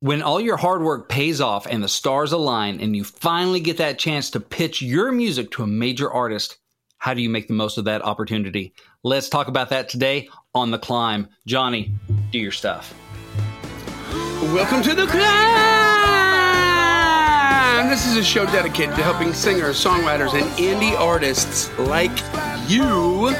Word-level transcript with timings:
When 0.00 0.22
all 0.22 0.40
your 0.40 0.56
hard 0.56 0.80
work 0.82 1.08
pays 1.08 1.40
off 1.40 1.66
and 1.66 1.82
the 1.82 1.88
stars 1.88 2.30
align 2.30 2.80
and 2.80 2.94
you 2.94 3.02
finally 3.02 3.58
get 3.58 3.78
that 3.78 3.98
chance 3.98 4.30
to 4.30 4.38
pitch 4.38 4.80
your 4.80 5.10
music 5.10 5.50
to 5.50 5.64
a 5.64 5.66
major 5.66 6.08
artist, 6.08 6.58
how 6.98 7.14
do 7.14 7.20
you 7.20 7.28
make 7.28 7.48
the 7.48 7.54
most 7.54 7.78
of 7.78 7.86
that 7.86 8.02
opportunity? 8.02 8.74
Let's 9.02 9.28
talk 9.28 9.48
about 9.48 9.70
that 9.70 9.88
today 9.88 10.28
on 10.54 10.70
The 10.70 10.78
Climb. 10.78 11.26
Johnny, 11.48 11.96
do 12.30 12.38
your 12.38 12.52
stuff. 12.52 12.94
Welcome 14.40 14.82
to 14.82 14.94
The 14.94 15.08
Climb! 15.08 15.18
This 17.88 18.06
is 18.06 18.16
a 18.16 18.22
show 18.22 18.46
dedicated 18.46 18.94
to 18.94 19.02
helping 19.02 19.32
singers, 19.32 19.84
songwriters, 19.84 20.32
and 20.32 20.48
indie 20.60 20.96
artists 20.96 21.76
like 21.76 22.16
you 22.70 23.34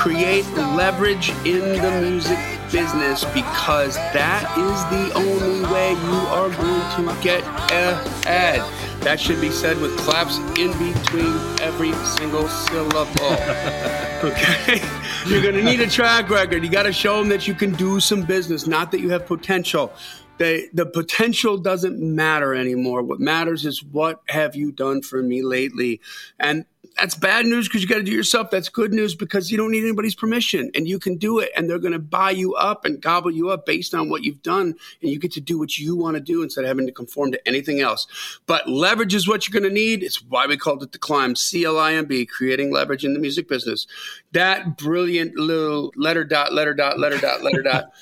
create 0.00 0.44
leverage 0.56 1.30
in 1.46 1.80
the 1.80 2.00
music 2.00 2.40
business 2.72 3.24
because 3.26 3.96
that 3.96 4.48
is 4.56 4.80
the 4.90 5.14
only 5.14 5.60
way 5.70 5.90
you 5.92 6.18
are 6.32 6.48
going 6.48 7.06
to 7.06 7.22
get 7.22 7.42
ahead. 7.70 8.62
That 9.02 9.20
should 9.20 9.40
be 9.40 9.50
said 9.50 9.78
with 9.80 9.96
claps 9.98 10.38
in 10.58 10.72
between 10.72 11.36
every 11.60 11.92
single 11.92 12.48
syllable. 12.48 13.26
okay? 14.24 14.80
You're 15.26 15.42
going 15.42 15.54
to 15.54 15.62
need 15.62 15.80
a 15.80 15.88
track 15.88 16.30
record. 16.30 16.64
You 16.64 16.70
got 16.70 16.84
to 16.84 16.92
show 16.92 17.18
them 17.18 17.28
that 17.28 17.46
you 17.46 17.54
can 17.54 17.72
do 17.72 18.00
some 18.00 18.22
business, 18.22 18.66
not 18.66 18.90
that 18.92 19.00
you 19.00 19.10
have 19.10 19.26
potential. 19.26 19.92
The, 20.38 20.68
the 20.72 20.86
potential 20.86 21.56
doesn't 21.56 22.00
matter 22.00 22.52
anymore. 22.54 23.02
What 23.02 23.20
matters 23.20 23.64
is 23.64 23.84
what 23.84 24.22
have 24.28 24.56
you 24.56 24.72
done 24.72 25.02
for 25.02 25.22
me 25.22 25.42
lately? 25.42 26.00
And 26.40 26.64
that's 26.96 27.14
bad 27.14 27.46
news 27.46 27.68
because 27.68 27.80
you 27.80 27.88
got 27.88 27.98
to 27.98 28.02
do 28.02 28.12
yourself. 28.12 28.50
That's 28.50 28.68
good 28.68 28.92
news 28.92 29.14
because 29.14 29.50
you 29.50 29.56
don't 29.56 29.70
need 29.70 29.84
anybody's 29.84 30.16
permission 30.16 30.70
and 30.74 30.88
you 30.88 30.98
can 30.98 31.16
do 31.16 31.38
it. 31.38 31.50
And 31.56 31.70
they're 31.70 31.78
going 31.78 31.92
to 31.92 31.98
buy 31.98 32.32
you 32.32 32.54
up 32.54 32.84
and 32.84 33.00
gobble 33.00 33.30
you 33.30 33.50
up 33.50 33.64
based 33.64 33.94
on 33.94 34.10
what 34.10 34.24
you've 34.24 34.42
done. 34.42 34.74
And 35.00 35.10
you 35.10 35.18
get 35.18 35.32
to 35.32 35.40
do 35.40 35.58
what 35.58 35.78
you 35.78 35.94
want 35.94 36.16
to 36.16 36.20
do 36.20 36.42
instead 36.42 36.64
of 36.64 36.68
having 36.68 36.86
to 36.86 36.92
conform 36.92 37.30
to 37.32 37.48
anything 37.48 37.80
else. 37.80 38.06
But 38.46 38.68
leverage 38.68 39.14
is 39.14 39.28
what 39.28 39.46
you're 39.46 39.58
going 39.58 39.70
to 39.70 39.74
need. 39.74 40.02
It's 40.02 40.22
why 40.22 40.46
we 40.46 40.56
called 40.56 40.82
it 40.82 40.92
the 40.92 40.98
climb, 40.98 41.36
C 41.36 41.64
L 41.64 41.78
I 41.78 41.92
M 41.94 42.06
B, 42.06 42.26
creating 42.26 42.72
leverage 42.72 43.04
in 43.04 43.14
the 43.14 43.20
music 43.20 43.48
business. 43.48 43.86
That 44.32 44.76
brilliant 44.76 45.36
little 45.36 45.92
letter 45.96 46.24
dot, 46.24 46.52
letter 46.52 46.74
dot, 46.74 46.98
letter 46.98 47.18
dot, 47.18 47.42
letter 47.42 47.62
dot. 47.62 47.92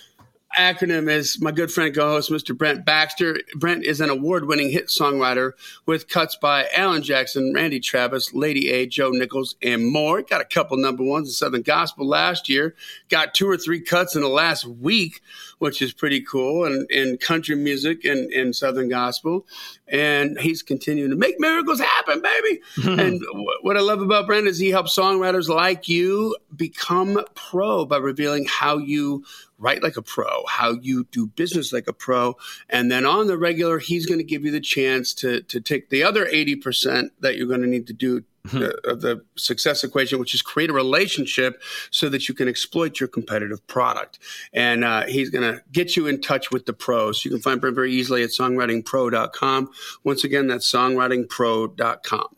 Acronym 0.57 1.09
is 1.09 1.41
my 1.41 1.53
good 1.53 1.71
friend 1.71 1.95
co-host 1.95 2.31
Mr. 2.31 2.57
Brent 2.57 2.85
Baxter. 2.85 3.39
Brent 3.55 3.85
is 3.85 4.01
an 4.01 4.11
award-winning 4.11 4.71
hit 4.71 4.89
songwriter 4.89 5.53
with 5.87 6.09
cuts 6.09 6.37
by 6.37 6.67
Alan 6.77 7.03
Jackson, 7.03 7.53
Randy 7.55 7.81
Travis, 7.81 8.35
Lady 8.35 8.71
A, 8.71 8.87
Joe 8.87 9.11
Nichols, 9.11 9.57
and 9.63 9.87
more. 9.87 10.23
Got 10.23 10.41
a 10.41 10.45
couple 10.45 10.77
number 10.77 11.05
ones 11.05 11.29
in 11.29 11.33
Southern 11.33 11.63
Gospel 11.63 12.07
last 12.07 12.49
year. 12.49 12.75
Got 13.09 13.35
two 13.35 13.49
or 13.49 13.57
three 13.57 13.81
cuts 13.81 14.17
in 14.17 14.23
the 14.23 14.29
last 14.29 14.65
week, 14.65 15.23
which 15.61 15.83
is 15.83 15.93
pretty 15.93 16.23
cool, 16.23 16.65
and 16.65 16.91
in 16.91 17.19
country 17.19 17.55
music 17.55 18.05
and 18.05 18.33
in 18.33 18.53
Southern 18.53 18.89
Gospel. 18.89 19.47
And 19.87 20.41
he's 20.41 20.63
continuing 20.63 21.11
to 21.11 21.17
make 21.17 21.39
miracles 21.39 21.81
happen, 21.81 22.23
baby. 22.23 22.61
and 23.03 23.23
what 23.61 23.77
I 23.77 23.81
love 23.81 24.01
about 24.01 24.27
Brent 24.27 24.47
is 24.47 24.59
he 24.59 24.71
helps 24.71 24.97
songwriters 24.97 25.49
like 25.49 25.87
you 25.87 26.35
become 26.57 27.23
pro 27.35 27.85
by 27.85 27.99
revealing 27.99 28.47
how 28.47 28.79
you 28.79 29.23
write 29.59 29.83
like 29.83 29.99
a 29.99 30.03
pro, 30.03 30.45
how 30.49 30.73
you 30.81 31.07
do 31.13 31.27
business 31.27 31.75
like 31.75 31.87
a 31.87 31.93
pro. 31.93 32.37
And 32.71 32.91
then 32.91 33.05
on 33.05 33.27
the 33.27 33.37
regular, 33.37 33.79
he's 33.79 34.07
going 34.07 34.19
to 34.19 34.25
give 34.25 34.47
you 34.47 34.51
the 34.51 34.61
chance 34.61 35.13
to, 35.15 35.43
to 35.43 35.61
take 35.61 35.91
the 35.91 36.03
other 36.03 36.25
80% 36.25 37.11
that 37.21 37.37
you're 37.37 37.47
going 37.47 37.61
to 37.61 37.69
need 37.69 37.87
to 37.89 37.93
do 37.93 38.25
mm-hmm. 38.47 38.91
of 38.91 39.01
the 39.01 39.23
success 39.37 39.85
equation, 39.85 40.19
which 40.19 40.35
is 40.35 40.43
create 40.43 40.71
a 40.71 40.73
relationship 40.73 41.63
so 41.91 42.09
that 42.09 42.29
you 42.29 42.35
can 42.35 42.49
exploit 42.49 43.01
your 43.01 43.09
competitive 43.09 43.67
product. 43.67 44.19
And 44.53 44.85
uh, 44.85 45.07
he's 45.07 45.31
going 45.31 45.53
to 45.53 45.63
get 45.73 45.97
you 45.97 46.07
in 46.07 46.21
touch 46.21 46.51
with 46.51 46.67
the 46.67 46.73
pros. 46.73 47.25
You 47.25 47.31
can 47.31 47.41
find 47.41 47.61
Brent 47.61 47.75
very 47.75 47.93
easily 47.93 48.23
at 48.23 48.31
songwritingpro.com. 48.31 49.71
Once 50.05 50.25
again, 50.25 50.47
that's 50.47 50.71
songwritingpro.com. 50.71 52.37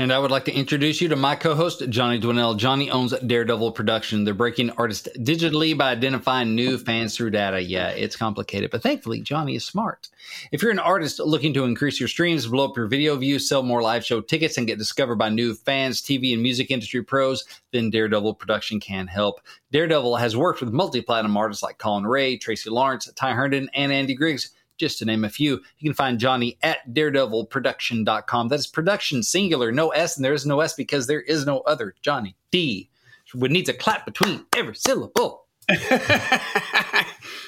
And 0.00 0.14
I 0.14 0.18
would 0.18 0.30
like 0.30 0.46
to 0.46 0.54
introduce 0.54 1.02
you 1.02 1.08
to 1.08 1.16
my 1.16 1.36
co 1.36 1.54
host, 1.54 1.86
Johnny 1.90 2.18
Dwinell. 2.18 2.56
Johnny 2.56 2.90
owns 2.90 3.12
Daredevil 3.12 3.72
Production. 3.72 4.24
They're 4.24 4.32
breaking 4.32 4.70
artists 4.78 5.06
digitally 5.18 5.76
by 5.76 5.90
identifying 5.90 6.54
new 6.54 6.78
fans 6.78 7.14
through 7.14 7.32
data. 7.32 7.60
Yeah, 7.60 7.90
it's 7.90 8.16
complicated, 8.16 8.70
but 8.70 8.82
thankfully, 8.82 9.20
Johnny 9.20 9.56
is 9.56 9.66
smart. 9.66 10.08
If 10.52 10.62
you're 10.62 10.70
an 10.70 10.78
artist 10.78 11.20
looking 11.20 11.52
to 11.52 11.64
increase 11.64 12.00
your 12.00 12.08
streams, 12.08 12.46
blow 12.46 12.64
up 12.64 12.78
your 12.78 12.86
video 12.86 13.14
views, 13.16 13.46
sell 13.46 13.62
more 13.62 13.82
live 13.82 14.02
show 14.02 14.22
tickets, 14.22 14.56
and 14.56 14.66
get 14.66 14.78
discovered 14.78 15.16
by 15.16 15.28
new 15.28 15.52
fans, 15.54 16.00
TV, 16.00 16.32
and 16.32 16.42
music 16.42 16.70
industry 16.70 17.02
pros, 17.02 17.44
then 17.70 17.90
Daredevil 17.90 18.36
Production 18.36 18.80
can 18.80 19.06
help. 19.06 19.42
Daredevil 19.70 20.16
has 20.16 20.34
worked 20.34 20.62
with 20.62 20.72
multi 20.72 21.02
platinum 21.02 21.36
artists 21.36 21.62
like 21.62 21.76
Collin 21.76 22.06
Raye, 22.06 22.38
Tracy 22.38 22.70
Lawrence, 22.70 23.06
Ty 23.16 23.34
Herndon, 23.34 23.68
and 23.74 23.92
Andy 23.92 24.14
Griggs 24.14 24.50
just 24.80 24.98
to 24.98 25.04
name 25.04 25.24
a 25.24 25.28
few. 25.28 25.60
You 25.78 25.88
can 25.88 25.94
find 25.94 26.18
Johnny 26.18 26.58
at 26.62 26.78
daredevilproduction.com. 26.92 28.48
That 28.48 28.58
is 28.58 28.66
production 28.66 29.22
singular, 29.22 29.70
no 29.70 29.90
S, 29.90 30.16
and 30.16 30.24
there 30.24 30.32
is 30.32 30.46
no 30.46 30.60
S 30.60 30.74
because 30.74 31.06
there 31.06 31.20
is 31.20 31.46
no 31.46 31.60
other 31.60 31.94
Johnny 32.02 32.34
D. 32.50 32.88
Would 33.34 33.52
needs 33.52 33.68
a 33.68 33.74
clap 33.74 34.04
between 34.04 34.44
every 34.56 34.74
syllable. 34.74 35.44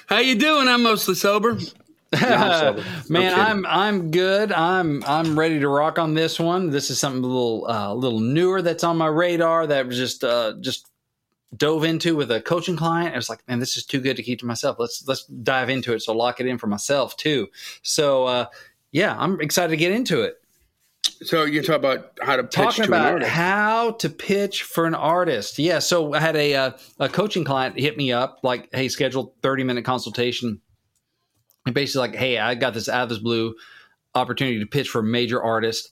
How 0.07 0.19
you 0.21 0.37
doing? 0.37 0.69
I'm 0.69 0.85
mostly 0.85 1.17
sober. 1.17 1.59
Man, 3.09 3.35
I'm 3.35 3.67
I'm 3.67 4.11
good. 4.11 4.53
I'm 4.53 5.03
I'm 5.05 5.37
ready 5.37 5.59
to 5.59 5.69
rock 5.69 5.99
on 5.99 6.13
this 6.13 6.39
one. 6.39 6.71
This 6.71 6.91
is 6.91 6.99
something 7.01 7.25
a 7.25 7.27
little 7.27 7.67
uh, 7.67 7.93
a 7.93 7.95
little 7.95 8.21
newer 8.21 8.61
that's 8.61 8.85
on 8.85 8.99
my 8.99 9.07
radar 9.07 9.67
that 9.67 9.87
was 9.87 9.97
just 9.97 10.23
uh, 10.23 10.53
just 10.61 10.92
dove 11.57 11.85
into 11.85 12.17
with 12.17 12.31
a 12.31 12.41
coaching 12.41 12.77
client. 12.77 13.15
I 13.15 13.17
was 13.17 13.29
like, 13.29 13.47
man, 13.49 13.59
this 13.59 13.77
is 13.77 13.85
too 13.85 14.01
good 14.01 14.17
to 14.17 14.23
keep 14.23 14.41
to 14.41 14.47
myself. 14.47 14.77
Let's 14.79 15.07
let's 15.07 15.25
dive 15.25 15.71
into 15.71 15.93
it. 15.93 16.01
So 16.01 16.15
lock 16.15 16.41
it 16.41 16.47
in 16.47 16.59
for 16.59 16.67
myself 16.67 17.17
too. 17.17 17.49
So 17.83 18.25
uh, 18.25 18.47
yeah, 18.91 19.17
I'm 19.19 19.41
excited 19.41 19.71
to 19.71 19.77
get 19.77 19.93
into 19.93 20.23
it. 20.23 20.37
So 21.23 21.45
you 21.45 21.63
talk 21.63 21.77
about 21.77 22.19
how 22.21 22.37
to 22.37 22.45
pitch 22.45 22.55
talking 22.55 22.85
to 22.85 22.89
about 22.89 23.23
how 23.23 23.93
to 23.93 24.09
pitch 24.09 24.63
for 24.63 24.87
an 24.87 24.95
artist. 24.95 25.59
Yeah. 25.59 25.79
So 25.81 26.15
I 26.15 26.21
had 26.21 26.37
a 26.37 26.55
uh, 26.55 26.71
a 26.99 27.09
coaching 27.09 27.45
client 27.45 27.79
hit 27.79 27.97
me 27.97 28.13
up 28.13 28.41
like, 28.43 28.69
hey, 28.73 28.89
scheduled 28.89 29.35
thirty 29.43 29.65
minute 29.65 29.85
consultation. 29.85 30.61
And 31.65 31.75
basically 31.75 32.09
like, 32.09 32.17
hey, 32.17 32.39
I 32.39 32.57
got 32.57 32.75
this 32.75 32.89
out 32.89 33.05
of 33.05 33.09
this 33.09 33.19
blue 33.19 33.55
opportunity 34.15 34.59
to 34.59 34.67
pitch 34.67 34.89
for 34.89 34.99
a 34.99 35.05
major 35.05 35.41
artist. 35.41 35.91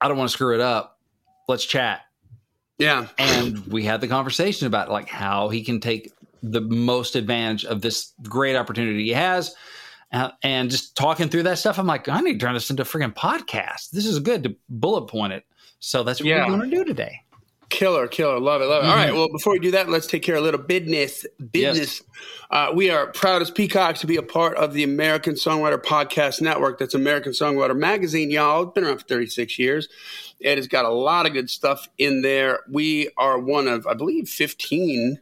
I 0.00 0.08
don't 0.08 0.16
want 0.16 0.30
to 0.30 0.32
screw 0.32 0.54
it 0.54 0.60
up. 0.60 0.98
Let's 1.46 1.64
chat. 1.64 2.00
Yeah. 2.80 3.08
And 3.18 3.66
we 3.66 3.84
had 3.84 4.00
the 4.00 4.08
conversation 4.08 4.66
about 4.66 4.90
like 4.90 5.08
how 5.08 5.50
he 5.50 5.62
can 5.62 5.80
take 5.80 6.12
the 6.42 6.62
most 6.62 7.14
advantage 7.14 7.64
of 7.64 7.82
this 7.82 8.12
great 8.22 8.56
opportunity 8.56 9.04
he 9.04 9.10
has. 9.10 9.54
Uh, 10.12 10.30
and 10.42 10.70
just 10.70 10.96
talking 10.96 11.28
through 11.28 11.44
that 11.44 11.58
stuff, 11.58 11.78
I'm 11.78 11.86
like, 11.86 12.08
I 12.08 12.20
need 12.20 12.40
to 12.40 12.46
turn 12.46 12.54
this 12.54 12.70
into 12.70 12.82
a 12.82 12.86
freaking 12.86 13.14
podcast. 13.14 13.90
This 13.90 14.06
is 14.06 14.18
good 14.18 14.42
to 14.42 14.56
bullet 14.68 15.06
point 15.06 15.34
it. 15.34 15.44
So 15.78 16.02
that's 16.02 16.20
what 16.20 16.28
yeah. 16.28 16.48
we're 16.48 16.56
going 16.56 16.70
to 16.70 16.76
do 16.76 16.84
today. 16.84 17.22
Killer, 17.70 18.08
killer, 18.08 18.38
love 18.38 18.60
it, 18.60 18.66
love 18.66 18.82
it. 18.82 18.86
Mm-hmm. 18.86 18.90
All 18.90 18.96
right, 18.96 19.14
well, 19.14 19.28
before 19.30 19.52
we 19.52 19.60
do 19.60 19.70
that, 19.70 19.88
let's 19.88 20.06
take 20.06 20.22
care 20.22 20.34
of 20.34 20.42
a 20.42 20.44
little 20.44 20.60
business. 20.60 21.24
Business. 21.52 22.02
Yes. 22.02 22.02
Uh, 22.50 22.72
we 22.74 22.90
are 22.90 23.06
proud 23.12 23.40
as 23.42 23.50
peacocks 23.50 24.00
to 24.00 24.06
be 24.06 24.16
a 24.16 24.22
part 24.22 24.56
of 24.56 24.74
the 24.74 24.82
American 24.82 25.34
Songwriter 25.34 25.80
Podcast 25.80 26.40
Network. 26.40 26.78
That's 26.78 26.94
American 26.94 27.32
Songwriter 27.32 27.76
Magazine, 27.76 28.30
y'all. 28.30 28.64
It's 28.64 28.72
been 28.72 28.84
around 28.84 28.98
for 28.98 29.06
36 29.06 29.58
years. 29.58 29.88
It 30.40 30.58
has 30.58 30.66
got 30.66 30.84
a 30.84 30.90
lot 30.90 31.26
of 31.26 31.32
good 31.32 31.48
stuff 31.48 31.88
in 31.96 32.22
there. 32.22 32.60
We 32.68 33.10
are 33.16 33.38
one 33.38 33.68
of, 33.68 33.86
I 33.86 33.94
believe, 33.94 34.28
15 34.28 35.20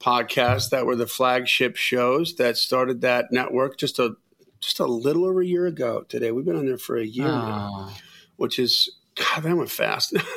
podcasts 0.00 0.70
that 0.70 0.86
were 0.86 0.96
the 0.96 1.06
flagship 1.06 1.76
shows 1.76 2.36
that 2.36 2.56
started 2.56 3.02
that 3.02 3.26
network 3.30 3.76
just 3.76 3.98
a 3.98 4.16
just 4.60 4.80
a 4.80 4.86
little 4.86 5.24
over 5.24 5.40
a 5.40 5.46
year 5.46 5.66
ago 5.66 6.04
today. 6.08 6.30
We've 6.32 6.44
been 6.44 6.56
on 6.56 6.66
there 6.66 6.78
for 6.78 6.96
a 6.96 7.04
year 7.04 7.26
oh. 7.26 7.30
now, 7.30 7.90
which 8.36 8.58
is 8.58 8.90
God, 9.16 9.42
that 9.42 9.56
went 9.56 9.70
fast. 9.70 10.12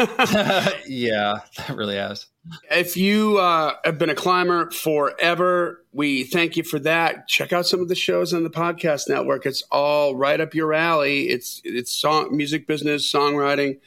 yeah, 0.88 1.40
that 1.58 1.76
really 1.76 1.96
has. 1.96 2.28
If 2.72 2.98
you 2.98 3.38
uh, 3.38 3.76
have 3.86 3.98
been 3.98 4.10
a 4.10 4.16
climber 4.16 4.72
forever, 4.72 5.84
we 5.94 6.24
thank 6.24 6.58
you 6.58 6.64
for 6.64 6.80
that. 6.80 7.28
Check 7.28 7.54
out 7.54 7.68
some 7.68 7.82
of 7.82 7.88
the 7.88 7.96
shows 7.96 8.34
on 8.34 8.44
the 8.44 8.50
podcast 8.50 9.08
network. 9.08 9.46
It's 9.46 9.62
all 9.72 10.16
right 10.16 10.42
up 10.42 10.54
your 10.54 10.74
alley. 10.74 11.30
It's 11.30 11.62
it's 11.64 11.92
song, 11.92 12.36
music 12.36 12.68
business, 12.68 13.10
songwriting, 13.10 13.80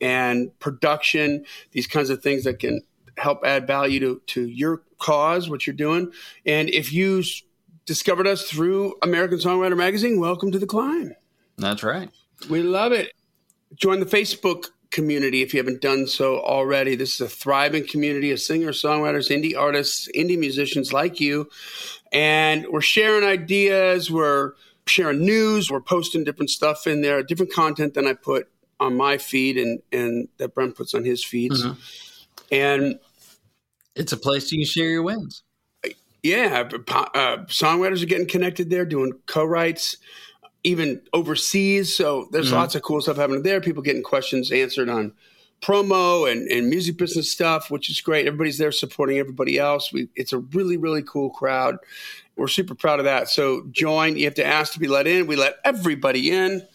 and 0.00 0.56
production. 0.60 1.44
These 1.72 1.88
kinds 1.88 2.08
of 2.08 2.22
things 2.22 2.44
that 2.44 2.60
can 2.60 2.80
help 3.18 3.44
add 3.44 3.66
value 3.66 4.00
to 4.00 4.22
to 4.26 4.48
your 4.48 4.82
cause, 4.98 5.50
what 5.50 5.66
you're 5.66 5.76
doing. 5.76 6.12
And 6.46 6.70
if 6.70 6.92
you 6.92 7.22
discovered 7.84 8.26
us 8.26 8.48
through 8.48 8.94
American 9.02 9.38
Songwriter 9.38 9.76
Magazine, 9.76 10.20
welcome 10.20 10.52
to 10.52 10.58
the 10.58 10.66
climb. 10.66 11.14
That's 11.56 11.82
right. 11.82 12.10
We 12.48 12.62
love 12.62 12.92
it. 12.92 13.12
Join 13.74 14.00
the 14.00 14.06
Facebook 14.06 14.66
community 14.90 15.42
if 15.42 15.52
you 15.52 15.58
haven't 15.58 15.80
done 15.80 16.06
so 16.06 16.40
already. 16.40 16.96
This 16.96 17.14
is 17.14 17.20
a 17.20 17.28
thriving 17.28 17.86
community 17.86 18.30
of 18.30 18.40
singers, 18.40 18.82
songwriters, 18.82 19.30
indie 19.30 19.56
artists, 19.56 20.08
indie 20.14 20.38
musicians 20.38 20.92
like 20.92 21.20
you. 21.20 21.48
And 22.12 22.66
we're 22.70 22.80
sharing 22.80 23.24
ideas, 23.24 24.10
we're 24.10 24.54
sharing 24.86 25.24
news, 25.24 25.70
we're 25.70 25.80
posting 25.80 26.24
different 26.24 26.50
stuff 26.50 26.86
in 26.86 27.02
there, 27.02 27.22
different 27.22 27.52
content 27.52 27.94
than 27.94 28.06
I 28.06 28.14
put 28.14 28.48
on 28.80 28.96
my 28.96 29.18
feed 29.18 29.58
and, 29.58 29.80
and 29.92 30.28
that 30.38 30.54
Brent 30.54 30.76
puts 30.76 30.94
on 30.94 31.04
his 31.04 31.24
feeds. 31.24 31.62
Mm-hmm. 31.62 31.80
And 32.50 32.98
it's 33.94 34.12
a 34.12 34.16
place 34.16 34.50
you 34.50 34.58
can 34.58 34.66
share 34.66 34.88
your 34.88 35.02
wins. 35.02 35.42
yeah, 36.22 36.62
uh, 36.70 37.38
songwriters 37.46 38.02
are 38.02 38.06
getting 38.06 38.26
connected 38.26 38.70
there, 38.70 38.84
doing 38.84 39.12
co-writes, 39.26 39.96
even 40.64 41.00
overseas. 41.12 41.96
So 41.96 42.28
there's 42.32 42.46
mm-hmm. 42.46 42.56
lots 42.56 42.74
of 42.74 42.82
cool 42.82 43.00
stuff 43.00 43.16
happening 43.16 43.42
there. 43.42 43.60
People 43.60 43.82
getting 43.82 44.02
questions 44.02 44.50
answered 44.50 44.88
on 44.88 45.12
promo 45.60 46.30
and, 46.30 46.48
and 46.50 46.68
music 46.68 46.96
business 46.96 47.30
stuff, 47.30 47.70
which 47.70 47.90
is 47.90 48.00
great. 48.00 48.26
Everybody's 48.26 48.58
there 48.58 48.72
supporting 48.72 49.18
everybody 49.18 49.58
else. 49.58 49.92
We, 49.92 50.08
it's 50.14 50.32
a 50.32 50.38
really, 50.38 50.76
really 50.76 51.02
cool 51.02 51.30
crowd. 51.30 51.78
We're 52.36 52.48
super 52.48 52.74
proud 52.74 53.00
of 53.00 53.04
that. 53.04 53.28
So 53.28 53.66
join. 53.72 54.16
You 54.16 54.24
have 54.26 54.34
to 54.34 54.46
ask 54.46 54.72
to 54.74 54.78
be 54.78 54.86
let 54.86 55.06
in. 55.06 55.26
We 55.26 55.36
let 55.36 55.56
everybody 55.64 56.30
in. 56.30 56.66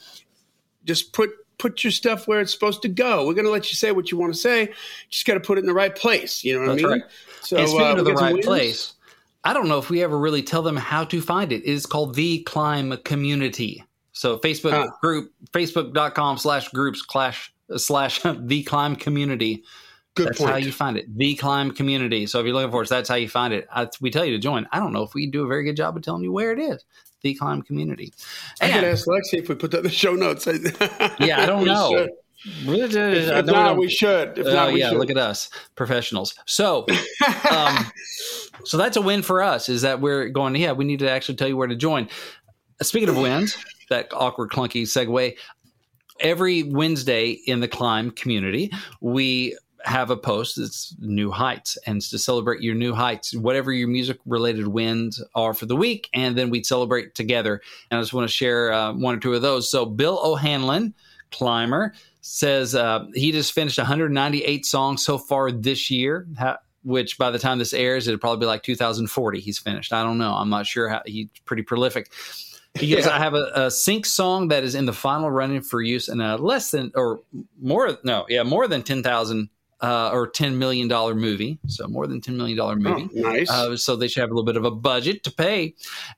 Just 0.86 1.14
put 1.14 1.30
put 1.58 1.84
your 1.84 1.92
stuff 1.92 2.28
where 2.28 2.42
it's 2.42 2.52
supposed 2.52 2.82
to 2.82 2.90
go. 2.90 3.26
We're 3.26 3.36
going 3.36 3.46
to 3.46 3.52
let 3.52 3.70
you 3.70 3.76
say 3.76 3.94
what 3.94 4.12
you 4.12 4.18
want 4.18 4.34
to 4.34 4.40
say. 4.40 4.74
Just 5.10 5.26
got 5.26 5.36
to 5.36 5.40
put 5.40 5.58
it 5.58 5.62
in 5.62 5.68
the 5.68 5.74
right 5.74 5.96
place. 5.96 6.44
You 6.44 6.56
know 6.56 6.68
what 6.68 6.76
That's 6.76 6.84
I 6.84 6.88
mean? 6.88 7.02
Right. 7.02 7.12
So, 7.42 7.58
and 7.58 7.70
speaking 7.70 7.86
uh, 7.86 7.96
of 7.96 8.06
the 8.06 8.14
right 8.14 8.44
place, 8.44 8.94
I 9.44 9.54
don't 9.54 9.68
know 9.68 9.78
if 9.78 9.90
we 9.90 10.04
ever 10.04 10.18
really 10.18 10.42
tell 10.42 10.62
them 10.62 10.78
how 10.78 11.04
to 11.06 11.22
find 11.22 11.52
it. 11.52 11.64
It 11.64 11.72
is 11.72 11.86
called 11.86 12.16
the 12.16 12.40
Climb 12.44 12.96
Community. 13.04 13.84
So 14.14 14.38
Facebook 14.38 14.72
huh. 14.72 14.92
group, 15.02 15.34
facebook.com 15.52 16.38
slash 16.38 16.70
groups 16.70 17.04
slash, 17.10 17.54
slash 17.76 18.22
the 18.40 18.64
Climb 18.64 18.96
Community. 18.96 19.64
Good 20.16 20.28
that's 20.28 20.38
point. 20.38 20.52
how 20.52 20.58
you 20.58 20.72
find 20.72 20.96
it. 20.96 21.06
The 21.18 21.36
Climb 21.36 21.72
Community. 21.72 22.28
So 22.28 22.40
if 22.40 22.46
you're 22.46 22.54
looking 22.54 22.72
for 22.72 22.84
us, 22.84 22.90
that's 22.90 23.10
how 23.10 23.16
you 23.16 23.28
find 23.28 23.54
it. 23.54 23.68
I, 23.72 23.90
we 24.00 24.12
tell 24.12 24.24
you 24.24 24.34
to 24.34 24.40
join. 24.40 24.68
I 24.72 24.80
don't 24.80 24.94
know 24.94 25.02
if 25.02 25.14
we 25.14 25.26
do 25.30 25.44
a 25.44 25.48
very 25.48 25.64
good 25.64 25.76
job 25.76 25.98
of 25.98 26.04
telling 26.04 26.24
you 26.24 26.32
where 26.32 26.54
it 26.54 26.60
is. 26.60 26.86
The 27.22 27.34
Climb 27.34 27.64
Community. 27.64 28.14
And, 28.62 28.72
I 28.72 28.76
can 28.76 28.86
ask 28.86 29.08
Lexi 29.08 29.40
if 29.40 29.50
we 29.50 29.56
put 29.56 29.72
that 29.72 29.78
in 29.80 29.84
the 29.86 29.90
show 29.90 30.14
notes. 30.14 30.46
yeah, 31.20 31.42
I 31.42 31.46
don't 31.46 31.66
know. 31.66 32.08
If, 32.46 32.96
if 32.96 33.46
not, 33.46 33.78
we 33.78 33.90
should. 33.90 34.38
If 34.38 34.46
not, 34.46 34.70
uh, 34.70 34.72
we 34.74 34.80
yeah, 34.80 34.90
should. 34.90 35.00
look 35.00 35.10
at 35.10 35.18
us, 35.18 35.50
professionals. 35.76 36.36
So, 36.46 36.86
um, 37.50 37.92
so 38.66 38.78
that's 38.78 38.98
a 38.98 39.02
win 39.02 39.22
for 39.22 39.42
us. 39.42 39.70
Is 39.70 39.82
that 39.84 40.02
we're 40.02 40.30
going? 40.30 40.56
Yeah, 40.56 40.74
we 40.74 40.86
need 40.86 41.00
to 41.00 41.10
actually 41.10 41.36
tell 41.36 41.48
you 41.48 41.58
where 41.58 41.68
to 41.68 41.76
join. 41.76 42.10
Speaking 42.82 43.10
of 43.10 43.18
wins, 43.18 43.58
that 43.90 44.10
awkward, 44.14 44.50
clunky 44.50 44.84
segue. 44.84 45.38
Every 46.20 46.64
Wednesday 46.64 47.32
in 47.32 47.60
the 47.60 47.68
climb 47.68 48.12
community, 48.12 48.72
we 49.02 49.58
have 49.86 50.10
a 50.10 50.18
post 50.18 50.56
that's 50.58 50.96
new 51.00 51.32
heights 51.32 51.78
and 51.86 52.02
to 52.02 52.18
celebrate 52.18 52.62
your 52.62 52.74
new 52.74 52.94
heights 52.94 53.36
whatever 53.36 53.72
your 53.72 53.88
music 53.88 54.18
related 54.26 54.68
wins 54.68 55.22
are 55.36 55.54
for 55.54 55.66
the 55.66 55.76
week 55.76 56.10
and 56.14 56.38
then 56.38 56.50
we 56.50 56.64
celebrate 56.64 57.14
together 57.16 57.62
and 57.92 57.98
i 57.98 58.02
just 58.02 58.14
want 58.14 58.28
to 58.28 58.34
share 58.34 58.72
uh, 58.72 58.94
one 58.94 59.16
or 59.16 59.20
two 59.20 59.34
of 59.34 59.42
those 59.42 59.70
so 59.70 59.86
bill 59.86 60.22
o'hanlon 60.24 60.94
climber 61.32 61.94
says 62.26 62.74
uh, 62.74 63.06
he 63.14 63.32
just 63.32 63.52
finished 63.52 63.78
198 63.78 64.66
songs 64.66 65.04
so 65.04 65.18
far 65.18 65.52
this 65.52 65.92
year 65.92 66.28
which 66.84 67.18
by 67.18 67.30
the 67.30 67.40
time 67.40 67.60
this 67.60 67.74
airs 67.74 68.08
it'll 68.08 68.20
probably 68.20 68.40
be 68.40 68.46
like 68.46 68.64
2040 68.64 69.40
he's 69.40 69.60
finished 69.60 69.94
i 69.94 70.04
don't 70.04 70.18
know 70.18 70.34
i'm 70.34 70.50
not 70.50 70.66
sure 70.66 70.90
how 70.90 71.02
he's 71.06 71.28
pretty 71.46 71.64
prolific 71.64 72.12
he 72.76 72.90
goes, 72.90 73.06
yeah. 73.06 73.16
I 73.16 73.20
have 73.20 73.36
a, 73.36 73.52
a, 73.54 73.72
sync 73.72 74.06
song 74.08 74.48
that 74.48 74.64
is 74.64 74.74
in 74.74 74.88
the 74.88 74.94
final 74.94 75.30
running 75.30 75.62
for 75.62 75.80
use 75.80 76.10
in 76.10 76.20
a 76.20 76.38
less 76.38 76.72
than 76.72 76.92
or 76.96 77.22
more, 77.62 78.00
no, 78.04 78.26
yeah, 78.28 78.42
more 78.42 78.68
than 78.68 78.82
10,000 78.82 79.50
uh, 79.84 80.10
or 80.12 80.32
$10 80.32 80.56
million 80.56 80.88
movie. 81.16 81.60
So 81.68 81.88
more 81.88 82.08
than 82.08 82.20
$10 82.20 82.36
million 82.36 82.58
movie. 82.82 83.10
Oh, 83.18 83.30
nice. 83.30 83.52
Uh, 83.52 83.78
so 83.78 83.96
they 83.96 84.08
should 84.08 84.22
have 84.22 84.32
a 84.32 84.34
little 84.34 84.46
bit 84.46 84.58
of 84.58 84.66
a 84.66 84.72
budget 84.72 85.24
to 85.26 85.32
pay. 85.32 85.76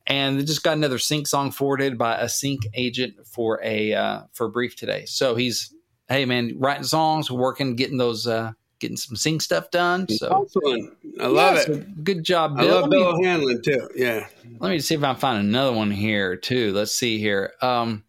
And 0.07 0.40
they 0.40 0.46
just 0.46 0.63
got 0.63 0.78
another 0.78 1.00
sync 1.00 1.28
song 1.28 1.52
forwarded 1.52 1.98
by 1.98 2.16
a 2.16 2.30
sync 2.30 2.68
agent 2.74 3.16
for 3.28 3.60
a, 3.62 3.94
uh, 3.94 4.22
for 4.31 4.46
a 4.46 4.50
brief 4.50 4.78
today. 4.78 5.04
So 5.06 5.36
he's, 5.36 5.74
hey 6.10 6.25
man, 6.25 6.54
writing 6.57 6.84
songs, 6.84 7.31
working, 7.31 7.75
getting 7.75 7.98
those, 7.98 8.28
uh, 8.28 8.52
getting 8.80 8.98
some 8.98 9.16
sync 9.16 9.42
stuff 9.42 9.72
done. 9.72 10.07
So 10.10 10.44
excellent. 10.44 10.94
I 11.19 11.28
love 11.28 11.56
yeah, 11.56 11.62
it. 11.62 11.66
So 11.66 11.86
good 12.04 12.24
job, 12.24 12.57
Bill. 12.57 12.78
I 12.78 12.81
love 12.81 12.90
Bill 12.90 13.24
Hanlon 13.24 13.62
too. 13.62 13.88
Yeah. 13.96 14.28
Let 14.60 14.69
me 14.69 14.80
see 14.80 14.96
if 14.96 15.04
I 15.04 15.12
can 15.12 15.19
find 15.19 15.40
another 15.40 15.74
one 15.74 15.92
here 15.92 16.36
too. 16.36 16.74
Let's 16.74 16.94
see 16.94 17.18
here. 17.18 17.54
Um, 17.62 18.04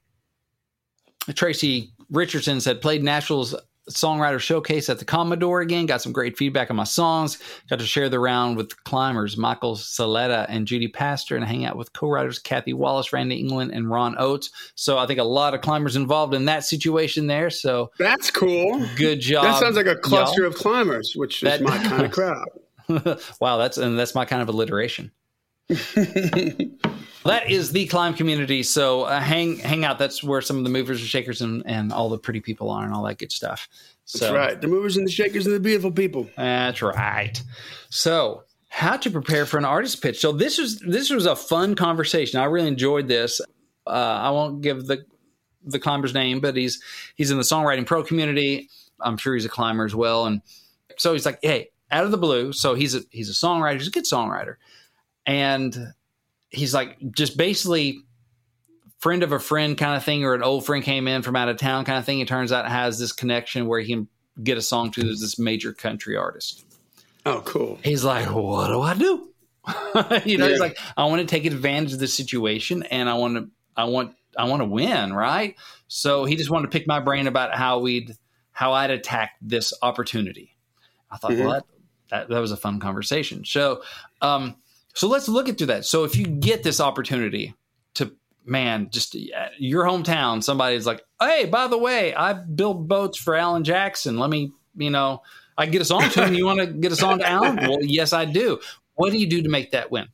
Tracy 1.34 1.92
Richardson 2.10 2.60
said 2.60 2.80
played 2.80 3.02
Nashville's 3.02 3.54
songwriter 3.90 4.40
showcase 4.40 4.88
at 4.88 4.98
the 4.98 5.04
Commodore 5.04 5.60
again. 5.60 5.86
Got 5.86 6.02
some 6.02 6.12
great 6.12 6.36
feedback 6.36 6.70
on 6.70 6.76
my 6.76 6.84
songs. 6.84 7.38
Got 7.70 7.78
to 7.78 7.86
share 7.86 8.08
the 8.08 8.18
round 8.18 8.56
with 8.56 8.82
climbers 8.84 9.36
Michael 9.36 9.76
Saletta 9.76 10.46
and 10.48 10.66
Judy 10.66 10.88
Pastor 10.88 11.36
and 11.36 11.44
hang 11.44 11.64
out 11.64 11.76
with 11.76 11.92
co-writers 11.92 12.38
Kathy 12.38 12.72
Wallace, 12.72 13.12
Randy 13.12 13.36
England, 13.36 13.72
and 13.72 13.90
Ron 13.90 14.16
Oates. 14.18 14.50
So 14.74 14.98
I 14.98 15.06
think 15.06 15.20
a 15.20 15.24
lot 15.24 15.54
of 15.54 15.60
climbers 15.60 15.96
involved 15.96 16.34
in 16.34 16.44
that 16.46 16.64
situation 16.64 17.26
there. 17.26 17.50
So 17.50 17.90
that's 17.98 18.30
cool. 18.30 18.86
Good 18.96 19.20
job. 19.20 19.44
That 19.44 19.60
sounds 19.60 19.76
like 19.76 19.86
a 19.86 19.96
cluster 19.96 20.42
y'all. 20.42 20.50
of 20.50 20.56
climbers, 20.56 21.14
which 21.14 21.42
is 21.42 21.60
my 21.60 21.78
kind 21.84 22.04
of 22.04 22.10
crowd. 22.10 22.48
wow, 23.40 23.56
that's 23.56 23.78
and 23.78 23.98
that's 23.98 24.14
my 24.14 24.24
kind 24.24 24.42
of 24.42 24.48
alliteration. 24.48 25.10
that 25.68 27.44
is 27.48 27.72
the 27.72 27.86
climb 27.86 28.14
community. 28.14 28.62
So 28.62 29.02
uh, 29.02 29.20
hang 29.20 29.58
hang 29.58 29.84
out. 29.84 29.98
That's 29.98 30.22
where 30.22 30.40
some 30.40 30.58
of 30.58 30.64
the 30.64 30.70
movers 30.70 31.00
and 31.00 31.08
shakers 31.08 31.40
and, 31.42 31.64
and 31.66 31.92
all 31.92 32.08
the 32.08 32.18
pretty 32.18 32.40
people 32.40 32.70
are 32.70 32.84
and 32.84 32.94
all 32.94 33.02
that 33.04 33.18
good 33.18 33.32
stuff. 33.32 33.68
So, 34.04 34.18
that's 34.20 34.32
right. 34.32 34.60
The 34.60 34.68
movers 34.68 34.96
and 34.96 35.04
the 35.04 35.10
shakers 35.10 35.44
and 35.44 35.54
the 35.54 35.60
beautiful 35.60 35.90
people. 35.90 36.28
That's 36.36 36.82
right. 36.82 37.42
So 37.90 38.44
how 38.68 38.96
to 38.98 39.10
prepare 39.10 39.44
for 39.44 39.58
an 39.58 39.64
artist 39.64 40.00
pitch. 40.00 40.20
So 40.20 40.30
this 40.30 40.58
was 40.58 40.78
this 40.78 41.10
was 41.10 41.26
a 41.26 41.34
fun 41.34 41.74
conversation. 41.74 42.38
I 42.38 42.44
really 42.44 42.68
enjoyed 42.68 43.08
this. 43.08 43.40
Uh, 43.86 43.90
I 43.90 44.30
won't 44.30 44.60
give 44.60 44.86
the 44.86 45.04
the 45.64 45.80
climber's 45.80 46.14
name, 46.14 46.38
but 46.38 46.54
he's 46.56 46.80
he's 47.16 47.32
in 47.32 47.38
the 47.38 47.42
songwriting 47.42 47.86
pro 47.86 48.04
community. 48.04 48.70
I'm 49.00 49.16
sure 49.16 49.34
he's 49.34 49.44
a 49.44 49.48
climber 49.48 49.84
as 49.84 49.96
well. 49.96 50.26
And 50.26 50.42
so 50.96 51.12
he's 51.12 51.26
like, 51.26 51.40
hey, 51.42 51.70
out 51.90 52.04
of 52.04 52.12
the 52.12 52.18
blue. 52.18 52.52
So 52.52 52.74
he's 52.74 52.94
a 52.94 53.00
he's 53.10 53.28
a 53.28 53.32
songwriter. 53.32 53.78
He's 53.78 53.88
a 53.88 53.90
good 53.90 54.04
songwriter 54.04 54.56
and 55.26 55.76
he's 56.50 56.72
like 56.72 56.96
just 57.12 57.36
basically 57.36 58.00
friend 58.98 59.22
of 59.22 59.32
a 59.32 59.38
friend 59.38 59.76
kind 59.76 59.96
of 59.96 60.04
thing 60.04 60.24
or 60.24 60.34
an 60.34 60.42
old 60.42 60.64
friend 60.64 60.82
came 60.82 61.06
in 61.06 61.22
from 61.22 61.36
out 61.36 61.48
of 61.48 61.56
town 61.58 61.84
kind 61.84 61.98
of 61.98 62.04
thing. 62.04 62.20
It 62.20 62.28
turns 62.28 62.52
out 62.52 62.68
has 62.68 62.98
this 62.98 63.12
connection 63.12 63.66
where 63.66 63.80
he 63.80 63.92
can 63.92 64.08
get 64.42 64.58
a 64.58 64.62
song 64.62 64.90
to 64.92 65.02
this 65.02 65.38
major 65.38 65.72
country 65.72 66.16
artist. 66.16 66.64
Oh 67.24 67.42
cool. 67.44 67.78
He's 67.82 68.04
like 68.04 68.26
what 68.32 68.68
do 68.68 68.80
i 68.80 68.94
do? 68.94 69.32
You 70.24 70.38
know 70.38 70.46
yeah. 70.46 70.52
he's 70.52 70.60
like 70.60 70.78
i 70.96 71.04
want 71.06 71.20
to 71.20 71.26
take 71.26 71.44
advantage 71.44 71.92
of 71.92 71.98
the 71.98 72.06
situation 72.06 72.84
and 72.84 73.08
i 73.08 73.14
want 73.14 73.36
to 73.36 73.50
i 73.76 73.84
want 73.84 74.14
i 74.36 74.44
want 74.44 74.60
to 74.60 74.66
win 74.66 75.12
right? 75.12 75.56
So 75.88 76.24
he 76.24 76.36
just 76.36 76.50
wanted 76.50 76.70
to 76.70 76.78
pick 76.78 76.86
my 76.86 77.00
brain 77.00 77.26
about 77.26 77.54
how 77.54 77.80
we'd 77.80 78.16
how 78.52 78.72
i'd 78.72 78.90
attack 78.90 79.32
this 79.40 79.72
opportunity. 79.82 80.56
I 81.10 81.16
thought 81.16 81.32
mm-hmm. 81.32 81.44
well 81.44 81.52
that, 81.52 81.64
that, 82.10 82.28
that 82.28 82.40
was 82.40 82.52
a 82.52 82.56
fun 82.56 82.78
conversation. 82.78 83.44
So 83.44 83.82
um 84.22 84.56
so 84.96 85.08
let's 85.08 85.28
look 85.28 85.50
into 85.50 85.66
that. 85.66 85.84
So 85.84 86.04
if 86.04 86.16
you 86.16 86.26
get 86.26 86.62
this 86.62 86.80
opportunity 86.80 87.54
to, 87.94 88.12
man, 88.46 88.88
just 88.90 89.14
your 89.58 89.84
hometown, 89.84 90.42
somebody's 90.42 90.86
like, 90.86 91.02
hey, 91.20 91.44
by 91.44 91.66
the 91.66 91.76
way, 91.76 92.14
I 92.14 92.32
build 92.32 92.88
boats 92.88 93.18
for 93.18 93.34
Alan 93.34 93.62
Jackson. 93.62 94.18
Let 94.18 94.30
me, 94.30 94.52
you 94.74 94.88
know, 94.88 95.22
I 95.58 95.66
get 95.66 95.82
us 95.82 95.90
on 95.90 96.08
to 96.08 96.24
him. 96.24 96.32
You 96.32 96.46
want 96.46 96.60
to 96.60 96.66
get 96.66 96.92
us 96.92 97.02
on 97.02 97.18
to 97.18 97.28
Alan? 97.28 97.56
Well, 97.68 97.82
yes, 97.82 98.14
I 98.14 98.24
do. 98.24 98.58
What 98.94 99.12
do 99.12 99.18
you 99.18 99.26
do 99.26 99.42
to 99.42 99.50
make 99.50 99.72
that 99.72 99.90
win? 99.90 100.08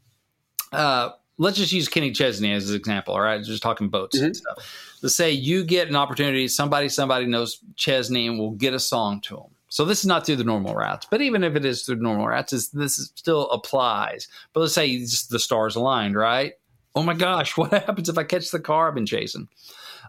Uh, 0.72 1.10
let's 1.38 1.58
just 1.58 1.70
use 1.72 1.86
Kenny 1.86 2.10
Chesney 2.10 2.52
as 2.52 2.68
an 2.68 2.74
example. 2.74 3.14
All 3.14 3.20
right, 3.20 3.40
just 3.40 3.62
talking 3.62 3.88
boats 3.88 4.16
mm-hmm. 4.16 4.26
and 4.26 4.36
stuff. 4.36 4.98
Let's 5.00 5.14
say 5.14 5.30
you 5.30 5.62
get 5.62 5.86
an 5.86 5.94
opportunity. 5.94 6.48
Somebody, 6.48 6.88
somebody 6.88 7.26
knows 7.26 7.60
Chesney 7.76 8.26
and 8.26 8.36
will 8.36 8.50
get 8.50 8.74
a 8.74 8.80
song 8.80 9.20
to 9.22 9.36
him. 9.36 9.50
So 9.72 9.86
this 9.86 10.00
is 10.00 10.06
not 10.06 10.26
through 10.26 10.36
the 10.36 10.44
normal 10.44 10.74
routes, 10.74 11.06
but 11.10 11.22
even 11.22 11.42
if 11.42 11.56
it 11.56 11.64
is 11.64 11.84
through 11.84 11.96
normal 11.96 12.26
routes, 12.26 12.68
this 12.72 13.10
still 13.16 13.48
applies. 13.48 14.28
But 14.52 14.60
let's 14.60 14.74
say 14.74 14.98
just 14.98 15.30
the 15.30 15.38
stars 15.38 15.76
aligned, 15.76 16.14
right? 16.14 16.52
Oh 16.94 17.02
my 17.02 17.14
gosh, 17.14 17.56
what 17.56 17.70
happens 17.70 18.10
if 18.10 18.18
I 18.18 18.24
catch 18.24 18.50
the 18.50 18.60
car 18.60 18.88
I've 18.88 18.94
been 18.94 19.06
chasing? 19.06 19.48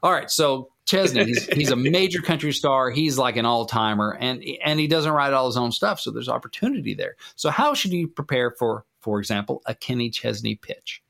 All 0.04 0.12
right, 0.12 0.30
so 0.30 0.70
Chesney, 0.84 1.24
he's, 1.24 1.46
he's 1.54 1.72
a 1.72 1.78
major 1.78 2.22
country 2.22 2.52
star. 2.52 2.90
He's 2.90 3.18
like 3.18 3.38
an 3.38 3.46
all 3.46 3.66
timer, 3.66 4.18
and 4.20 4.44
and 4.66 4.82
he 4.82 4.88
doesn't 4.88 5.14
write 5.14 5.32
all 5.32 5.46
his 5.46 5.56
own 5.56 5.72
stuff, 5.72 6.02
so 6.02 6.12
there's 6.12 6.28
opportunity 6.28 6.94
there. 6.94 7.16
So 7.38 7.50
how 7.50 7.74
should 7.74 7.94
you 7.94 8.10
prepare 8.10 8.52
for, 8.52 8.84
for 9.00 9.18
example, 9.18 9.62
a 9.66 9.74
Kenny 9.74 10.10
Chesney 10.10 10.56
pitch? 10.56 11.02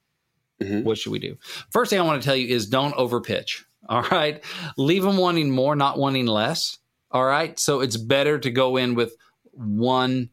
Mm-hmm. 0.61 0.83
What 0.83 0.99
should 0.99 1.11
we 1.11 1.17
do? 1.17 1.39
First 1.71 1.89
thing 1.89 1.99
I 1.99 2.03
want 2.03 2.21
to 2.21 2.25
tell 2.25 2.35
you 2.35 2.53
is 2.53 2.67
don't 2.67 2.93
overpitch. 2.97 3.63
All 3.89 4.03
right, 4.03 4.43
leave 4.77 5.01
them 5.01 5.17
wanting 5.17 5.49
more, 5.49 5.75
not 5.75 5.97
wanting 5.97 6.27
less. 6.27 6.77
All 7.13 7.25
right. 7.25 7.57
So 7.59 7.79
it's 7.79 7.95
better 7.95 8.39
to 8.39 8.49
go 8.49 8.77
in 8.77 8.95
with 8.95 9.15
one 9.51 10.29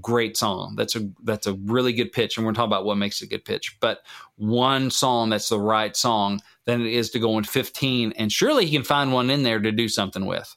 great 0.00 0.36
song. 0.36 0.74
That's 0.76 0.96
a 0.96 1.08
that's 1.22 1.46
a 1.46 1.54
really 1.54 1.92
good 1.92 2.12
pitch. 2.12 2.36
And 2.36 2.44
we're 2.44 2.52
talking 2.52 2.68
about 2.68 2.84
what 2.84 2.96
makes 2.96 3.22
a 3.22 3.26
good 3.26 3.44
pitch. 3.44 3.78
But 3.80 4.00
one 4.36 4.90
song 4.90 5.30
that's 5.30 5.48
the 5.48 5.60
right 5.60 5.96
song 5.96 6.40
than 6.64 6.82
it 6.82 6.92
is 6.92 7.10
to 7.10 7.18
go 7.18 7.38
in 7.38 7.44
15. 7.44 8.12
And 8.16 8.30
surely 8.30 8.66
he 8.66 8.72
can 8.72 8.82
find 8.82 9.12
one 9.12 9.30
in 9.30 9.44
there 9.44 9.60
to 9.60 9.72
do 9.72 9.88
something 9.88 10.26
with. 10.26 10.54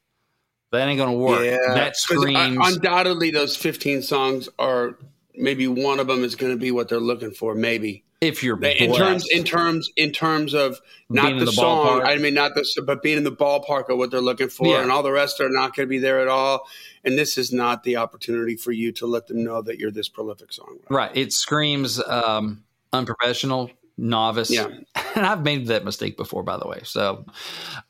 That 0.72 0.88
ain't 0.88 1.00
gonna 1.00 1.14
work. 1.14 1.44
Yeah. 1.44 1.74
That 1.74 1.96
screams 1.96 2.58
undoubtedly 2.62 3.32
those 3.32 3.56
15 3.56 4.02
songs 4.02 4.50
are 4.60 4.98
maybe 5.36 5.68
one 5.68 6.00
of 6.00 6.08
them 6.08 6.24
is 6.24 6.36
gonna 6.36 6.58
be 6.58 6.72
what 6.72 6.90
they're 6.90 7.00
looking 7.00 7.32
for, 7.32 7.56
maybe. 7.56 8.04
If 8.22 8.44
you're 8.44 8.62
in 8.62 8.94
terms 8.94 9.28
in 9.30 9.46
terms 9.46 9.90
in 9.96 10.12
terms 10.12 10.54
of 10.54 10.82
not 11.10 11.28
Being 11.28 11.40
the, 11.40 11.46
the 11.46 11.54
song. 11.54 12.02
I 12.02 12.18
mean 12.18 12.34
not 12.34 12.54
the 12.54 12.84
but 12.86 13.02
being 13.02 13.18
in 13.18 13.24
the 13.24 13.32
ballpark 13.32 13.90
of 13.90 13.98
what 13.98 14.12
they're 14.12 14.20
looking 14.20 14.50
for, 14.50 14.68
Yeah. 14.68 14.82
and 14.82 14.92
all 14.92 15.04
the 15.04 15.12
rest 15.12 15.40
are 15.40 15.50
not 15.50 15.74
going 15.74 15.88
to 15.88 15.90
be 15.90 16.00
there 16.00 16.20
at 16.20 16.28
all. 16.28 16.68
And 17.06 17.18
this 17.18 17.38
is 17.38 17.54
not 17.54 17.84
the 17.84 17.96
opportunity 17.96 18.58
for 18.58 18.74
you 18.74 18.92
to 18.94 19.08
let 19.08 19.28
them 19.28 19.42
know 19.44 19.62
that 19.62 19.80
you're 19.80 19.90
this 19.92 20.10
prolific 20.10 20.50
songwriter. 20.50 20.90
right, 20.90 21.16
it 21.16 21.32
screams 21.32 22.02
um, 22.08 22.64
unprofessional, 22.92 23.72
novice. 23.98 24.52
Yeah. 24.52 24.68
and 25.16 25.26
I've 25.26 25.44
made 25.44 25.68
that 25.68 25.86
mistake 25.86 26.18
before, 26.18 26.44
by 26.44 26.58
the 26.58 26.68
way. 26.68 26.82
So 26.84 27.26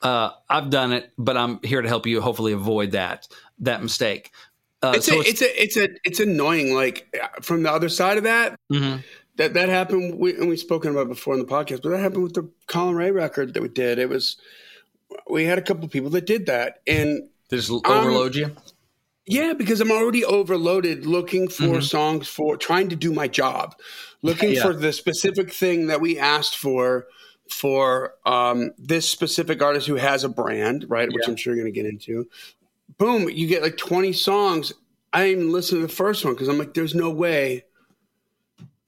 uh, 0.04 0.32
I've 0.48 0.70
done 0.70 0.94
it, 0.94 1.12
but 1.18 1.38
I'm 1.38 1.60
here 1.64 1.82
to 1.82 1.88
help 1.88 2.06
you. 2.06 2.22
Hopefully, 2.22 2.54
avoid 2.54 2.92
that 2.92 3.28
that 3.60 3.82
mistake. 3.82 4.32
Uh, 4.82 4.94
It's, 4.96 5.08
so 5.08 5.18
a, 5.18 5.24
it's 5.26 5.42
a 5.42 5.62
it's 5.62 5.78
a 5.78 5.90
it's 6.06 6.20
annoying. 6.20 6.74
Like 6.74 7.14
from 7.42 7.64
the 7.64 7.72
other 7.72 7.90
side 7.90 8.18
of 8.18 8.24
that, 8.24 8.58
mhm. 8.72 9.04
That 9.40 9.54
that 9.54 9.70
happened. 9.70 10.20
We, 10.20 10.36
and 10.36 10.50
we've 10.50 10.60
spoken 10.60 10.92
about 10.92 11.04
it 11.08 11.10
before 11.10 11.34
in 11.34 11.40
the 11.40 11.46
podcast, 11.46 11.82
but 11.82 11.90
that 11.90 12.00
happened 12.00 12.24
with 12.24 12.34
the 12.34 12.50
Collin 12.68 12.96
Raye 12.96 13.10
record 13.12 13.54
that 13.54 13.64
we 13.64 13.70
did. 13.70 13.98
It 13.98 14.10
was 14.10 14.36
we 15.30 15.46
had 15.46 15.58
a 15.58 15.62
couple 15.62 15.86
of 15.86 15.92
people 15.92 16.10
that 16.12 16.26
did 16.28 16.46
that, 16.48 16.82
and 16.86 17.24
They 17.50 17.58
just 17.58 17.72
Um, 17.72 17.82
overload 17.86 18.36
you. 18.36 18.56
Yeah, 19.26 19.54
because 19.54 19.82
I'm 19.82 19.92
already 19.92 20.24
overloaded 20.26 21.06
looking 21.08 21.48
for 21.48 21.64
Mhm. 21.80 21.84
songs 21.84 22.28
for 22.28 22.58
trying 22.58 22.90
to 22.90 22.96
do 22.96 23.12
my 23.12 23.28
job, 23.28 23.76
looking 24.22 24.52
Yeah. 24.52 24.62
for 24.64 24.74
the 24.74 24.92
specific 24.94 25.52
thing 25.52 25.88
that 25.88 26.00
we 26.02 26.20
asked 26.20 26.56
for 26.58 27.08
for 27.48 28.14
um, 28.28 28.72
this 28.78 29.10
specific 29.10 29.62
artist 29.64 29.88
who 29.88 29.96
has 29.96 30.24
a 30.24 30.30
brand, 30.30 30.86
right? 30.90 31.08
Which 31.12 31.24
Yeah. 31.26 31.32
I'm 31.32 31.36
sure 31.38 31.56
you're 31.56 31.64
going 31.64 31.74
to 31.74 31.82
get 31.82 31.90
into. 31.90 32.28
Boom, 33.00 33.28
you 33.30 33.48
get 33.48 33.64
like 33.64 33.78
20 33.78 34.14
songs. 34.14 34.74
I 35.12 35.24
didn't 35.26 35.40
even 35.40 35.52
listen 35.54 35.78
to 35.80 35.88
the 35.88 35.92
first 35.94 36.24
one 36.26 36.36
because 36.36 36.48
I'm 36.50 36.60
like, 36.60 36.76
there's 36.76 36.94
no 36.94 37.10
way 37.10 37.64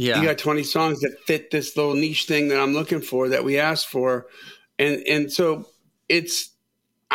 Yeah, 0.01 0.19
you 0.21 0.27
got 0.27 0.37
20 0.37 0.63
songs 0.63 0.99
that 1.01 1.15
fit 1.27 1.51
this 1.51 1.77
little 1.77 1.93
niche 1.93 2.25
thing 2.25 2.47
that 2.49 2.59
I'm 2.59 2.73
looking 2.73 3.01
for 3.01 3.29
that 3.29 3.43
we 3.43 3.59
asked 3.59 3.87
for, 3.87 4.25
and 4.79 5.01
and 5.07 5.31
so 5.31 5.67
it's 6.09 6.49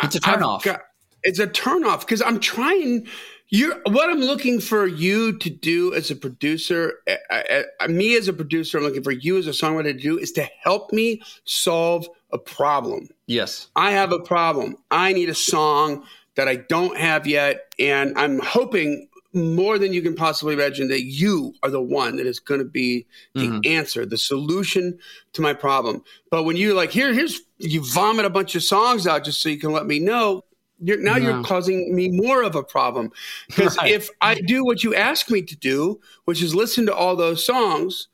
It's 0.03 0.15
a 0.15 0.19
turnoff. 0.21 0.63
got- 0.63 0.81
it's 1.23 1.39
a 1.39 1.47
turnoff 1.47 2.01
because 2.01 2.21
I'm 2.21 2.39
trying. 2.39 3.07
You're 3.49 3.81
what 3.87 4.09
I'm 4.09 4.19
looking 4.21 4.59
for 4.59 4.85
you 4.87 5.37
to 5.39 5.49
do 5.49 5.93
as 5.93 6.11
a 6.11 6.15
producer. 6.15 6.93
I, 7.29 7.65
I- 7.81 7.87
me 7.87 8.15
as 8.17 8.27
a 8.27 8.33
producer, 8.33 8.77
I'm 8.77 8.83
looking 8.83 9.03
for 9.03 9.11
you 9.11 9.37
as 9.37 9.47
a 9.47 9.51
songwriter 9.51 9.83
to 9.85 9.93
do 9.93 10.17
is 10.19 10.31
to 10.33 10.47
help 10.61 10.91
me 10.93 11.21
solve 11.45 12.07
a 12.31 12.37
problem. 12.37 13.09
yes, 13.25 13.67
I 13.75 13.91
have 13.91 14.11
a 14.11 14.19
problem. 14.19 14.75
I 14.91 15.13
need 15.13 15.29
a 15.29 15.33
song 15.35 16.03
that 16.35 16.47
I 16.47 16.57
don't 16.57 16.97
have 16.97 17.25
yet, 17.25 17.73
and 17.79 18.17
I'm 18.17 18.39
hoping 18.39 19.06
more 19.33 19.77
than 19.77 19.93
you 19.93 20.01
can 20.01 20.15
possibly 20.15 20.53
imagine 20.53 20.87
that 20.87 21.03
you 21.03 21.53
are 21.61 21.69
the 21.69 21.81
one 21.81 22.15
that 22.17 22.25
is 22.25 22.39
going 22.39 22.59
to 22.59 22.65
be 22.65 23.05
the 23.35 23.47
Mhm. 23.47 23.67
answer, 23.67 24.05
the 24.05 24.17
solution 24.17 24.97
to 25.33 25.41
my 25.41 25.53
problem. 25.53 26.03
But 26.31 26.43
when 26.43 26.55
you 26.57 26.73
like 26.73 26.91
here, 26.91 27.13
here's 27.13 27.41
you 27.57 27.83
vomit 27.83 28.25
a 28.25 28.29
bunch 28.29 28.55
of 28.55 28.63
songs 28.63 29.05
out 29.05 29.23
just 29.25 29.41
so 29.41 29.49
you 29.49 29.57
can 29.59 29.71
let 29.71 29.85
me 29.85 29.99
know. 29.99 30.43
You're, 30.79 30.99
now 31.01 31.17
you're 31.17 31.43
causing 31.43 31.95
me 31.95 32.07
more 32.09 32.43
of 32.43 32.55
a 32.55 32.61
problem 32.63 33.11
because 33.47 33.75
Right. 33.77 33.91
if 33.91 34.09
I 34.21 34.35
do 34.35 34.63
what 34.63 34.83
you 34.83 34.93
ask 34.93 35.29
me 35.31 35.41
to 35.41 35.55
do, 35.55 35.99
which 36.25 36.41
is 36.41 36.53
listen 36.53 36.85
to 36.85 36.93
all 36.95 37.15
those 37.15 37.43
songs, 37.43 38.07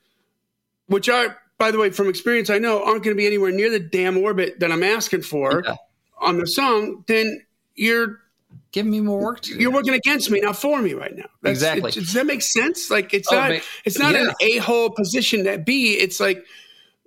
which 0.88 1.10
are, 1.10 1.38
by 1.58 1.72
the 1.72 1.78
way, 1.78 1.90
from 1.90 2.08
experience, 2.08 2.50
I 2.50 2.60
know 2.60 2.82
aren't 2.84 3.04
going 3.04 3.16
to 3.16 3.20
be 3.22 3.28
anywhere 3.28 3.52
near 3.52 3.70
the 3.70 3.80
damn 3.80 4.18
orbit 4.18 4.60
that 4.62 4.72
I'm 4.72 4.84
asking 4.84 5.24
for 5.24 5.62
Yeah. 5.66 5.76
on 6.20 6.38
the 6.40 6.48
song, 6.48 7.04
then 7.08 7.42
you're 7.76 8.22
give 8.74 8.86
me 8.86 9.00
more 9.00 9.22
work. 9.22 9.40
To 9.42 9.54
do. 9.54 9.60
you're 9.62 9.72
working 9.72 9.94
against 9.94 10.30
me, 10.30 10.42
not 10.42 10.58
for 10.58 10.82
me 10.82 10.94
right 10.94 11.16
now. 11.16 11.26
That's- 11.42 11.58
Exactly. 11.60 11.92
it- 11.92 11.96
does 11.96 12.14
that 12.14 12.26
make 12.26 12.42
sense? 12.42 12.90
Like 12.92 13.14
it's 13.14 13.32
Oh, 13.32 13.36
not 13.36 13.52
ma- 13.52 13.58
it's 13.86 13.98
not 13.98 14.16
an 14.16 14.32
a 14.42 14.58
hole 14.58 14.90
position 14.90 15.46
to 15.46 15.58
be. 15.60 15.94
It's 15.94 16.20
like, 16.20 16.44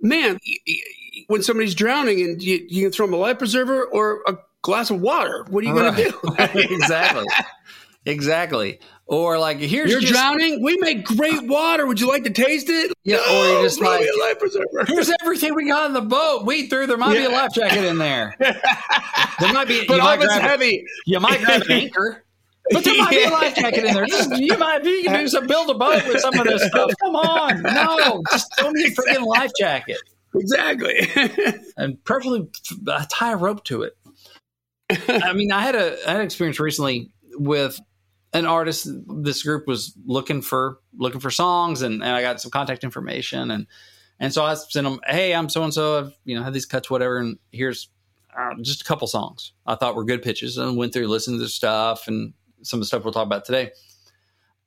man, 0.01 0.39
y- 0.47 0.55
y- 0.67 1.23
when 1.27 1.43
somebody's 1.43 1.75
drowning 1.75 2.21
and 2.21 2.41
you, 2.41 2.65
you 2.67 2.83
can 2.83 2.91
throw 2.91 3.05
them 3.05 3.13
a 3.13 3.17
life 3.17 3.37
preserver 3.37 3.83
or 3.85 4.21
a 4.27 4.37
glass 4.63 4.89
of 4.89 5.01
water. 5.01 5.45
What 5.49 5.63
are 5.63 5.67
you 5.67 5.73
going 5.73 5.93
to 5.95 6.03
do? 6.03 6.35
exactly, 6.73 7.25
exactly. 8.05 8.79
Or 9.09 9.39
like 9.39 9.59
here's 9.59 9.89
You're 9.89 10.01
just, 10.01 10.11
drowning. 10.13 10.61
We 10.61 10.75
make 10.77 11.05
great 11.05 11.43
water. 11.47 11.85
Would 11.87 12.01
you 12.01 12.09
like 12.09 12.25
to 12.25 12.29
taste 12.29 12.67
it? 12.69 12.91
Yeah, 13.05 13.17
or 13.17 13.45
you're 13.47 13.63
just 13.63 13.79
like- 13.79 14.01
a 14.01 14.19
life 14.19 14.37
preserver. 14.37 14.83
Here's 14.85 15.09
everything 15.21 15.55
we 15.55 15.67
got 15.69 15.85
in 15.87 15.93
the 15.93 16.01
boat. 16.01 16.45
We 16.45 16.67
threw. 16.67 16.87
There 16.87 16.97
might 16.97 17.13
be 17.15 17.23
a 17.23 17.29
life 17.29 17.53
jacket 17.53 17.85
in 17.85 17.97
there. 17.97 18.35
There 19.39 19.53
might 19.53 19.67
be. 19.67 19.85
but 19.87 19.99
it's 19.99 20.25
grab, 20.25 20.41
heavy. 20.41 20.83
You 21.05 21.19
might 21.19 21.39
grab 21.43 21.61
an 21.61 21.71
anchor. 21.71 22.23
But 22.71 22.83
there 22.83 22.97
might 22.97 23.11
be 23.11 23.23
a 23.23 23.29
life 23.29 23.55
jacket 23.55 23.85
in 23.85 23.93
there. 23.93 24.07
Just, 24.07 24.35
you 24.35 24.57
might 24.57 24.83
you 24.83 25.03
can 25.03 25.19
do 25.19 25.27
some 25.27 25.45
build 25.45 25.69
a 25.69 25.75
boat 25.75 26.07
with 26.07 26.19
some 26.21 26.33
of 26.37 26.45
this 26.47 26.65
stuff. 26.65 26.89
Come 26.99 27.15
on, 27.15 27.61
no, 27.61 28.23
just 28.31 28.51
throw 28.57 28.71
me 28.71 28.85
a 28.85 28.89
freaking 28.89 29.25
life 29.27 29.51
jacket 29.59 29.97
Exactly. 30.35 31.07
and 31.77 32.03
preferably 32.03 32.49
uh, 32.87 33.05
tie 33.11 33.33
a 33.33 33.37
rope 33.37 33.63
to 33.65 33.83
it. 33.83 33.95
I 35.07 35.33
mean, 35.33 35.51
I 35.51 35.61
had 35.61 35.75
a 35.75 35.97
I 36.07 36.11
had 36.13 36.19
an 36.21 36.25
experience 36.25 36.59
recently 36.59 37.11
with 37.33 37.79
an 38.33 38.45
artist. 38.45 38.87
This 39.23 39.43
group 39.43 39.67
was 39.67 39.93
looking 40.05 40.41
for 40.41 40.79
looking 40.97 41.19
for 41.19 41.31
songs, 41.31 41.81
and, 41.81 42.03
and 42.03 42.11
I 42.11 42.21
got 42.21 42.41
some 42.41 42.51
contact 42.51 42.83
information, 42.83 43.51
and 43.51 43.67
and 44.19 44.33
so 44.33 44.43
I 44.43 44.53
sent 44.55 44.85
them, 44.85 44.99
"Hey, 45.05 45.33
I'm 45.33 45.49
so 45.49 45.63
and 45.63 45.73
so. 45.73 45.99
I've 45.99 46.13
you 46.25 46.35
know 46.35 46.43
had 46.43 46.53
these 46.53 46.65
cuts, 46.65 46.89
whatever, 46.89 47.17
and 47.17 47.37
here's 47.51 47.89
uh, 48.37 48.53
just 48.61 48.81
a 48.81 48.85
couple 48.85 49.07
songs 49.07 49.53
I 49.65 49.75
thought 49.75 49.95
were 49.95 50.05
good 50.05 50.21
pitches, 50.21 50.57
and 50.57 50.77
went 50.77 50.93
through, 50.93 51.07
listened 51.07 51.39
to 51.39 51.43
the 51.43 51.49
stuff, 51.49 52.07
and 52.07 52.33
some 52.61 52.77
of 52.77 52.81
the 52.81 52.87
stuff 52.87 53.03
we'll 53.03 53.13
talk 53.13 53.25
about 53.25 53.45
today. 53.45 53.71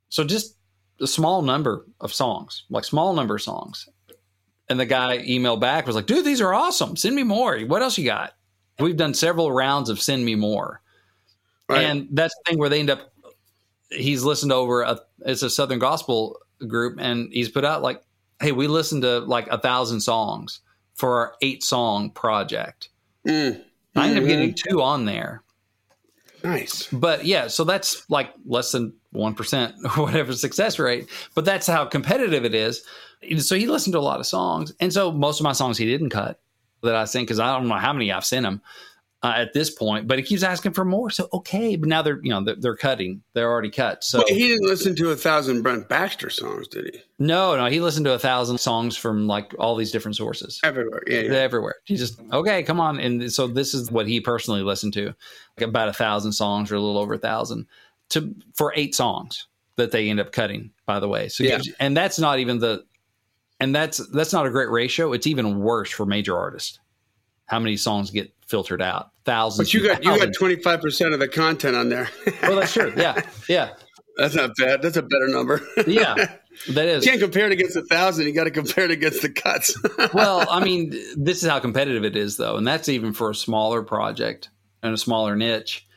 So 0.08 0.24
just 0.24 0.56
a 1.00 1.06
small 1.06 1.42
number 1.42 1.86
of 2.00 2.12
songs, 2.12 2.64
like 2.70 2.84
small 2.84 3.14
number 3.14 3.36
of 3.36 3.42
songs. 3.42 3.88
And 4.68 4.78
the 4.78 4.86
guy 4.86 5.18
emailed 5.18 5.60
back 5.60 5.86
was 5.86 5.96
like, 5.96 6.06
"Dude, 6.06 6.24
these 6.24 6.40
are 6.40 6.54
awesome. 6.54 6.96
Send 6.96 7.16
me 7.16 7.24
more. 7.24 7.58
What 7.60 7.82
else 7.82 7.98
you 7.98 8.04
got?" 8.04 8.34
We've 8.80 8.96
done 8.96 9.14
several 9.14 9.52
rounds 9.52 9.90
of 9.90 10.00
send 10.00 10.24
me 10.24 10.34
more. 10.34 10.80
Right. 11.68 11.82
And 11.82 12.08
that's 12.10 12.34
the 12.34 12.50
thing 12.50 12.58
where 12.58 12.68
they 12.68 12.80
end 12.80 12.90
up. 12.90 13.12
He's 13.90 14.22
listened 14.24 14.50
to 14.50 14.56
over 14.56 14.82
a 14.82 15.00
it's 15.26 15.42
a 15.42 15.50
Southern 15.50 15.78
gospel 15.78 16.38
group, 16.66 16.98
and 17.00 17.32
he's 17.32 17.48
put 17.48 17.64
out 17.64 17.82
like, 17.82 18.02
"Hey, 18.40 18.52
we 18.52 18.66
listened 18.66 19.02
to 19.02 19.20
like 19.20 19.46
a 19.48 19.58
thousand 19.58 20.00
songs 20.00 20.60
for 20.94 21.16
our 21.16 21.34
eight 21.42 21.62
song 21.62 22.10
project." 22.10 22.88
Mm. 23.26 23.62
I 23.96 24.08
ended 24.08 24.22
up 24.22 24.24
Mhm. 24.24 24.28
getting 24.28 24.54
two 24.54 24.82
on 24.82 25.04
there, 25.04 25.42
Nice. 26.44 26.86
but 26.92 27.24
yeah, 27.26 27.48
so 27.48 27.64
that's 27.64 28.08
like 28.08 28.30
less 28.46 28.72
than 28.72 28.94
one 29.12 29.34
percent 29.34 29.74
or 29.96 30.04
whatever 30.04 30.32
success 30.32 30.78
rate. 30.78 31.08
But 31.34 31.44
that's 31.44 31.66
how 31.66 31.84
competitive 31.86 32.44
it 32.44 32.54
is. 32.54 32.82
So 33.38 33.56
he 33.56 33.66
listened 33.66 33.92
to 33.92 33.98
a 33.98 34.00
lot 34.00 34.20
of 34.20 34.26
songs, 34.26 34.72
and 34.80 34.92
so 34.92 35.12
most 35.12 35.40
of 35.40 35.44
my 35.44 35.52
songs 35.52 35.76
he 35.76 35.84
didn't 35.86 36.10
cut 36.10 36.40
that 36.82 36.94
I 36.94 37.04
sent 37.04 37.26
because 37.26 37.40
I 37.40 37.52
don't 37.54 37.68
know 37.68 37.74
how 37.74 37.92
many 37.92 38.10
I've 38.10 38.24
sent 38.24 38.46
him 38.46 38.62
uh, 39.22 39.34
at 39.36 39.52
this 39.52 39.70
point. 39.70 40.06
But 40.08 40.18
he 40.18 40.24
keeps 40.24 40.42
asking 40.42 40.72
for 40.72 40.84
more. 40.84 41.10
So 41.10 41.28
okay, 41.32 41.76
but 41.76 41.88
now 41.88 42.02
they're 42.02 42.20
you 42.22 42.30
know 42.30 42.42
they're, 42.42 42.56
they're 42.56 42.76
cutting. 42.76 43.22
They're 43.34 43.50
already 43.50 43.70
cut. 43.70 44.02
So 44.02 44.24
he 44.26 44.48
didn't 44.48 44.66
listen 44.66 44.96
to 44.96 45.10
a 45.10 45.16
thousand 45.16 45.62
Brent 45.62 45.88
Baxter 45.88 46.30
songs, 46.30 46.68
did 46.68 46.94
he? 46.94 47.00
no, 47.18 47.54
no, 47.56 47.66
he 47.66 47.80
listened 47.80 48.06
to 48.06 48.14
a 48.14 48.18
thousand 48.18 48.58
songs 48.58 48.96
from 48.96 49.26
like 49.26 49.54
all 49.58 49.76
these 49.76 49.90
different 49.92 50.16
sources. 50.16 50.58
Everywhere. 50.64 51.02
Yeah. 51.06 51.20
yeah. 51.20 51.32
everywhere. 51.34 51.76
He 51.84 51.96
just 51.96 52.20
okay, 52.32 52.62
come 52.62 52.80
on. 52.80 52.98
And 52.98 53.30
so 53.32 53.46
this 53.46 53.74
is 53.74 53.90
what 53.90 54.06
he 54.08 54.20
personally 54.20 54.62
listened 54.62 54.94
to, 54.94 55.06
like 55.58 55.68
about 55.68 55.88
a 55.88 55.92
thousand 55.92 56.32
songs 56.32 56.72
or 56.72 56.76
a 56.76 56.80
little 56.80 56.98
over 56.98 57.14
a 57.14 57.18
thousand, 57.18 57.66
to 58.10 58.34
for 58.54 58.72
eight 58.74 58.94
songs 58.94 59.46
that 59.76 59.90
they 59.92 60.08
end 60.08 60.20
up 60.20 60.32
cutting. 60.32 60.70
By 60.86 60.98
the 60.98 61.08
way, 61.08 61.28
so 61.28 61.44
Yeah. 61.44 61.60
and 61.78 61.96
that's 61.96 62.18
not 62.18 62.38
even 62.38 62.58
the, 62.58 62.84
and 63.60 63.74
that's 63.74 63.98
that's 64.08 64.32
not 64.32 64.46
a 64.46 64.50
great 64.50 64.70
ratio. 64.70 65.12
It's 65.12 65.26
even 65.26 65.60
worse 65.60 65.90
for 65.90 66.06
major 66.06 66.36
artists. 66.36 66.80
How 67.50 67.58
many 67.58 67.76
songs 67.76 68.12
get 68.12 68.32
filtered 68.46 68.80
out? 68.80 69.10
Thousands. 69.24 69.68
But 69.68 69.74
you 69.74 69.84
got 69.84 70.04
you 70.04 70.16
got 70.16 70.32
twenty 70.32 70.54
five 70.54 70.80
percent 70.80 71.14
of 71.14 71.18
the 71.18 71.26
content 71.26 71.74
on 71.74 71.88
there. 71.88 72.08
well, 72.42 72.54
that's 72.54 72.72
true. 72.72 72.92
Yeah, 72.96 73.20
yeah, 73.48 73.70
That's 74.16 74.36
not 74.36 74.52
bad. 74.56 74.82
That's 74.82 74.96
a 74.96 75.02
better 75.02 75.26
number. 75.26 75.60
yeah. 75.88 76.14
That 76.68 77.02
you 77.02 77.10
can't 77.10 77.20
compare 77.20 77.46
it 77.46 77.52
against 77.52 77.74
a 77.74 77.82
thousand. 77.82 78.26
You 78.26 78.32
got 78.34 78.44
to 78.44 78.52
compare 78.52 78.84
it 78.84 78.92
against 78.92 79.22
the 79.22 79.30
cuts. 79.30 79.76
well, 80.14 80.46
I 80.48 80.62
mean, 80.62 80.90
this 81.16 81.42
is 81.42 81.48
how 81.48 81.58
competitive 81.58 82.04
it 82.04 82.14
is, 82.14 82.36
though, 82.36 82.56
and 82.56 82.64
that's 82.64 82.88
even 82.88 83.14
for 83.14 83.30
a 83.30 83.34
smaller 83.34 83.82
project 83.82 84.50
and 84.84 84.94
a 84.94 84.98
smaller 84.98 85.34
niche. 85.34 85.88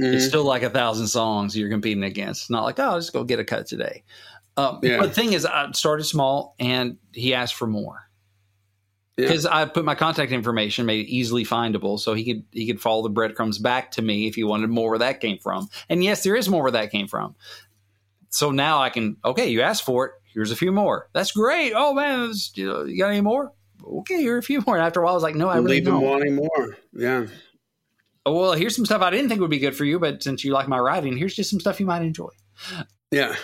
Mm-hmm. 0.00 0.14
It's 0.14 0.24
still 0.24 0.44
like 0.44 0.62
a 0.62 0.70
thousand 0.70 1.08
songs 1.08 1.54
you're 1.54 1.68
competing 1.68 2.04
against. 2.04 2.44
It's 2.44 2.50
not 2.50 2.64
like, 2.64 2.78
oh, 2.78 2.84
I'll 2.84 2.98
just 2.98 3.12
go 3.12 3.24
get 3.24 3.40
a 3.40 3.44
cut 3.44 3.66
today. 3.66 4.04
Um, 4.56 4.78
Yeah. 4.82 5.00
But 5.00 5.08
the 5.08 5.14
thing 5.14 5.34
is, 5.34 5.44
I 5.44 5.70
started 5.72 6.04
small, 6.04 6.54
and 6.58 6.96
he 7.12 7.34
asked 7.34 7.56
for 7.56 7.66
more 7.66 8.03
Yeah. 9.16 9.28
because 9.28 9.46
I 9.46 9.64
put 9.66 9.84
my 9.84 9.94
contact 9.94 10.32
information, 10.32 10.86
made 10.86 11.06
it 11.06 11.10
easily 11.10 11.44
findable, 11.44 12.00
so 12.00 12.14
he 12.14 12.24
could 12.24 12.44
he 12.50 12.66
could 12.66 12.80
follow 12.80 13.02
the 13.02 13.10
breadcrumbs 13.10 13.58
back 13.58 13.92
to 13.92 14.02
me 14.02 14.26
if 14.26 14.34
he 14.34 14.42
wanted 14.44 14.70
more 14.70 14.90
where 14.90 14.98
that 14.98 15.20
came 15.20 15.38
from. 15.38 15.68
And 15.88 16.02
yes, 16.02 16.24
there 16.24 16.34
is 16.34 16.48
more 16.48 16.62
where 16.62 16.72
that 16.72 16.90
came 16.90 17.06
from. 17.06 17.36
So 18.30 18.50
now 18.50 18.82
I 18.82 18.90
can 18.90 19.16
okay, 19.24 19.48
you 19.48 19.60
asked 19.60 19.84
for 19.84 20.06
it. 20.06 20.12
Here's 20.32 20.50
a 20.50 20.56
few 20.56 20.72
more. 20.72 21.08
That's 21.12 21.30
great. 21.30 21.72
Oh 21.76 21.94
man, 21.94 22.28
this- 22.28 22.50
you, 22.56 22.66
know, 22.66 22.84
you 22.84 22.98
got 22.98 23.10
any 23.10 23.20
more? 23.20 23.52
Okay, 23.86 24.18
here 24.20 24.34
are 24.34 24.38
a 24.38 24.42
few 24.42 24.62
more. 24.66 24.76
And 24.76 24.84
after 24.84 25.00
a 25.00 25.04
while, 25.04 25.12
I 25.12 25.14
was 25.14 25.22
like, 25.22 25.36
no, 25.36 25.48
I 25.48 25.56
really 25.56 25.76
Leave 25.76 25.84
them 25.84 26.00
wanting 26.00 26.34
more. 26.34 26.76
Yeah. 26.92 27.26
Oh, 28.26 28.40
well, 28.40 28.52
here's 28.54 28.74
some 28.74 28.86
stuff 28.86 29.02
I 29.02 29.10
didn't 29.10 29.28
think 29.28 29.40
would 29.42 29.50
be 29.50 29.58
good 29.58 29.76
for 29.76 29.84
you, 29.84 29.98
but 29.98 30.22
since 30.22 30.42
you 30.42 30.52
like 30.52 30.66
my 30.66 30.78
writing, 30.78 31.16
here's 31.16 31.34
just 31.34 31.50
some 31.50 31.60
stuff 31.60 31.78
you 31.78 31.86
might 31.86 32.02
enjoy. 32.02 32.30
Yeah. 33.10 33.36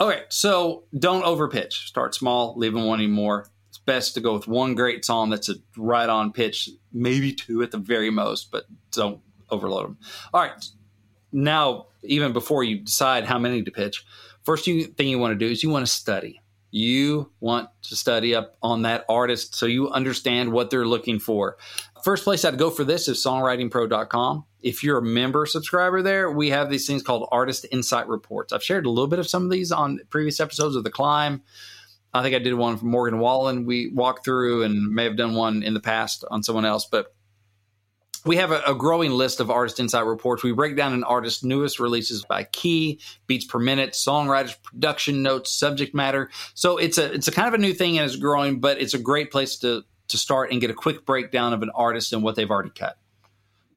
Okay, 0.00 0.24
so 0.28 0.84
don't 0.96 1.24
overpitch. 1.24 1.86
Start 1.86 2.14
small, 2.14 2.54
leave 2.56 2.74
them 2.74 2.84
wanting 2.84 3.10
more. 3.10 3.48
Best 3.88 4.12
to 4.14 4.20
go 4.20 4.34
with 4.34 4.46
one 4.46 4.74
great 4.74 5.02
song 5.02 5.30
that's 5.30 5.48
a 5.48 5.54
right 5.76 6.08
on 6.08 6.30
pitch, 6.30 6.68
maybe 6.92 7.32
two 7.32 7.62
at 7.62 7.70
the 7.70 7.78
very 7.78 8.10
most, 8.10 8.52
but 8.52 8.66
don't 8.92 9.20
overload 9.50 9.84
them. 9.84 9.98
All 10.34 10.42
right. 10.42 10.64
Now, 11.32 11.86
even 12.02 12.34
before 12.34 12.62
you 12.62 12.80
decide 12.80 13.24
how 13.24 13.38
many 13.38 13.62
to 13.62 13.70
pitch, 13.70 14.04
first 14.44 14.66
thing 14.66 15.08
you 15.08 15.18
want 15.18 15.32
to 15.32 15.38
do 15.38 15.50
is 15.50 15.62
you 15.62 15.70
want 15.70 15.86
to 15.86 15.92
study. 15.92 16.40
You 16.70 17.32
want 17.40 17.70
to 17.84 17.96
study 17.96 18.34
up 18.34 18.58
on 18.62 18.82
that 18.82 19.06
artist 19.08 19.54
so 19.54 19.64
you 19.64 19.88
understand 19.90 20.52
what 20.52 20.68
they're 20.68 20.86
looking 20.86 21.18
for. 21.18 21.56
First 22.04 22.24
place 22.24 22.44
I'd 22.44 22.58
go 22.58 22.68
for 22.70 22.84
this 22.84 23.08
is 23.08 23.24
songwritingpro.com. 23.24 24.44
If 24.60 24.84
you're 24.84 24.98
a 24.98 25.02
member 25.02 25.46
subscriber 25.46 26.02
there, 26.02 26.30
we 26.30 26.50
have 26.50 26.68
these 26.68 26.86
things 26.86 27.02
called 27.02 27.26
artist 27.32 27.64
insight 27.72 28.06
reports. 28.06 28.52
I've 28.52 28.62
shared 28.62 28.84
a 28.84 28.90
little 28.90 29.08
bit 29.08 29.18
of 29.18 29.28
some 29.28 29.44
of 29.44 29.50
these 29.50 29.72
on 29.72 30.00
previous 30.10 30.40
episodes 30.40 30.76
of 30.76 30.84
The 30.84 30.90
Climb. 30.90 31.42
I 32.12 32.22
think 32.22 32.34
I 32.34 32.38
did 32.38 32.54
one 32.54 32.76
from 32.78 32.90
Morgan 32.90 33.18
Wallen 33.18 33.66
we 33.66 33.90
walked 33.92 34.24
through 34.24 34.62
and 34.62 34.94
may 34.94 35.04
have 35.04 35.16
done 35.16 35.34
one 35.34 35.62
in 35.62 35.74
the 35.74 35.80
past 35.80 36.24
on 36.30 36.42
someone 36.42 36.64
else, 36.64 36.86
but 36.86 37.14
we 38.24 38.36
have 38.36 38.50
a, 38.50 38.60
a, 38.66 38.74
growing 38.74 39.12
list 39.12 39.40
of 39.40 39.50
artist 39.50 39.78
insight 39.78 40.04
reports. 40.04 40.42
We 40.42 40.52
break 40.52 40.76
down 40.76 40.92
an 40.92 41.04
artist's 41.04 41.44
newest 41.44 41.78
releases 41.78 42.24
by 42.24 42.44
key, 42.44 43.00
beats 43.26 43.44
per 43.44 43.58
minute, 43.58 43.92
songwriters, 43.92 44.60
production 44.62 45.22
notes, 45.22 45.52
subject 45.52 45.94
matter. 45.94 46.30
So 46.54 46.78
it's 46.78 46.98
a 46.98 47.12
it's 47.12 47.28
a 47.28 47.32
kind 47.32 47.48
of 47.48 47.54
a 47.54 47.58
new 47.58 47.72
thing 47.72 47.98
and 47.98 48.06
it's 48.06 48.16
growing, 48.16 48.60
but 48.60 48.80
it's 48.80 48.94
a 48.94 48.98
great 48.98 49.30
place 49.30 49.56
to 49.58 49.84
to 50.08 50.18
start 50.18 50.50
and 50.50 50.60
get 50.60 50.70
a 50.70 50.74
quick 50.74 51.06
breakdown 51.06 51.52
of 51.52 51.62
an 51.62 51.70
artist 51.74 52.12
and 52.12 52.22
what 52.22 52.34
they've 52.34 52.50
already 52.50 52.70
cut. 52.70 52.98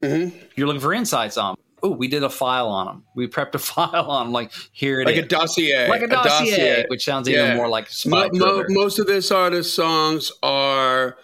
Mm-hmm. 0.02 0.38
You're 0.56 0.68
looking 0.68 0.82
for 0.82 0.94
insights 0.94 1.38
on. 1.38 1.56
Oh, 1.84 1.92
we 1.92 2.08
did 2.08 2.24
a 2.24 2.30
file 2.30 2.68
on 2.68 2.86
them. 2.88 3.04
We 3.16 3.28
prepped 3.28 3.56
a 3.56 3.60
file 3.60 4.10
on 4.10 4.28
them. 4.28 4.34
Like 4.34 4.52
here 4.72 5.02
it 5.02 5.06
like 5.06 5.16
is. 5.16 5.26
a 5.26 5.28
dossier, 5.28 5.88
like 5.90 6.02
a 6.02 6.08
dossier, 6.08 6.54
a 6.54 6.58
dossier. 6.58 6.86
which 6.88 7.04
sounds 7.04 7.28
yeah. 7.28 7.46
even 7.46 7.58
more 7.58 7.68
like 7.68 7.90
mo- 8.06 8.30
mo- 8.34 8.66
most 8.70 9.00
of 9.00 9.08
this 9.08 9.32
artist's 9.32 9.74
songs 9.74 10.32
are 10.44 11.18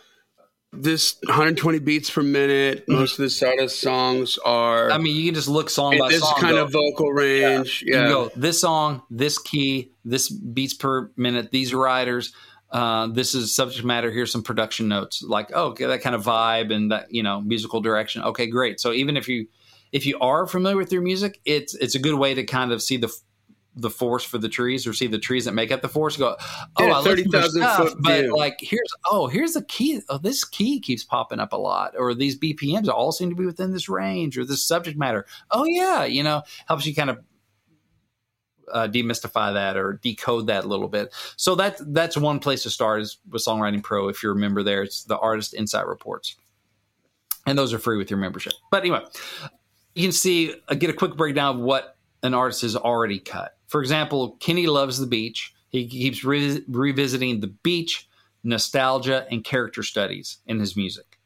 this 0.73 1.15
120 1.23 1.79
beats 1.79 2.09
per 2.09 2.21
minute. 2.21 2.81
Mm-hmm. 2.81 2.93
Most 2.93 3.19
of 3.19 3.29
the 3.29 3.47
artist 3.47 3.79
songs 3.79 4.37
are. 4.45 4.91
I 4.91 4.97
mean, 4.97 5.15
you 5.15 5.25
can 5.25 5.35
just 5.35 5.47
look 5.47 5.69
song 5.69 5.97
by 5.97 6.09
this 6.09 6.21
song. 6.21 6.33
This 6.35 6.43
kind 6.43 6.55
go, 6.55 6.63
of 6.63 6.71
vocal 6.71 7.11
range. 7.11 7.83
Yeah. 7.85 8.01
yeah. 8.01 8.07
go 8.07 8.31
this 8.35 8.61
song, 8.61 9.01
this 9.09 9.37
key, 9.37 9.91
this 10.05 10.29
beats 10.29 10.73
per 10.73 11.11
minute. 11.15 11.51
These 11.51 11.73
writers. 11.73 12.33
Uh, 12.69 13.07
this 13.07 13.33
is 13.33 13.55
subject 13.55 13.85
matter. 13.85 14.11
Here's 14.11 14.29
some 14.29 14.43
production 14.43 14.89
notes. 14.89 15.23
Like, 15.23 15.51
oh, 15.53 15.67
okay, 15.67 15.85
that 15.85 16.01
kind 16.01 16.13
of 16.13 16.25
vibe 16.25 16.73
and 16.73 16.91
that 16.91 17.07
you 17.11 17.23
know 17.23 17.39
musical 17.39 17.79
direction. 17.79 18.23
Okay, 18.23 18.47
great. 18.47 18.79
So 18.79 18.91
even 18.91 19.15
if 19.15 19.29
you 19.29 19.47
if 19.91 20.05
you 20.05 20.17
are 20.19 20.47
familiar 20.47 20.77
with 20.77 20.91
your 20.91 21.01
music, 21.01 21.39
it's 21.45 21.73
it's 21.75 21.95
a 21.95 21.99
good 21.99 22.15
way 22.15 22.33
to 22.33 22.43
kind 22.43 22.71
of 22.71 22.81
see 22.81 22.97
the 22.97 23.11
the 23.77 23.89
force 23.89 24.23
for 24.23 24.39
the 24.39 24.49
trees 24.49 24.87
or 24.87 24.93
see 24.93 25.07
the 25.07 25.19
trees 25.19 25.45
that 25.45 25.53
make 25.53 25.71
up 25.71 25.81
the 25.81 25.87
forest. 25.87 26.17
Go 26.17 26.35
oh 26.77 26.85
yeah, 26.85 26.99
I 26.99 27.03
30,000 27.03 27.63
foot 27.63 27.93
but 27.99 28.21
view. 28.21 28.35
like 28.35 28.57
here's 28.59 28.91
oh 29.09 29.27
here's 29.27 29.53
the 29.53 29.63
key 29.63 30.01
oh 30.09 30.17
this 30.17 30.43
key 30.43 30.79
keeps 30.79 31.03
popping 31.03 31.39
up 31.39 31.53
a 31.53 31.57
lot 31.57 31.93
or 31.97 32.13
these 32.13 32.37
BPMs 32.37 32.89
all 32.89 33.11
seem 33.11 33.29
to 33.29 33.35
be 33.35 33.45
within 33.45 33.71
this 33.71 33.87
range 33.87 34.37
or 34.37 34.45
this 34.45 34.63
subject 34.63 34.97
matter. 34.97 35.25
Oh 35.51 35.63
yeah 35.63 36.03
you 36.05 36.23
know 36.23 36.41
helps 36.67 36.85
you 36.85 36.95
kind 36.95 37.11
of 37.11 37.19
uh, 38.73 38.87
demystify 38.87 39.53
that 39.53 39.77
or 39.77 39.93
decode 40.03 40.47
that 40.47 40.65
a 40.65 40.67
little 40.67 40.89
bit. 40.89 41.13
So 41.37 41.55
that 41.55 41.77
that's 41.93 42.17
one 42.17 42.39
place 42.39 42.63
to 42.63 42.69
start 42.69 43.01
is 43.01 43.17
with 43.29 43.45
songwriting 43.45 43.83
pro 43.83 44.09
if 44.09 44.23
you 44.23 44.29
remember 44.29 44.63
there. 44.63 44.81
It's 44.81 45.03
the 45.03 45.17
artist 45.17 45.53
insight 45.53 45.87
reports. 45.87 46.35
And 47.45 47.57
those 47.57 47.73
are 47.73 47.79
free 47.79 47.97
with 47.97 48.09
your 48.09 48.19
membership. 48.19 48.53
But 48.71 48.81
anyway 48.81 49.03
you 49.97 50.03
can 50.03 50.11
see 50.11 50.53
uh, 50.67 50.75
get 50.75 50.89
a 50.89 50.93
quick 50.93 51.15
breakdown 51.15 51.57
of 51.57 51.61
what 51.61 51.97
an 52.23 52.33
artist 52.33 52.61
has 52.61 52.75
already 52.75 53.19
cut 53.19 53.57
for 53.67 53.81
example, 53.81 54.37
Kenny 54.39 54.65
loves 54.65 54.97
the 54.97 55.07
beach. 55.07 55.53
He 55.69 55.87
keeps 55.87 56.23
re- 56.23 56.63
revisiting 56.67 57.41
the 57.41 57.47
beach, 57.47 58.07
nostalgia, 58.43 59.27
and 59.29 59.43
character 59.43 59.83
studies 59.83 60.37
in 60.47 60.59
his 60.59 60.75
music. 60.75 61.19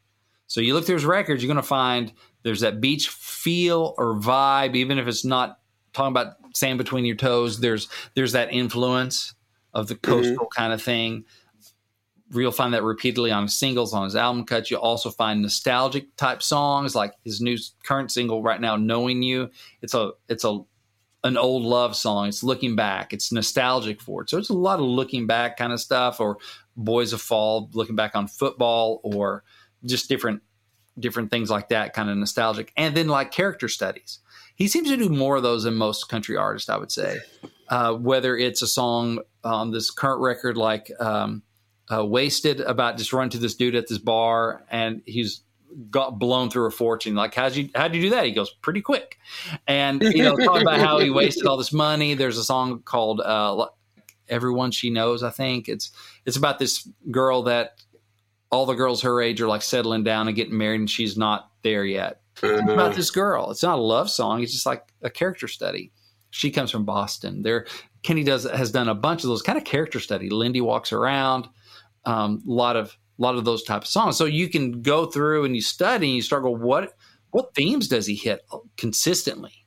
So 0.48 0.60
you 0.60 0.74
look 0.74 0.84
through 0.84 0.96
his 0.96 1.04
records, 1.04 1.42
you're 1.42 1.48
going 1.48 1.62
to 1.62 1.66
find 1.66 2.12
there's 2.42 2.60
that 2.60 2.80
beach 2.80 3.08
feel 3.08 3.94
or 3.96 4.16
vibe, 4.16 4.74
even 4.74 4.98
if 4.98 5.06
it's 5.06 5.24
not 5.24 5.60
talking 5.92 6.10
about 6.10 6.34
sand 6.54 6.78
between 6.78 7.04
your 7.04 7.16
toes. 7.16 7.60
There's 7.60 7.88
there's 8.14 8.32
that 8.32 8.52
influence 8.52 9.34
of 9.72 9.86
the 9.86 9.94
coastal 9.94 10.34
mm-hmm. 10.34 10.60
kind 10.60 10.72
of 10.72 10.82
thing. 10.82 11.24
You'll 12.32 12.50
find 12.50 12.72
that 12.74 12.82
repeatedly 12.82 13.30
on 13.30 13.44
his 13.44 13.54
singles, 13.54 13.92
on 13.92 14.04
his 14.04 14.16
album 14.16 14.44
cuts. 14.44 14.70
You'll 14.70 14.80
also 14.80 15.10
find 15.10 15.42
nostalgic 15.42 16.16
type 16.16 16.42
songs, 16.42 16.94
like 16.94 17.12
his 17.24 17.40
new 17.40 17.58
current 17.84 18.10
single 18.10 18.42
right 18.42 18.60
now, 18.60 18.76
"Knowing 18.76 19.22
You." 19.22 19.50
It's 19.82 19.94
a 19.94 20.12
it's 20.28 20.44
a 20.44 20.60
an 21.24 21.36
old 21.36 21.62
love 21.62 21.94
song. 21.94 22.28
It's 22.28 22.42
looking 22.42 22.74
back. 22.74 23.12
It's 23.12 23.30
nostalgic 23.30 24.00
for 24.00 24.22
it. 24.22 24.30
So 24.30 24.38
it's 24.38 24.48
a 24.48 24.54
lot 24.54 24.80
of 24.80 24.86
looking 24.86 25.26
back 25.26 25.56
kind 25.56 25.72
of 25.72 25.80
stuff, 25.80 26.20
or 26.20 26.38
Boys 26.76 27.12
of 27.12 27.20
Fall, 27.20 27.70
looking 27.74 27.96
back 27.96 28.16
on 28.16 28.26
football, 28.26 29.00
or 29.04 29.44
just 29.84 30.08
different 30.08 30.42
different 30.98 31.30
things 31.30 31.50
like 31.50 31.68
that, 31.68 31.94
kind 31.94 32.10
of 32.10 32.16
nostalgic. 32.16 32.72
And 32.76 32.96
then 32.96 33.08
like 33.08 33.30
character 33.30 33.68
studies. 33.68 34.20
He 34.54 34.68
seems 34.68 34.88
to 34.88 34.96
do 34.96 35.08
more 35.08 35.36
of 35.36 35.42
those 35.42 35.64
than 35.64 35.74
most 35.74 36.08
country 36.08 36.36
artists, 36.36 36.68
I 36.68 36.76
would 36.76 36.92
say. 36.92 37.18
Uh, 37.68 37.94
whether 37.94 38.36
it's 38.36 38.60
a 38.60 38.66
song 38.66 39.20
on 39.42 39.70
this 39.70 39.90
current 39.90 40.20
record 40.20 40.58
like 40.58 40.90
um, 41.00 41.42
uh, 41.90 42.04
"Wasted" 42.04 42.60
about 42.60 42.98
just 42.98 43.12
running 43.12 43.30
to 43.30 43.38
this 43.38 43.54
dude 43.54 43.74
at 43.74 43.88
this 43.88 43.98
bar, 43.98 44.64
and 44.70 45.02
he's 45.06 45.42
got 45.90 46.18
blown 46.18 46.50
through 46.50 46.66
a 46.66 46.70
fortune. 46.70 47.14
Like, 47.14 47.34
how'd 47.34 47.56
you 47.56 47.70
how'd 47.74 47.94
you 47.94 48.02
do 48.02 48.10
that? 48.10 48.26
He 48.26 48.32
goes, 48.32 48.50
pretty 48.50 48.80
quick. 48.80 49.18
And 49.66 50.02
you 50.02 50.22
know, 50.22 50.36
talking 50.36 50.62
about 50.62 50.80
how 50.80 50.98
he 50.98 51.10
wasted 51.10 51.46
all 51.46 51.56
this 51.56 51.72
money. 51.72 52.14
There's 52.14 52.38
a 52.38 52.44
song 52.44 52.80
called 52.82 53.20
uh, 53.20 53.66
"Everyone 54.28 54.70
She 54.70 54.90
Knows." 54.90 55.22
I 55.22 55.30
think 55.30 55.68
it's 55.68 55.90
it's 56.26 56.36
about 56.36 56.58
this 56.58 56.88
girl 57.10 57.42
that 57.44 57.82
all 58.50 58.66
the 58.66 58.74
girls 58.74 59.02
her 59.02 59.20
age 59.20 59.40
are 59.40 59.48
like 59.48 59.62
settling 59.62 60.04
down 60.04 60.28
and 60.28 60.36
getting 60.36 60.56
married, 60.56 60.80
and 60.80 60.90
she's 60.90 61.16
not 61.16 61.50
there 61.62 61.84
yet. 61.84 62.20
It's 62.42 62.62
about 62.62 62.78
uh-huh. 62.78 62.88
this 62.90 63.10
girl. 63.10 63.50
It's 63.50 63.62
not 63.62 63.78
a 63.78 63.82
love 63.82 64.10
song. 64.10 64.42
It's 64.42 64.52
just 64.52 64.66
like 64.66 64.92
a 65.02 65.10
character 65.10 65.48
study. 65.48 65.92
She 66.30 66.50
comes 66.50 66.70
from 66.70 66.84
Boston. 66.84 67.42
There, 67.42 67.66
Kenny 68.02 68.24
does 68.24 68.44
has 68.44 68.70
done 68.70 68.88
a 68.88 68.94
bunch 68.94 69.22
of 69.22 69.28
those 69.28 69.42
kind 69.42 69.58
of 69.58 69.64
character 69.64 70.00
study. 70.00 70.30
Lindy 70.30 70.60
walks 70.60 70.92
around. 70.92 71.48
Um, 72.04 72.42
a 72.46 72.50
lot 72.50 72.76
of 72.76 72.96
a 73.18 73.22
lot 73.22 73.36
of 73.36 73.44
those 73.44 73.62
type 73.62 73.82
of 73.82 73.88
songs. 73.88 74.16
So 74.16 74.24
you 74.24 74.48
can 74.48 74.82
go 74.82 75.06
through 75.06 75.44
and 75.44 75.54
you 75.54 75.62
study 75.62 76.08
and 76.08 76.16
you 76.16 76.22
start 76.22 76.42
go, 76.42 76.50
what 76.50 76.94
what 77.30 77.54
themes 77.54 77.88
does 77.88 78.06
he 78.06 78.14
hit 78.14 78.44
consistently? 78.76 79.66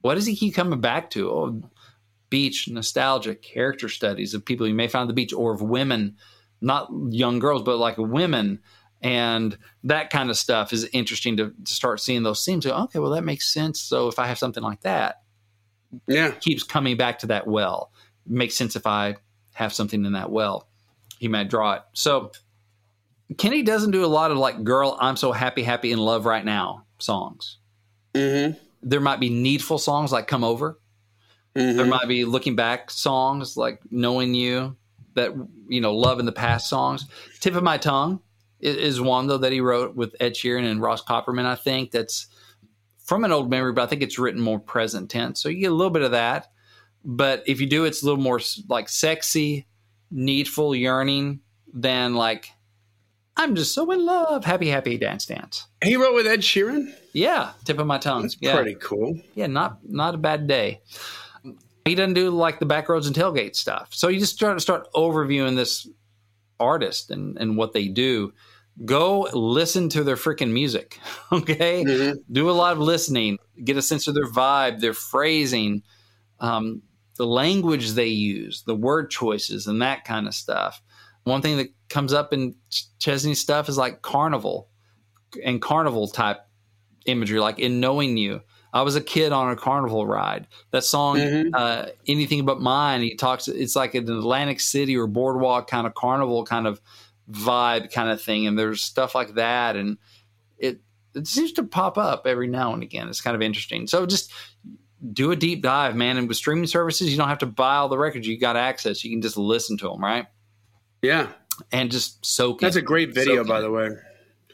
What 0.00 0.14
does 0.14 0.26
he 0.26 0.36
keep 0.36 0.54
coming 0.54 0.80
back 0.80 1.10
to? 1.10 1.30
Oh, 1.30 1.70
beach, 2.30 2.68
nostalgia, 2.68 3.34
character 3.34 3.88
studies 3.88 4.32
of 4.32 4.44
people 4.44 4.66
you 4.66 4.74
may 4.74 4.88
find 4.88 5.08
the 5.08 5.14
beach 5.14 5.34
or 5.34 5.52
of 5.52 5.60
women, 5.60 6.16
not 6.62 6.88
young 7.10 7.38
girls, 7.38 7.62
but 7.62 7.76
like 7.76 7.98
women. 7.98 8.60
And 9.02 9.58
that 9.84 10.10
kind 10.10 10.30
of 10.30 10.36
stuff 10.38 10.72
is 10.72 10.88
interesting 10.92 11.36
to, 11.36 11.52
to 11.64 11.72
start 11.72 12.00
seeing 12.00 12.22
those 12.22 12.44
themes. 12.44 12.64
okay, 12.66 13.00
well, 13.00 13.10
that 13.10 13.24
makes 13.24 13.52
sense. 13.52 13.80
So 13.80 14.08
if 14.08 14.18
I 14.18 14.26
have 14.28 14.38
something 14.38 14.62
like 14.62 14.80
that, 14.80 15.16
yeah, 16.06 16.30
keeps 16.30 16.62
coming 16.62 16.96
back 16.96 17.18
to 17.18 17.26
that 17.26 17.46
well. 17.46 17.92
It 18.24 18.32
makes 18.32 18.54
sense 18.54 18.76
if 18.76 18.86
I 18.86 19.16
have 19.52 19.74
something 19.74 20.04
in 20.04 20.12
that 20.12 20.30
well. 20.30 20.68
He 21.22 21.28
might 21.28 21.48
draw 21.48 21.74
it. 21.74 21.82
So 21.92 22.32
Kenny 23.38 23.62
doesn't 23.62 23.92
do 23.92 24.04
a 24.04 24.06
lot 24.06 24.32
of 24.32 24.38
like 24.38 24.64
"Girl, 24.64 24.98
I'm 25.00 25.16
so 25.16 25.30
happy, 25.30 25.62
happy 25.62 25.92
in 25.92 26.00
love 26.00 26.26
right 26.26 26.44
now" 26.44 26.84
songs. 26.98 27.58
Mm-hmm. 28.12 28.58
There 28.82 29.00
might 29.00 29.20
be 29.20 29.30
needful 29.30 29.78
songs 29.78 30.10
like 30.10 30.26
"Come 30.26 30.42
Over." 30.42 30.80
Mm-hmm. 31.54 31.76
There 31.76 31.86
might 31.86 32.08
be 32.08 32.24
looking 32.24 32.56
back 32.56 32.90
songs 32.90 33.56
like 33.56 33.78
"Knowing 33.88 34.34
You," 34.34 34.76
that 35.14 35.30
you 35.68 35.80
know, 35.80 35.94
love 35.94 36.18
in 36.18 36.26
the 36.26 36.32
past 36.32 36.68
songs. 36.68 37.06
"Tip 37.38 37.54
of 37.54 37.62
My 37.62 37.78
Tongue" 37.78 38.18
is 38.58 39.00
one 39.00 39.28
though 39.28 39.38
that 39.38 39.52
he 39.52 39.60
wrote 39.60 39.94
with 39.94 40.16
Ed 40.18 40.34
Sheeran 40.34 40.68
and 40.68 40.82
Ross 40.82 41.04
Copperman. 41.04 41.46
I 41.46 41.54
think 41.54 41.92
that's 41.92 42.26
from 42.98 43.22
an 43.22 43.30
old 43.30 43.48
memory, 43.48 43.72
but 43.72 43.82
I 43.82 43.86
think 43.86 44.02
it's 44.02 44.18
written 44.18 44.40
more 44.40 44.58
present 44.58 45.08
tense, 45.08 45.40
so 45.40 45.48
you 45.48 45.60
get 45.60 45.70
a 45.70 45.74
little 45.74 45.92
bit 45.92 46.02
of 46.02 46.10
that. 46.10 46.48
But 47.04 47.44
if 47.46 47.60
you 47.60 47.68
do, 47.68 47.84
it's 47.84 48.02
a 48.02 48.06
little 48.06 48.20
more 48.20 48.40
like 48.68 48.88
sexy, 48.88 49.68
needful, 50.12 50.74
yearning 50.74 51.40
than 51.72 52.14
like 52.14 52.50
I'm 53.36 53.54
just 53.54 53.74
so 53.74 53.90
in 53.90 54.04
love. 54.04 54.44
Happy, 54.44 54.68
happy 54.68 54.98
dance, 54.98 55.26
dance. 55.26 55.66
He 55.82 55.96
wrote 55.96 56.14
with 56.14 56.26
Ed 56.26 56.40
Sheeran. 56.40 56.92
Yeah, 57.12 57.52
tip 57.64 57.78
of 57.78 57.86
my 57.86 57.98
tongue. 57.98 58.22
That's 58.22 58.36
yeah. 58.40 58.54
pretty 58.54 58.74
cool. 58.74 59.18
Yeah, 59.34 59.46
not 59.46 59.78
not 59.88 60.14
a 60.14 60.18
bad 60.18 60.46
day. 60.46 60.80
He 61.84 61.94
doesn't 61.94 62.14
do 62.14 62.30
like 62.30 62.60
the 62.60 62.66
back 62.66 62.88
roads 62.88 63.06
and 63.06 63.16
tailgate 63.16 63.56
stuff. 63.56 63.88
So 63.92 64.08
you 64.08 64.20
just 64.20 64.34
start 64.34 64.56
to 64.56 64.60
start 64.60 64.86
overviewing 64.94 65.56
this 65.56 65.88
artist 66.60 67.10
and 67.10 67.36
and 67.38 67.56
what 67.56 67.72
they 67.72 67.88
do. 67.88 68.32
Go 68.84 69.28
listen 69.32 69.88
to 69.90 70.04
their 70.04 70.16
freaking 70.16 70.52
music. 70.52 70.98
Okay, 71.32 71.82
mm-hmm. 71.82 72.18
do 72.30 72.50
a 72.50 72.52
lot 72.52 72.72
of 72.72 72.78
listening. 72.78 73.38
Get 73.64 73.78
a 73.78 73.82
sense 73.82 74.06
of 74.06 74.14
their 74.14 74.26
vibe, 74.26 74.80
their 74.80 74.92
phrasing, 74.92 75.82
um, 76.40 76.82
the 77.16 77.26
language 77.26 77.92
they 77.92 78.06
use, 78.06 78.62
the 78.62 78.74
word 78.74 79.10
choices, 79.10 79.66
and 79.66 79.82
that 79.82 80.04
kind 80.04 80.26
of 80.26 80.34
stuff 80.34 80.82
one 81.24 81.42
thing 81.42 81.56
that 81.58 81.72
comes 81.88 82.12
up 82.12 82.32
in 82.32 82.54
Chesney 82.98 83.34
stuff 83.34 83.68
is 83.68 83.78
like 83.78 84.02
carnival 84.02 84.68
and 85.44 85.62
carnival 85.62 86.08
type 86.08 86.40
imagery, 87.06 87.40
like 87.40 87.58
in 87.58 87.80
Knowing 87.80 88.16
You. 88.16 88.40
I 88.74 88.82
was 88.82 88.96
a 88.96 89.02
kid 89.02 89.32
on 89.32 89.50
a 89.50 89.56
carnival 89.56 90.06
ride. 90.06 90.46
That 90.70 90.82
song, 90.82 91.18
mm-hmm. 91.18 91.50
uh, 91.54 91.86
Anything 92.06 92.46
But 92.46 92.60
Mine, 92.60 93.02
he 93.02 93.14
talks, 93.14 93.46
it's 93.46 93.76
like 93.76 93.94
an 93.94 94.08
Atlantic 94.08 94.60
City 94.60 94.96
or 94.96 95.06
boardwalk 95.06 95.68
kind 95.68 95.86
of 95.86 95.94
carnival 95.94 96.44
kind 96.44 96.66
of 96.66 96.80
vibe 97.30 97.92
kind 97.92 98.10
of 98.10 98.20
thing, 98.20 98.46
and 98.46 98.58
there's 98.58 98.82
stuff 98.82 99.14
like 99.14 99.34
that, 99.34 99.76
and 99.76 99.98
it 100.58 100.80
it 101.14 101.26
seems 101.26 101.52
to 101.52 101.62
pop 101.62 101.98
up 101.98 102.26
every 102.26 102.48
now 102.48 102.72
and 102.72 102.82
again. 102.82 103.08
It's 103.08 103.20
kind 103.20 103.36
of 103.36 103.42
interesting. 103.42 103.86
So 103.86 104.06
just 104.06 104.32
do 105.12 105.30
a 105.32 105.36
deep 105.36 105.62
dive, 105.62 105.96
man. 105.96 106.16
And 106.16 106.28
with 106.28 106.36
streaming 106.36 106.66
services, 106.66 107.10
you 107.10 107.16
don't 107.16 107.28
have 107.28 107.38
to 107.38 107.46
buy 107.46 107.76
all 107.76 107.88
the 107.88 107.98
records. 107.98 108.26
You 108.26 108.38
got 108.38 108.56
access. 108.56 109.02
You 109.04 109.10
can 109.10 109.22
just 109.22 109.36
listen 109.36 109.76
to 109.78 109.88
them, 109.88 110.02
right? 110.02 110.26
Yeah, 111.02 111.28
and 111.72 111.90
just 111.90 112.24
soak. 112.24 112.60
That's 112.60 112.76
in. 112.76 112.82
a 112.82 112.86
great 112.86 113.14
video, 113.14 113.36
Soak 113.36 113.48
by 113.48 113.56
in. 113.58 113.62
the 113.64 113.70
way. 113.70 113.88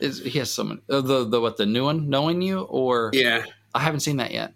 Is 0.01 0.21
he 0.21 0.39
has 0.39 0.51
some 0.51 0.81
uh, 0.89 1.01
the 1.01 1.25
the 1.29 1.41
what 1.41 1.57
the 1.57 1.67
new 1.67 1.85
one, 1.85 2.09
knowing 2.09 2.41
you, 2.41 2.61
or 2.61 3.11
Yeah. 3.13 3.45
I 3.75 3.81
haven't 3.81 4.01
seen 4.01 4.17
that 4.19 4.31
yet. 4.31 4.55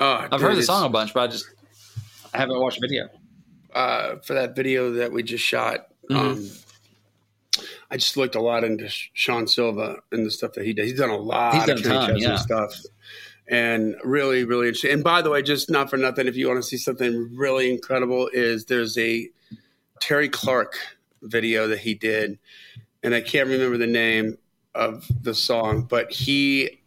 Oh, 0.00 0.26
I've 0.30 0.40
heard 0.40 0.56
the 0.56 0.62
song 0.62 0.84
a 0.84 0.88
bunch, 0.88 1.12
but 1.12 1.20
I 1.20 1.26
just 1.26 1.46
I 2.32 2.38
haven't 2.38 2.58
watched 2.60 2.80
the 2.80 2.86
video. 2.88 3.08
uh, 3.74 4.16
for 4.24 4.34
that 4.34 4.54
video 4.56 4.92
that 4.92 5.10
we 5.12 5.22
just 5.22 5.44
shot. 5.44 5.88
Mhm. 6.10 6.16
Um, 6.16 6.50
I 7.90 7.96
just 7.96 8.16
looked 8.16 8.34
a 8.34 8.40
lot 8.40 8.64
into 8.64 8.88
Shaun 8.88 9.46
Silva 9.46 9.96
and 10.10 10.24
the 10.26 10.30
stuff 10.30 10.52
that 10.54 10.64
he 10.64 10.72
does. 10.72 10.90
He's 10.90 10.98
done 10.98 11.10
a 11.10 11.16
lot 11.16 11.54
He's 11.54 11.64
done 11.64 11.78
of 11.78 11.84
a 11.84 11.88
ton, 11.88 12.18
yeah. 12.18 12.36
stuff, 12.36 12.74
and 13.48 13.94
really, 14.04 14.44
really 14.44 14.68
interesting. 14.68 14.92
And 14.92 15.04
by 15.04 15.22
the 15.22 15.30
way, 15.30 15.42
just 15.42 15.70
not 15.70 15.90
for 15.90 15.96
nothing, 15.96 16.26
if 16.26 16.36
you 16.36 16.48
want 16.48 16.58
to 16.58 16.62
see 16.62 16.76
something 16.76 17.30
really 17.36 17.70
incredible, 17.70 18.28
is 18.32 18.64
there's 18.66 18.96
a 18.98 19.28
Terri 20.00 20.30
Clark 20.30 20.76
video 21.22 21.68
that 21.68 21.78
he 21.78 21.94
did, 21.94 22.38
and 23.02 23.14
I 23.14 23.20
can't 23.20 23.48
remember 23.48 23.78
the 23.78 23.86
name 23.86 24.38
of 24.74 25.06
the 25.22 25.34
song, 25.34 25.82
but 25.82 26.10
he 26.10 26.80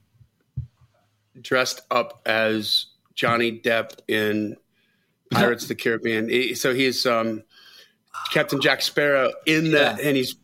dressed 1.42 1.82
up 1.92 2.22
as 2.26 2.88
Johnny 3.16 3.60
Depp 3.60 3.92
in 4.08 4.58
Pirates 5.32 5.64
of 5.64 5.70
the 5.70 5.76
Caribbean. 5.76 6.56
So 6.56 6.74
he's 6.74 7.06
um, 7.06 7.44
Captain 8.32 8.60
Jack 8.62 8.82
Sparrow 8.82 9.32
in 9.46 9.72
that, 9.72 10.00
Yeah. 10.00 10.08
and 10.08 10.18
he's 10.18 10.36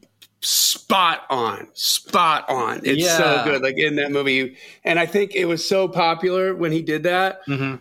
spot 0.43 1.23
on, 1.29 1.67
spot 1.73 2.49
on. 2.49 2.82
It's 2.84 3.01
Yeah. 3.03 3.17
so 3.17 3.43
good, 3.45 3.62
like 3.62 3.77
in 3.77 3.95
that 3.95 4.12
movie. 4.12 4.58
And 4.84 4.99
I 4.99 5.06
think 5.06 5.36
it 5.36 5.45
was 5.45 5.67
so 5.67 5.88
popular 5.88 6.53
when 6.56 6.71
he 6.71 6.82
did 6.82 7.03
that. 7.03 7.45
Mm-hmm. 7.47 7.75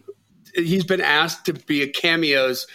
He's 0.54 0.84
been 0.84 1.00
asked 1.00 1.46
to 1.46 1.54
be 1.54 1.82
a 1.82 1.88
cameos 1.88 2.66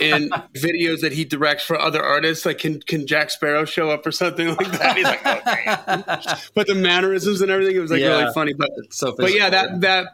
in 0.00 0.28
videos 0.54 1.00
that 1.00 1.12
he 1.12 1.24
directs 1.24 1.64
for 1.64 1.78
other 1.80 2.02
artists. 2.02 2.44
Like, 2.44 2.58
can 2.58 2.80
can 2.80 3.06
Jack 3.06 3.30
Sparrow 3.30 3.64
show 3.64 3.88
up 3.90 4.06
or 4.06 4.12
something 4.12 4.48
like 4.48 4.70
that? 4.72 4.96
He's 4.96 5.04
like, 5.06 5.26
okay. 5.26 6.36
But 6.54 6.66
the 6.66 6.74
mannerisms 6.74 7.40
and 7.40 7.50
everything, 7.50 7.74
it 7.76 7.80
was 7.80 7.90
like 7.90 8.00
Yeah. 8.00 8.20
really 8.20 8.32
funny. 8.34 8.52
But 8.52 8.68
so, 8.90 9.14
but 9.16 9.34
yeah, 9.34 9.48
that 9.48 9.80
that 9.80 10.08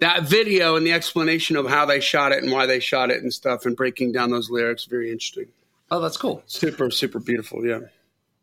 that 0.00 0.24
video 0.24 0.74
and 0.76 0.84
the 0.84 0.92
explanation 0.92 1.56
of 1.56 1.68
how 1.68 1.86
they 1.86 2.00
shot 2.00 2.32
it 2.32 2.42
and 2.42 2.50
why 2.50 2.66
they 2.66 2.80
shot 2.80 3.10
it 3.10 3.22
and 3.22 3.32
stuff 3.32 3.64
and 3.64 3.76
breaking 3.76 4.10
down 4.12 4.30
those 4.30 4.50
lyrics 4.50 4.86
very 4.86 5.10
interesting. 5.12 5.46
oh, 5.92 6.00
that's 6.00 6.16
cool. 6.16 6.42
Super 6.46 6.90
super 6.90 7.20
beautiful. 7.20 7.64
Yeah. 7.64 7.80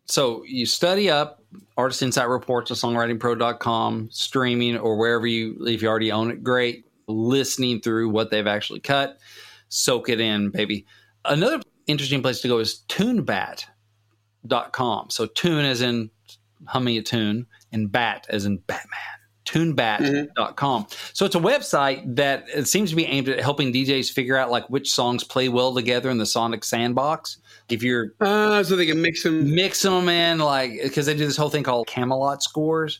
So 0.08 0.44
you 0.46 0.66
study 0.66 1.10
up 1.10 1.44
Artist 1.76 2.02
Insight 2.02 2.30
Reports 2.30 2.72
on 2.72 2.78
songwritingpro.com, 2.78 4.10
streaming 4.12 4.78
or 4.78 4.98
wherever 4.98 5.28
you, 5.28 5.58
if 5.68 5.82
you 5.82 5.90
already 5.90 6.12
own 6.12 6.32
it, 6.32 6.44
great. 6.44 6.86
Listening 7.08 7.82
through 7.82 8.10
what 8.10 8.32
they've 8.32 8.48
actually 8.48 8.80
cut, 8.82 9.18
soak 9.70 10.10
it 10.10 10.20
in, 10.20 10.50
baby. 10.50 10.86
Another 11.24 11.62
interesting 11.88 12.22
place 12.22 12.42
to 12.42 12.48
go 12.48 12.60
is 12.60 12.84
tunebat.com. 12.90 13.70
So 15.10 15.26
tune 15.26 15.66
as 15.66 15.82
in 15.82 16.10
humming 16.66 16.98
a 16.98 17.02
tune 17.02 17.48
and 17.72 17.92
bat 17.92 18.28
as 18.30 18.46
in 18.46 18.58
Batman. 18.58 19.17
Tunebat.com. 19.48 20.88
So 21.14 21.26
it's 21.26 21.36
a 21.36 21.40
website 21.40 22.16
that 22.16 22.46
it 22.54 22.68
seems 22.68 22.90
to 22.92 22.96
be 22.96 23.06
aimed 23.06 23.30
at 23.30 23.40
helping 23.40 23.74
DJs 23.74 24.12
figure 24.12 24.38
out 24.38 24.52
like 24.52 24.70
which 24.70 24.92
songs 24.92 25.24
play 25.24 25.50
well 25.50 25.74
together 25.74 26.10
in 26.10 26.18
the 26.18 26.26
Sonic 26.26 26.64
Sandbox. 26.64 27.38
If 27.70 27.84
you're 27.84 28.14
Uh, 28.20 28.64
so 28.64 28.76
they 28.76 28.86
can 28.86 29.02
mix 29.02 29.24
them. 29.24 29.54
mix 29.54 29.82
them 29.82 30.08
in 30.10 30.40
like 30.40 30.80
because 30.84 31.06
they 31.06 31.14
do 31.16 31.26
this 31.26 31.38
whole 31.38 31.50
thing 31.50 31.64
called 31.64 31.88
Camelot 31.88 32.44
scores 32.44 33.00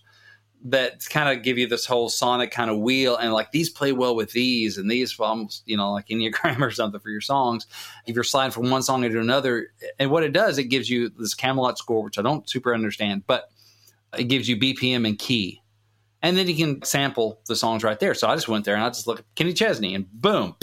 that 0.66 1.08
kind 1.10 1.30
of 1.38 1.44
give 1.44 1.58
you 1.60 1.68
this 1.68 1.86
whole 1.86 2.10
sonic 2.10 2.50
kind 2.50 2.72
of 2.72 2.80
wheel 2.80 3.16
and 3.16 3.32
like 3.32 3.52
these 3.52 3.70
play 3.70 3.92
well 3.92 4.16
with 4.16 4.32
these 4.32 4.80
and 4.80 4.90
these 4.90 5.18
almost 5.20 5.62
you 5.68 5.78
know 5.78 5.94
like 5.94 6.08
enneagram 6.08 6.60
or 6.62 6.72
something 6.72 7.00
for 7.00 7.12
your 7.12 7.22
songs 7.22 7.68
if 8.08 8.16
you're 8.16 8.24
sliding 8.24 8.52
from 8.52 8.72
one 8.72 8.82
song 8.82 9.04
into 9.04 9.20
another 9.20 9.68
and 10.00 10.10
what 10.10 10.24
it 10.24 10.34
does 10.34 10.58
it 10.58 10.64
gives 10.64 10.90
you 10.90 11.10
this 11.20 11.36
camelot 11.36 11.78
score 11.78 12.02
which 12.04 12.18
i 12.18 12.24
don't 12.24 12.50
super 12.50 12.74
understand 12.74 13.22
but 13.28 13.52
it 14.18 14.24
gives 14.24 14.50
you 14.50 14.58
bpm 14.58 15.08
and 15.08 15.20
key 15.20 15.62
and 16.22 16.38
then 16.38 16.48
you 16.48 16.56
can 16.56 16.82
sample 16.84 17.42
the 17.48 17.56
songs 17.56 17.84
right 17.84 18.00
there 18.00 18.14
so 18.14 18.28
i 18.28 18.36
just 18.36 18.48
went 18.48 18.66
there 18.66 18.76
and 18.76 18.84
i 18.84 18.90
just 18.90 19.08
looked 19.08 19.20
at 19.20 19.36
kenny 19.36 19.54
chesney 19.54 19.96
and 19.96 20.10
boom 20.14 20.56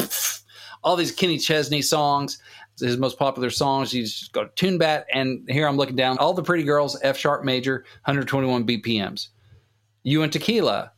all 0.84 0.96
these 0.96 1.12
kenny 1.12 1.38
chesney 1.38 1.82
songs 1.82 2.38
his 2.80 2.96
most 2.96 3.18
popular 3.18 3.50
songs. 3.50 3.92
You 3.92 4.02
just 4.02 4.32
go 4.32 4.46
to 4.46 4.50
TuneBat, 4.50 5.04
and 5.12 5.48
here 5.48 5.66
I'm 5.66 5.76
looking 5.76 5.96
down 5.96 6.18
all 6.18 6.34
the 6.34 6.42
pretty 6.42 6.64
girls, 6.64 6.98
F 7.02 7.16
sharp 7.16 7.44
major, 7.44 7.84
121 8.04 8.66
BPMs. 8.66 9.28
You 10.02 10.22
and 10.22 10.32
Tequila, 10.32 10.92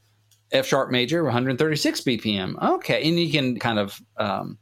F 0.52 0.66
sharp 0.66 0.90
major, 0.90 1.24
136 1.24 2.00
BPM. 2.02 2.60
Okay, 2.76 3.06
and 3.08 3.18
you 3.18 3.30
can 3.30 3.58
kind 3.58 3.78
of 3.78 4.00
um, 4.16 4.58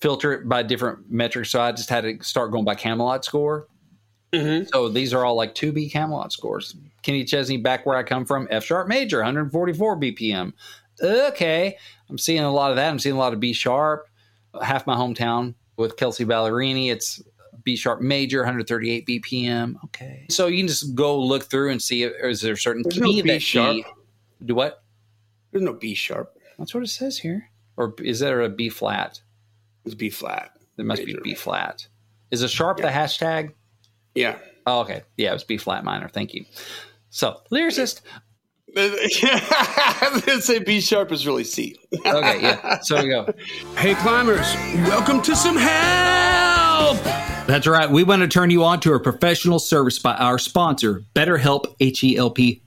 filter 0.00 0.32
it 0.32 0.48
by 0.48 0.62
different 0.62 1.10
metrics. 1.10 1.50
So 1.50 1.60
I 1.60 1.72
just 1.72 1.88
had 1.88 2.02
to 2.02 2.22
start 2.22 2.52
going 2.52 2.64
by 2.64 2.74
Camelot 2.74 3.24
score. 3.24 3.68
Mhm. 4.34 4.68
So 4.72 4.88
these 4.88 5.12
are 5.14 5.24
all 5.24 5.34
like 5.34 5.54
2B 5.54 5.90
Camelot 5.90 6.32
scores. 6.32 6.74
Kenny 7.02 7.24
Chesney, 7.24 7.56
back 7.56 7.84
where 7.86 7.96
I 7.96 8.02
come 8.02 8.24
from, 8.24 8.48
F 8.50 8.64
sharp 8.64 8.88
major, 8.88 9.18
144 9.18 9.96
BPM. 9.96 10.52
Okay, 11.02 11.76
I'm 12.08 12.18
seeing 12.18 12.40
a 12.42 12.50
lot 12.52 12.70
of 12.70 12.76
that. 12.76 12.88
I'm 12.88 12.98
seeing 12.98 13.14
a 13.14 13.18
lot 13.18 13.32
of 13.32 13.40
B 13.40 13.52
sharp. 13.52 14.08
Half 14.62 14.86
my 14.86 14.94
hometown 14.94 15.54
with 15.76 15.96
Kelsea 15.96 16.24
Ballerini, 16.24 16.90
it's 16.92 17.20
B 17.64 17.76
sharp 17.76 18.00
major, 18.00 18.40
138 18.40 19.06
BPM. 19.06 19.76
Okay, 19.86 20.26
so 20.30 20.46
you 20.46 20.58
can 20.58 20.68
just 20.68 20.94
go 20.94 21.18
look 21.20 21.44
through 21.44 21.70
and 21.70 21.82
see 21.82 22.04
if 22.04 22.12
is 22.22 22.40
there 22.40 22.52
a 22.52 22.56
certain 22.56 22.82
There's 22.82 22.94
key 22.94 23.00
no 23.00 23.22
B 23.22 23.32
that 23.32 23.42
sharp. 23.42 23.74
key. 23.76 23.84
Do 24.44 24.54
what? 24.54 24.82
There's 25.50 25.64
no 25.64 25.72
B 25.72 25.94
sharp. 25.94 26.36
That's 26.58 26.72
what 26.74 26.82
it 26.84 26.88
says 26.88 27.18
here. 27.18 27.50
Or 27.76 27.94
is 28.02 28.20
there 28.20 28.42
a 28.42 28.48
B 28.48 28.68
flat? 28.68 29.20
It's 29.84 29.94
B 29.94 30.08
flat. 30.10 30.52
There 30.76 30.86
must 30.86 31.04
Major. 31.04 31.20
be 31.20 31.30
B 31.30 31.34
flat. 31.34 31.86
Is 32.30 32.42
a 32.42 32.48
sharp 32.48 32.76
the 32.78 32.84
hashtag? 32.88 33.52
Yeah. 34.14 34.38
Oh, 34.66 34.80
okay. 34.80 35.02
Yeah, 35.16 35.30
it 35.30 35.34
was 35.34 35.44
B 35.44 35.58
flat 35.58 35.84
minor. 35.84 36.08
Thank 36.08 36.34
you. 36.34 36.44
So, 37.10 37.40
lyricist. 37.50 38.00
I 38.76 40.10
was 40.12 40.22
gonna 40.22 40.40
say 40.40 40.58
B 40.58 40.80
sharp 40.80 41.12
is 41.12 41.26
really 41.26 41.44
C. 41.44 41.76
Okay, 42.04 42.42
yeah. 42.42 42.80
So 42.80 43.00
we 43.00 43.08
go. 43.08 43.32
Hey 43.76 43.94
climbers, 43.94 44.52
welcome 44.88 45.22
to 45.22 45.36
some 45.36 45.56
help. 45.56 46.96
That's 47.46 47.68
right. 47.68 47.88
We 47.88 48.02
want 48.02 48.22
to 48.22 48.28
turn 48.28 48.50
you 48.50 48.64
on 48.64 48.80
to 48.80 48.94
a 48.94 49.00
professional 49.00 49.60
service 49.60 50.00
by 50.00 50.14
our 50.14 50.38
sponsor, 50.38 51.04
BetterHelp, 51.14 51.76
H 51.78 52.02
E 52.02 52.16
L 52.16 52.30
P, 52.30 52.62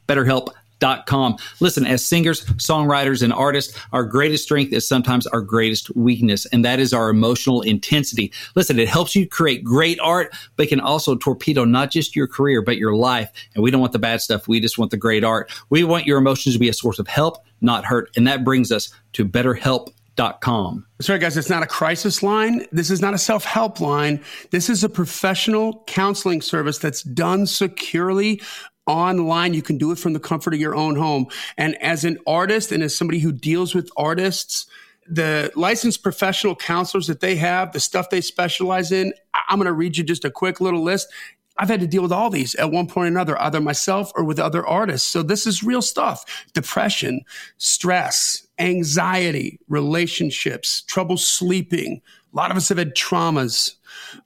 BetterHelp.com. 0.79 1.37
Listen, 1.59 1.85
as 1.85 2.05
singers, 2.05 2.45
songwriters, 2.45 3.21
and 3.23 3.33
artists, 3.33 3.77
our 3.91 4.03
greatest 4.03 4.43
strength 4.43 4.73
is 4.73 4.87
sometimes 4.87 5.27
our 5.27 5.41
greatest 5.41 5.95
weakness, 5.95 6.45
and 6.47 6.63
that 6.65 6.79
is 6.79 6.93
our 6.93 7.09
emotional 7.09 7.61
intensity. 7.61 8.31
Listen, 8.55 8.79
it 8.79 8.87
helps 8.87 9.15
you 9.15 9.27
create 9.27 9.63
great 9.63 9.99
art, 9.99 10.35
but 10.55 10.69
can 10.69 10.79
also 10.79 11.15
torpedo 11.15 11.65
not 11.65 11.91
just 11.91 12.15
your 12.15 12.27
career, 12.27 12.61
but 12.61 12.77
your 12.77 12.95
life. 12.95 13.31
And 13.55 13.63
we 13.63 13.71
don't 13.71 13.81
want 13.81 13.93
the 13.93 13.99
bad 13.99 14.21
stuff. 14.21 14.47
We 14.47 14.59
just 14.59 14.77
want 14.77 14.91
the 14.91 14.97
great 14.97 15.23
art. 15.23 15.51
We 15.69 15.83
want 15.83 16.05
your 16.05 16.17
emotions 16.17 16.55
to 16.55 16.59
be 16.59 16.69
a 16.69 16.73
source 16.73 16.99
of 16.99 17.07
help, 17.07 17.43
not 17.61 17.85
hurt. 17.85 18.09
And 18.15 18.27
that 18.27 18.43
brings 18.43 18.71
us 18.71 18.93
to 19.13 19.25
BetterHelp.com. 19.25 20.85
That's 20.97 21.09
right, 21.09 21.21
guys. 21.21 21.37
It's 21.37 21.49
not 21.49 21.61
a 21.61 21.67
crisis 21.67 22.23
line. 22.23 22.65
This 22.71 22.89
is 22.89 23.01
not 23.01 23.13
a 23.13 23.19
self 23.19 23.45
help 23.45 23.79
line. 23.79 24.19
This 24.49 24.67
is 24.69 24.83
a 24.83 24.89
professional 24.89 25.83
counseling 25.85 26.41
service 26.41 26.79
that's 26.79 27.03
done 27.03 27.45
securely 27.45 28.41
online. 28.87 29.53
You 29.53 29.61
can 29.61 29.77
do 29.77 29.91
it 29.91 29.99
from 29.99 30.13
the 30.13 30.19
comfort 30.19 30.53
of 30.53 30.59
your 30.59 30.75
own 30.75 30.95
home. 30.95 31.27
And 31.57 31.75
as 31.81 32.03
an 32.03 32.17
artist 32.25 32.71
and 32.71 32.81
as 32.81 32.95
somebody 32.95 33.19
who 33.19 33.31
deals 33.31 33.75
with 33.75 33.89
artists, 33.97 34.65
the 35.09 35.51
licensed 35.55 36.03
professional 36.03 36.55
counselors 36.55 37.07
that 37.07 37.19
they 37.19 37.35
have, 37.35 37.71
the 37.71 37.79
stuff 37.79 38.09
they 38.09 38.21
specialize 38.21 38.91
in, 38.91 39.13
I'm 39.49 39.57
going 39.57 39.67
to 39.67 39.73
read 39.73 39.97
you 39.97 40.03
just 40.03 40.25
a 40.25 40.31
quick 40.31 40.59
little 40.59 40.81
list. 40.81 41.07
I've 41.59 41.69
had 41.69 41.79
to 41.79 41.87
deal 41.87 42.03
with 42.03 42.11
all 42.11 42.29
these 42.29 42.53
at 42.55 42.71
one 42.71 42.87
point 42.87 43.05
or 43.05 43.11
another, 43.11 43.41
either 43.41 43.59
myself 43.59 44.11
or 44.15 44.23
with 44.23 44.39
other 44.39 44.65
artists. 44.65 45.07
So 45.07 45.23
this 45.23 45.47
is 45.47 45.63
real 45.63 45.81
stuff. 45.81 46.45
Depression, 46.53 47.21
stress, 47.57 48.45
anxiety, 48.59 49.59
relationships, 49.67 50.83
trouble 50.83 51.17
sleeping. 51.17 52.01
A 52.33 52.37
lot 52.37 52.51
of 52.51 52.57
us 52.57 52.69
have 52.69 52.77
had 52.77 52.95
traumas, 52.95 53.73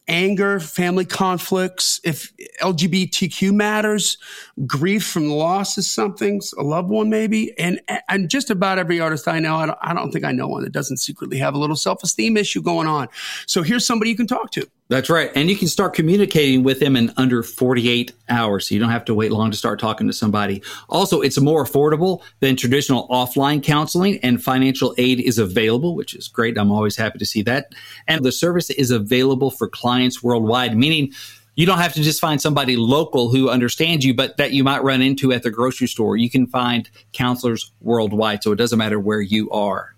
anger, 0.07 0.59
family 0.59 1.05
conflicts. 1.05 1.99
If 2.03 2.31
LGBTQ 2.61 3.53
matters, 3.53 4.17
grief 4.65 5.05
from 5.05 5.27
the 5.27 5.33
loss 5.33 5.77
of 5.77 5.85
something, 5.85 6.41
a 6.57 6.63
loved 6.63 6.89
one 6.89 7.09
maybe. 7.09 7.57
And, 7.57 7.81
and 8.09 8.29
just 8.29 8.49
about 8.49 8.79
every 8.79 8.99
artist 8.99 9.27
I 9.27 9.39
know, 9.39 9.55
I 9.57 9.65
don't, 9.65 9.79
I 9.81 9.93
don't 9.93 10.11
think 10.11 10.25
I 10.25 10.31
know 10.31 10.47
one 10.47 10.63
that 10.63 10.73
doesn't 10.73 10.97
secretly 10.97 11.37
have 11.37 11.53
a 11.53 11.57
little 11.57 11.75
self-esteem 11.75 12.37
issue 12.37 12.61
going 12.61 12.87
on. 12.87 13.07
So 13.45 13.63
here's 13.63 13.85
somebody 13.85 14.11
you 14.11 14.17
can 14.17 14.27
talk 14.27 14.51
to. 14.51 14.67
That's 14.91 15.09
right. 15.09 15.31
And 15.35 15.49
you 15.49 15.55
can 15.55 15.69
start 15.69 15.93
communicating 15.93 16.63
with 16.63 16.81
them 16.81 16.97
in 16.97 17.13
under 17.15 17.43
48 17.43 18.11
hours. 18.27 18.67
So 18.67 18.75
you 18.75 18.81
don't 18.81 18.89
have 18.89 19.05
to 19.05 19.15
wait 19.15 19.31
long 19.31 19.49
to 19.49 19.55
start 19.55 19.79
talking 19.79 20.05
to 20.07 20.11
somebody. 20.11 20.61
Also, 20.89 21.21
it's 21.21 21.39
more 21.39 21.63
affordable 21.63 22.21
than 22.41 22.57
traditional 22.57 23.07
offline 23.07 23.63
counseling 23.63 24.19
and 24.21 24.43
financial 24.43 24.93
aid 24.97 25.21
is 25.21 25.37
available, 25.37 25.95
which 25.95 26.13
is 26.13 26.27
great. 26.27 26.57
I'm 26.57 26.73
always 26.73 26.97
happy 26.97 27.19
to 27.19 27.25
see 27.25 27.41
that. 27.43 27.71
And 28.05 28.25
the 28.25 28.33
service 28.33 28.69
is 28.69 28.91
available 28.91 29.49
for 29.49 29.69
clients 29.69 30.21
worldwide, 30.21 30.75
meaning 30.75 31.13
you 31.55 31.65
don't 31.65 31.77
have 31.77 31.93
to 31.93 32.03
just 32.03 32.19
find 32.19 32.41
somebody 32.41 32.75
local 32.75 33.29
who 33.29 33.49
understands 33.49 34.03
you, 34.03 34.13
but 34.13 34.35
that 34.35 34.51
you 34.51 34.65
might 34.65 34.83
run 34.83 35.01
into 35.01 35.31
at 35.31 35.43
the 35.43 35.51
grocery 35.51 35.87
store. 35.87 36.17
You 36.17 36.29
can 36.29 36.47
find 36.47 36.89
counselors 37.13 37.71
worldwide. 37.79 38.43
So 38.43 38.51
it 38.51 38.57
doesn't 38.57 38.77
matter 38.77 38.99
where 38.99 39.21
you 39.21 39.49
are. 39.51 39.95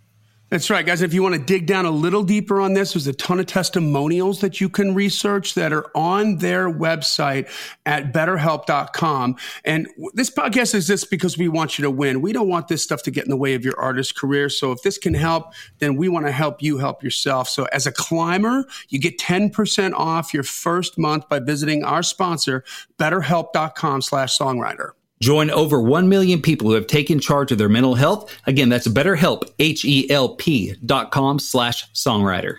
That's 0.53 0.69
right, 0.69 0.85
guys. 0.85 1.01
If 1.01 1.15
you 1.15 1.23
want 1.23 1.33
to 1.33 1.41
dig 1.41 1.65
down 1.65 1.87
a 1.87 1.89
little 1.89 2.21
deeper 2.21 2.61
on 2.61 2.73
this, 2.73 2.93
there's 2.93 3.07
a 3.07 3.13
ton 3.13 3.39
of 3.39 3.47
testimonials 3.47 4.41
that 4.41 4.61
you 4.61 4.69
can 4.69 4.93
research 4.93 5.55
that 5.55 5.73
are 5.73 5.89
on 5.95 6.37
their 6.37 6.71
website 6.71 7.49
at 7.87 8.13
betterhelp.com. 8.13 9.35
And 9.65 9.87
this 10.13 10.29
podcast 10.29 10.75
exists 10.75 11.07
because 11.07 11.39
we 11.39 11.49
want 11.49 11.79
you 11.79 11.83
to 11.85 11.89
win. 11.89 12.21
We 12.21 12.33
don't 12.33 12.49
want 12.49 12.67
this 12.67 12.83
stuff 12.83 13.01
to 13.01 13.09
get 13.09 13.23
in 13.23 13.31
the 13.31 13.35
way 13.35 13.55
of 13.55 13.65
your 13.65 13.73
artist 13.79 14.15
career. 14.15 14.47
So 14.47 14.71
if 14.71 14.83
this 14.83 14.99
can 14.99 15.15
help, 15.15 15.55
then 15.79 15.95
we 15.95 16.07
want 16.07 16.27
to 16.27 16.31
help 16.31 16.61
you 16.61 16.77
help 16.77 17.01
yourself. 17.01 17.49
So 17.49 17.63
as 17.71 17.87
a 17.87 17.91
climber, 17.91 18.67
you 18.89 18.99
get 18.99 19.17
10% 19.17 19.93
off 19.93 20.35
your 20.35 20.43
first 20.43 20.99
month 20.99 21.27
by 21.29 21.39
visiting 21.39 21.83
our 21.83 22.03
sponsor, 22.03 22.63
betterhelp.com 22.99 24.03
slash 24.03 24.37
songwriter. 24.37 24.91
Join 25.23 25.49
over 25.51 25.79
1 25.79 26.09
million 26.09 26.41
people 26.41 26.67
who 26.67 26.73
have 26.73 26.85
taken 26.85 27.17
charge 27.17 27.53
of 27.53 27.57
their 27.57 27.69
mental 27.69 27.95
health. 27.95 28.37
Again, 28.45 28.67
that's 28.67 28.89
BetterHelp, 28.89 29.49
H-E-L-P 29.57 30.75
dot 30.85 31.11
com 31.11 31.39
slash 31.39 31.89
songwriter. 31.93 32.57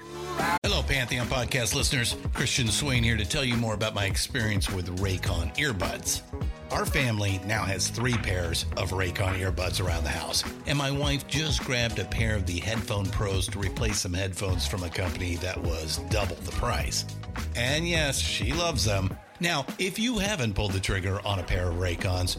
Hello, 0.63 0.83
Pantheon 0.83 1.27
podcast 1.27 1.75
listeners. 1.75 2.17
Christian 2.33 2.69
Swain 2.69 3.03
here 3.03 3.19
to 3.19 3.27
tell 3.27 3.45
you 3.45 3.55
more 3.57 3.75
about 3.75 3.95
my 3.95 4.07
experience 4.07 4.71
with 4.71 4.99
Raycon 5.01 5.55
earbuds. 5.57 6.23
Our 6.71 6.87
family 6.87 7.39
now 7.45 7.65
has 7.65 7.89
three 7.89 8.17
pairs 8.17 8.65
of 8.79 8.93
Raycon 8.93 9.39
earbuds 9.39 9.85
around 9.85 10.05
the 10.05 10.09
house, 10.09 10.43
and 10.67 10.79
my 10.79 10.91
wife 10.91 11.27
just 11.27 11.63
grabbed 11.65 11.99
a 11.99 12.07
pair 12.07 12.35
of 12.35 12.47
the 12.47 12.61
Headphone 12.61 13.05
Pros 13.05 13.47
to 13.49 13.59
replace 13.59 14.01
some 14.01 14.15
headphones 14.15 14.67
from 14.67 14.85
a 14.85 14.89
company 14.89 15.37
that 15.37 15.61
was 15.61 15.99
double 16.09 16.37
the 16.37 16.53
price. 16.53 17.05
And 17.57 17.87
yes, 17.87 18.19
she 18.19 18.55
loves 18.55 18.87
them. 18.87 19.15
Now, 19.39 19.67
if 19.79 19.99
you 19.99 20.17
haven't 20.17 20.55
pulled 20.55 20.73
the 20.73 20.81
trigger 20.81 21.21
on 21.27 21.41
a 21.41 21.43
pair 21.43 21.69
of 21.69 21.75
Raycons, 21.75 22.39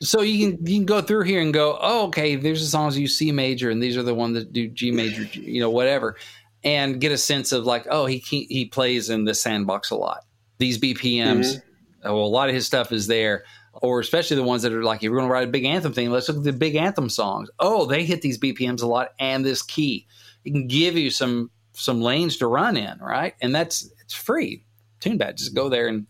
So 0.00 0.22
you 0.22 0.52
can 0.52 0.66
you 0.66 0.78
can 0.78 0.86
go 0.86 1.00
through 1.00 1.24
here 1.24 1.40
and 1.40 1.52
go, 1.52 1.76
oh, 1.80 2.06
okay, 2.06 2.36
there's 2.36 2.60
the 2.60 2.68
songs 2.68 2.96
you 2.96 3.08
C 3.08 3.32
major, 3.32 3.70
and 3.70 3.82
these 3.82 3.96
are 3.96 4.02
the 4.02 4.14
ones 4.14 4.34
that 4.34 4.52
do 4.52 4.68
G 4.68 4.92
major, 4.92 5.24
you 5.32 5.60
know, 5.60 5.70
whatever, 5.70 6.16
and 6.62 7.00
get 7.00 7.10
a 7.10 7.18
sense 7.18 7.50
of 7.50 7.64
like, 7.64 7.86
oh, 7.90 8.06
he 8.06 8.18
he 8.18 8.66
plays 8.66 9.10
in 9.10 9.24
the 9.24 9.34
sandbox 9.34 9.90
a 9.90 9.96
lot. 9.96 10.24
These 10.58 10.78
BPMs, 10.78 11.56
mm-hmm. 11.56 12.12
well, 12.12 12.24
a 12.24 12.26
lot 12.26 12.48
of 12.48 12.54
his 12.54 12.64
stuff 12.64 12.92
is 12.92 13.08
there, 13.08 13.44
or 13.74 13.98
especially 13.98 14.36
the 14.36 14.44
ones 14.44 14.62
that 14.62 14.72
are 14.72 14.84
like, 14.84 15.02
if 15.02 15.10
we're 15.10 15.16
going 15.16 15.28
to 15.28 15.32
write 15.32 15.48
a 15.48 15.50
big 15.50 15.64
anthem 15.64 15.92
thing, 15.92 16.10
let's 16.10 16.28
look 16.28 16.38
at 16.38 16.44
the 16.44 16.52
big 16.52 16.76
anthem 16.76 17.08
songs. 17.08 17.50
Oh, 17.58 17.84
they 17.84 18.04
hit 18.04 18.22
these 18.22 18.38
BPMs 18.38 18.82
a 18.82 18.86
lot, 18.86 19.10
and 19.18 19.44
this 19.44 19.62
key, 19.62 20.06
it 20.44 20.52
can 20.52 20.68
give 20.68 20.96
you 20.96 21.10
some 21.10 21.50
some 21.72 22.00
lanes 22.00 22.36
to 22.36 22.46
run 22.46 22.76
in, 22.76 22.98
right? 23.00 23.34
And 23.40 23.52
that's 23.52 23.90
it's 24.00 24.14
free. 24.14 24.64
TuneBat, 25.00 25.36
just 25.36 25.54
go 25.54 25.68
there 25.68 25.88
and 25.88 26.06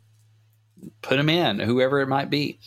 put 1.00 1.16
them 1.16 1.28
in, 1.30 1.58
whoever 1.58 2.00
it 2.00 2.08
might 2.08 2.28
be. 2.28 2.58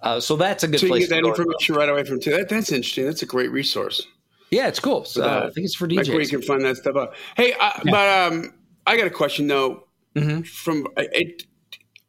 Uh, 0.00 0.20
so 0.20 0.36
that's 0.36 0.62
a 0.62 0.68
good 0.68 0.80
so 0.80 0.88
place. 0.88 1.02
you 1.02 1.08
get 1.08 1.22
that 1.22 1.28
information 1.28 1.74
right 1.74 1.88
away 1.88 2.04
from 2.04 2.20
too. 2.20 2.30
That, 2.30 2.48
that's 2.48 2.70
interesting. 2.70 3.04
That's 3.04 3.22
a 3.22 3.26
great 3.26 3.50
resource. 3.50 4.06
Yeah, 4.50 4.68
it's 4.68 4.80
cool. 4.80 5.04
So 5.04 5.24
uh, 5.24 5.46
I 5.48 5.50
think 5.52 5.64
it's 5.64 5.74
for 5.74 5.86
DJs. 5.86 5.96
Like 5.96 6.08
where 6.08 6.20
you 6.20 6.28
can 6.28 6.42
find 6.42 6.64
that 6.64 6.76
stuff 6.76 6.96
out. 6.96 7.14
Hey, 7.36 7.52
uh, 7.54 7.70
yeah. 7.84 7.90
but 7.90 8.32
um, 8.32 8.54
I 8.86 8.96
got 8.96 9.06
a 9.06 9.10
question 9.10 9.46
though. 9.46 9.84
Mm-hmm. 10.14 10.42
From 10.42 10.86
it, 10.96 11.44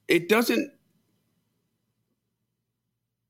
it 0.07 0.29
doesn't. 0.29 0.71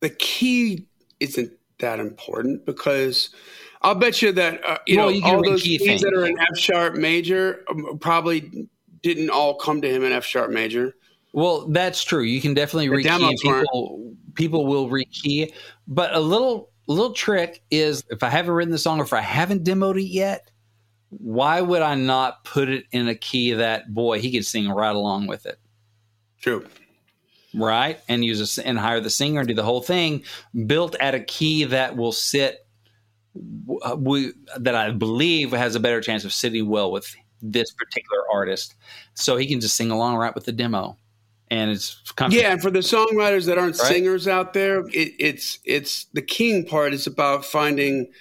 The 0.01 0.09
key 0.09 0.87
isn't 1.19 1.51
that 1.79 1.99
important 1.99 2.65
because 2.65 3.31
I'll 3.81 3.95
bet 3.95 4.21
you 4.21 4.31
that 4.33 4.61
uh, 4.65 4.77
you 4.85 4.97
well, 4.97 5.07
know 5.07 5.11
you 5.11 5.23
all 5.23 5.43
those 5.43 5.63
keys 5.63 5.81
things. 5.81 6.01
that 6.01 6.13
are 6.13 6.25
in 6.25 6.37
F 6.39 6.57
sharp 6.57 6.95
major 6.95 7.63
um, 7.69 7.97
probably 7.99 8.69
didn't 9.01 9.29
all 9.29 9.55
come 9.55 9.81
to 9.81 9.89
him 9.89 10.03
in 10.03 10.11
F 10.11 10.25
sharp 10.25 10.51
major. 10.51 10.95
Well, 11.33 11.67
that's 11.67 12.03
true. 12.03 12.23
You 12.23 12.41
can 12.41 12.53
definitely 12.53 12.89
the 12.89 13.09
rekey. 13.09 13.37
People, 13.39 14.13
people 14.33 14.65
will 14.65 14.89
rekey, 14.89 15.53
but 15.87 16.13
a 16.13 16.19
little 16.19 16.71
little 16.87 17.13
trick 17.13 17.61
is 17.69 18.03
if 18.09 18.23
I 18.23 18.29
haven't 18.29 18.53
written 18.53 18.71
the 18.71 18.79
song 18.79 18.99
or 18.99 19.03
if 19.03 19.13
I 19.13 19.21
haven't 19.21 19.63
demoed 19.63 19.99
it 19.99 20.07
yet, 20.07 20.49
why 21.09 21.61
would 21.61 21.83
I 21.83 21.95
not 21.95 22.43
put 22.43 22.67
it 22.69 22.85
in 22.91 23.07
a 23.07 23.15
key 23.15 23.53
that 23.53 23.93
boy 23.93 24.19
he 24.19 24.31
could 24.31 24.45
sing 24.45 24.69
right 24.69 24.95
along 24.95 25.27
with 25.27 25.45
it? 25.45 25.59
True. 26.41 26.65
Right, 27.53 27.99
and 28.07 28.23
use 28.23 28.57
a, 28.57 28.67
and 28.67 28.77
hire 28.77 29.01
the 29.01 29.09
singer 29.09 29.39
and 29.39 29.47
do 29.47 29.55
the 29.55 29.63
whole 29.63 29.81
thing 29.81 30.23
built 30.67 30.95
at 30.99 31.15
a 31.15 31.19
key 31.19 31.63
that 31.65 31.95
will 31.95 32.11
sit. 32.11 32.65
Uh, 33.83 33.95
we, 33.97 34.33
that 34.57 34.75
I 34.75 34.91
believe 34.91 35.51
has 35.51 35.75
a 35.75 35.79
better 35.79 36.01
chance 36.01 36.25
of 36.25 36.33
sitting 36.33 36.67
well 36.67 36.91
with 36.91 37.15
this 37.41 37.71
particular 37.71 38.23
artist, 38.31 38.75
so 39.13 39.37
he 39.37 39.47
can 39.47 39.61
just 39.61 39.75
sing 39.75 39.91
along 39.91 40.15
right 40.15 40.33
with 40.33 40.45
the 40.45 40.51
demo 40.51 40.97
and 41.51 41.71
it's 41.71 42.01
yeah. 42.29 42.51
And 42.51 42.62
for 42.62 42.69
the 42.69 42.79
songwriters 42.79 43.45
that 43.47 43.57
aren't 43.57 43.77
right? 43.79 43.88
singers 43.88 44.27
out 44.27 44.53
there, 44.53 44.81
it, 44.89 45.13
it's 45.19 45.59
it's 45.65 46.05
the 46.13 46.21
king 46.21 46.65
part 46.65 46.93
is 46.93 47.07
about 47.07 47.43
finding 47.43 48.12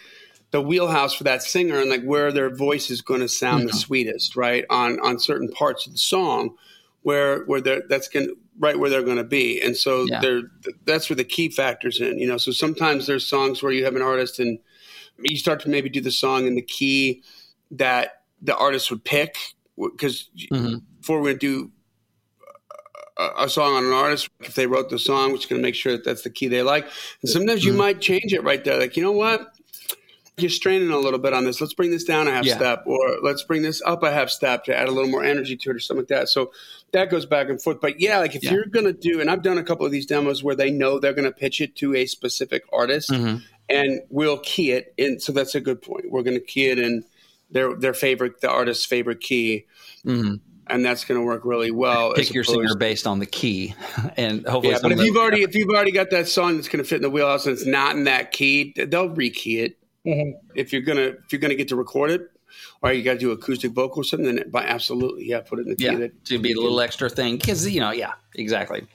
the 0.50 0.62
wheelhouse 0.62 1.14
for 1.14 1.24
that 1.24 1.42
singer 1.42 1.78
and 1.78 1.90
like 1.90 2.02
where 2.04 2.32
their 2.32 2.48
voice 2.48 2.90
is 2.90 3.02
going 3.02 3.20
to 3.20 3.28
sound 3.28 3.60
mm-hmm. 3.60 3.66
the 3.68 3.72
sweetest, 3.74 4.36
right 4.36 4.64
on 4.70 4.98
on 5.00 5.18
certain 5.18 5.48
parts 5.50 5.86
of 5.86 5.92
the 5.92 5.98
song 5.98 6.56
where 7.02 7.44
where 7.44 7.60
they're 7.60 7.82
that's 7.88 8.08
going 8.08 8.34
right 8.58 8.78
where 8.78 8.90
they're 8.90 9.02
going 9.02 9.18
to 9.18 9.24
be, 9.24 9.60
and 9.60 9.76
so 9.76 10.06
yeah. 10.08 10.20
they're 10.20 10.42
that's 10.84 11.10
where 11.10 11.16
the 11.16 11.24
key 11.24 11.50
factors 11.50 12.00
in. 12.00 12.18
You 12.18 12.26
know, 12.26 12.38
so 12.38 12.50
sometimes 12.50 13.06
there's 13.06 13.26
songs 13.26 13.62
where 13.62 13.72
you 13.72 13.84
have 13.84 13.96
an 13.96 14.02
artist 14.02 14.38
and 14.38 14.58
you 15.18 15.36
start 15.36 15.60
to 15.60 15.68
maybe 15.68 15.88
do 15.88 16.00
the 16.00 16.10
song 16.10 16.46
in 16.46 16.54
the 16.54 16.62
key 16.62 17.22
that 17.72 18.22
the 18.40 18.56
artist 18.56 18.90
would 18.90 19.04
pick 19.04 19.36
because 19.76 20.30
mm-hmm. 20.50 20.76
before 21.00 21.18
we're 21.18 21.34
going 21.34 21.38
to 21.38 21.46
do 21.46 21.72
a 23.18 23.48
song 23.48 23.74
on 23.74 23.84
an 23.84 23.92
artist 23.92 24.28
if 24.40 24.54
they 24.54 24.66
wrote 24.66 24.90
the 24.90 24.98
song, 24.98 25.32
which 25.32 25.42
is 25.42 25.46
going 25.46 25.60
to 25.60 25.66
make 25.66 25.74
sure 25.74 25.92
that 25.92 26.04
that's 26.04 26.22
the 26.22 26.30
key 26.30 26.48
they 26.48 26.62
like. 26.62 26.86
And 27.22 27.30
sometimes 27.30 27.64
you 27.64 27.72
mm-hmm. 27.72 27.78
might 27.78 28.00
change 28.00 28.32
it 28.32 28.44
right 28.44 28.62
there. 28.62 28.78
Like, 28.78 28.96
you 28.96 29.02
know 29.02 29.12
what? 29.12 29.54
You're 30.36 30.50
straining 30.50 30.90
a 30.90 30.98
little 30.98 31.18
bit 31.18 31.32
on 31.32 31.44
this. 31.44 31.60
Let's 31.60 31.74
bring 31.74 31.90
this 31.90 32.04
down 32.04 32.28
a 32.28 32.30
half 32.30 32.44
yeah. 32.44 32.54
step, 32.54 32.84
or 32.86 33.18
let's 33.22 33.42
bring 33.42 33.62
this 33.62 33.82
up 33.84 34.04
a 34.04 34.12
half 34.12 34.30
step 34.30 34.64
to 34.64 34.76
add 34.76 34.86
a 34.86 34.92
little 34.92 35.10
more 35.10 35.24
energy 35.24 35.56
to 35.56 35.70
it, 35.70 35.76
or 35.76 35.80
something 35.80 36.02
like 36.02 36.08
that. 36.08 36.28
So 36.28 36.52
that 36.92 37.10
goes 37.10 37.26
back 37.26 37.48
and 37.48 37.60
forth. 37.60 37.80
But 37.80 38.00
yeah, 38.00 38.18
like 38.18 38.36
if 38.36 38.44
yeah. 38.44 38.52
you're 38.52 38.66
going 38.66 38.86
to 38.86 38.92
do, 38.92 39.20
and 39.20 39.28
I've 39.28 39.42
done 39.42 39.58
a 39.58 39.64
couple 39.64 39.84
of 39.84 39.90
these 39.90 40.06
demos 40.06 40.44
where 40.44 40.54
they 40.54 40.70
know 40.70 41.00
they're 41.00 41.12
going 41.12 41.24
to 41.24 41.32
pitch 41.32 41.60
it 41.60 41.74
to 41.76 41.96
a 41.96 42.06
specific 42.06 42.62
artist, 42.72 43.10
mm-hmm. 43.10 43.38
and 43.68 44.00
we'll 44.10 44.38
key 44.38 44.70
it 44.70 44.94
in. 44.96 45.18
So 45.18 45.32
that's 45.32 45.56
a 45.56 45.60
good 45.60 45.82
point. 45.82 46.08
We're 46.08 46.22
going 46.22 46.38
to 46.38 46.44
key 46.44 46.66
it 46.66 46.78
in 46.78 47.04
their 47.50 47.74
their 47.74 47.94
favorite, 47.94 48.40
the 48.40 48.48
artist's 48.48 48.86
favorite 48.86 49.20
key. 49.20 49.66
Mm-hmm 50.06 50.36
and 50.70 50.84
that's 50.84 51.04
going 51.04 51.20
to 51.20 51.24
work 51.24 51.44
really 51.44 51.70
well. 51.70 52.14
Pick 52.14 52.32
your 52.32 52.44
singer 52.44 52.74
based 52.76 53.06
on 53.06 53.18
the 53.18 53.26
key, 53.26 53.74
and 54.16 54.46
hopefully. 54.46 54.74
Yeah, 54.74 54.80
but 54.82 54.92
if 54.92 55.00
you've 55.00 55.16
already 55.16 55.42
if 55.42 55.54
you've 55.54 55.70
already 55.70 55.92
got 55.92 56.10
that 56.10 56.28
song 56.28 56.56
that's 56.56 56.68
going 56.68 56.82
to 56.82 56.88
fit 56.88 56.96
in 56.96 57.02
the 57.02 57.10
wheelhouse 57.10 57.46
and 57.46 57.54
it's 57.54 57.66
not 57.66 57.96
in 57.96 58.04
that 58.04 58.32
key, 58.32 58.74
they'll 58.76 59.10
rekey 59.10 59.64
it. 59.64 59.78
Mm-hmm. 60.06 60.38
If 60.54 60.72
you're 60.72 60.82
gonna 60.82 61.14
if 61.24 61.32
you're 61.32 61.40
gonna 61.40 61.54
get 61.54 61.68
to 61.68 61.76
record 61.76 62.10
it, 62.10 62.30
or 62.82 62.92
you 62.92 63.02
got 63.02 63.14
to 63.14 63.18
do 63.18 63.30
acoustic 63.30 63.72
vocal 63.72 64.00
or 64.00 64.04
something, 64.04 64.36
then 64.36 64.50
by 64.50 64.64
absolutely, 64.64 65.26
yeah, 65.26 65.40
put 65.40 65.58
it 65.58 65.62
in 65.62 65.68
the 65.68 65.76
key. 65.76 65.84
Yeah, 65.84 65.96
that, 65.96 66.24
to 66.26 66.38
be 66.38 66.52
a 66.52 66.56
little 66.60 66.80
extra 66.80 67.08
thing 67.08 67.36
because 67.36 67.68
you 67.68 67.80
know, 67.80 67.90
yeah, 67.90 68.12
exactly. 68.34 68.86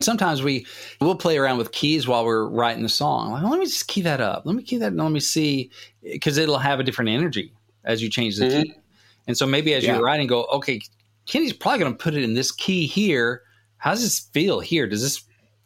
Sometimes 0.00 0.42
we 0.42 0.66
we'll 1.00 1.14
play 1.14 1.38
around 1.38 1.58
with 1.58 1.72
keys 1.72 2.06
while 2.06 2.24
we're 2.24 2.48
writing 2.48 2.82
the 2.82 2.88
song. 2.88 3.32
Like, 3.32 3.44
let 3.44 3.58
me 3.58 3.66
just 3.66 3.86
key 3.86 4.02
that 4.02 4.20
up. 4.20 4.44
Let 4.44 4.54
me 4.54 4.62
key 4.62 4.78
that. 4.78 4.88
And 4.88 4.98
let 4.98 5.12
me 5.12 5.20
see 5.20 5.70
because 6.02 6.36
it'll 6.36 6.58
have 6.58 6.80
a 6.80 6.82
different 6.82 7.10
energy 7.10 7.52
as 7.84 8.02
you 8.02 8.10
change 8.10 8.36
the 8.36 8.44
Mhm. 8.46 8.62
key. 8.62 8.74
And 9.26 9.36
so 9.36 9.46
maybe 9.46 9.74
as 9.74 9.84
Yeah. 9.84 9.94
you're 9.94 10.04
writing, 10.04 10.26
go, 10.26 10.44
okay, 10.44 10.80
Kenny's 11.26 11.52
probably 11.52 11.78
going 11.80 11.92
to 11.92 11.98
put 11.98 12.14
it 12.14 12.22
in 12.22 12.34
this 12.34 12.52
key 12.52 12.86
here. 12.86 13.42
How 13.78 13.90
does 13.92 14.02
this 14.02 14.20
feel 14.32 14.60
here? 14.60 14.86
Does 14.86 15.02
this 15.02 15.22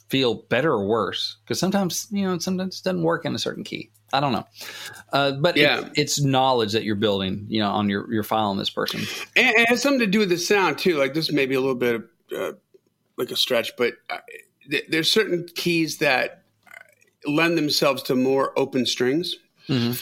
feel 0.09 0.35
better 0.49 0.73
or 0.73 0.87
worse? 0.87 1.37
Because 1.44 1.59
sometimes 1.59 2.07
you 2.11 2.25
know, 2.27 2.38
sometimes 2.38 2.81
it 2.81 2.85
doesn't 2.85 3.03
work 3.03 3.25
in 3.25 3.35
a 3.35 3.38
certain 3.38 3.64
key. 3.64 3.90
I 4.12 4.21
don't 4.21 4.33
know, 4.33 4.47
uh, 5.12 5.33
but 5.33 5.57
Yeah. 5.59 5.81
it, 5.81 5.92
it's 5.97 6.18
knowledge 6.21 6.73
that 6.73 6.83
you're 6.83 6.94
building, 6.97 7.44
you 7.49 7.61
know, 7.61 7.68
on 7.71 7.90
your 7.90 8.11
your 8.11 8.23
file 8.23 8.49
on 8.49 8.57
this 8.57 8.71
person. 8.71 9.01
and, 9.37 9.49
and 9.49 9.57
it 9.59 9.68
has 9.68 9.83
something 9.83 10.01
to 10.01 10.07
do 10.07 10.21
with 10.21 10.31
the 10.31 10.38
sound 10.38 10.79
too. 10.79 10.97
Like 10.97 11.12
this 11.12 11.31
may 11.31 11.44
be 11.44 11.55
a 11.57 11.61
little 11.61 11.75
bit 11.75 11.97
of 11.97 12.05
uh, 12.35 12.53
like 13.18 13.31
a 13.31 13.37
stretch, 13.37 13.73
but 13.77 13.94
uh, 14.09 14.16
th- 14.71 14.87
there's 14.88 15.12
certain 15.12 15.47
keys 15.55 15.99
that 15.99 16.42
lend 17.27 17.59
themselves 17.59 18.03
to 18.05 18.14
more 18.14 18.59
open 18.59 18.87
strings. 18.87 19.37
Mhm. 19.68 20.01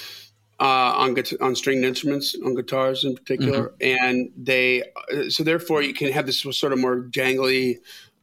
Uh, 0.59 0.93
on 0.97 1.17
on 1.41 1.55
stringed 1.55 1.85
instruments, 1.85 2.37
on 2.45 2.55
guitars 2.55 3.05
in 3.05 3.15
particular, 3.15 3.75
and 3.81 4.31
they 4.37 4.83
uh, 4.83 5.29
so 5.29 5.45
therefore 5.45 5.83
you 5.83 5.93
can 5.93 6.11
have 6.13 6.27
this 6.27 6.41
sort 6.41 6.73
of 6.73 6.79
more 6.79 7.03
jangly, 7.03 7.79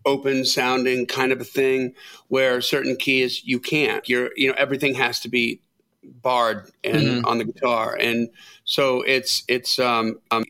open 0.06 0.44
sounding 0.46 1.06
kind 1.06 1.32
of 1.32 1.40
a 1.40 1.46
thing 1.46 1.94
where 2.30 2.60
certain 2.62 2.96
keys 2.96 3.44
you 3.46 3.60
can't. 3.60 4.08
You're 4.10 4.32
you 4.36 4.48
know 4.48 4.56
everything 4.58 4.96
has 4.96 5.20
to 5.22 5.30
be 5.30 5.62
barred 6.04 6.70
and 6.84 7.26
on 7.26 7.38
the 7.38 7.46
guitar, 7.46 7.96
and 7.96 8.30
so 8.66 9.02
it's 9.04 9.44
it's 9.48 9.78
um, 9.78 10.20
um 10.32 10.46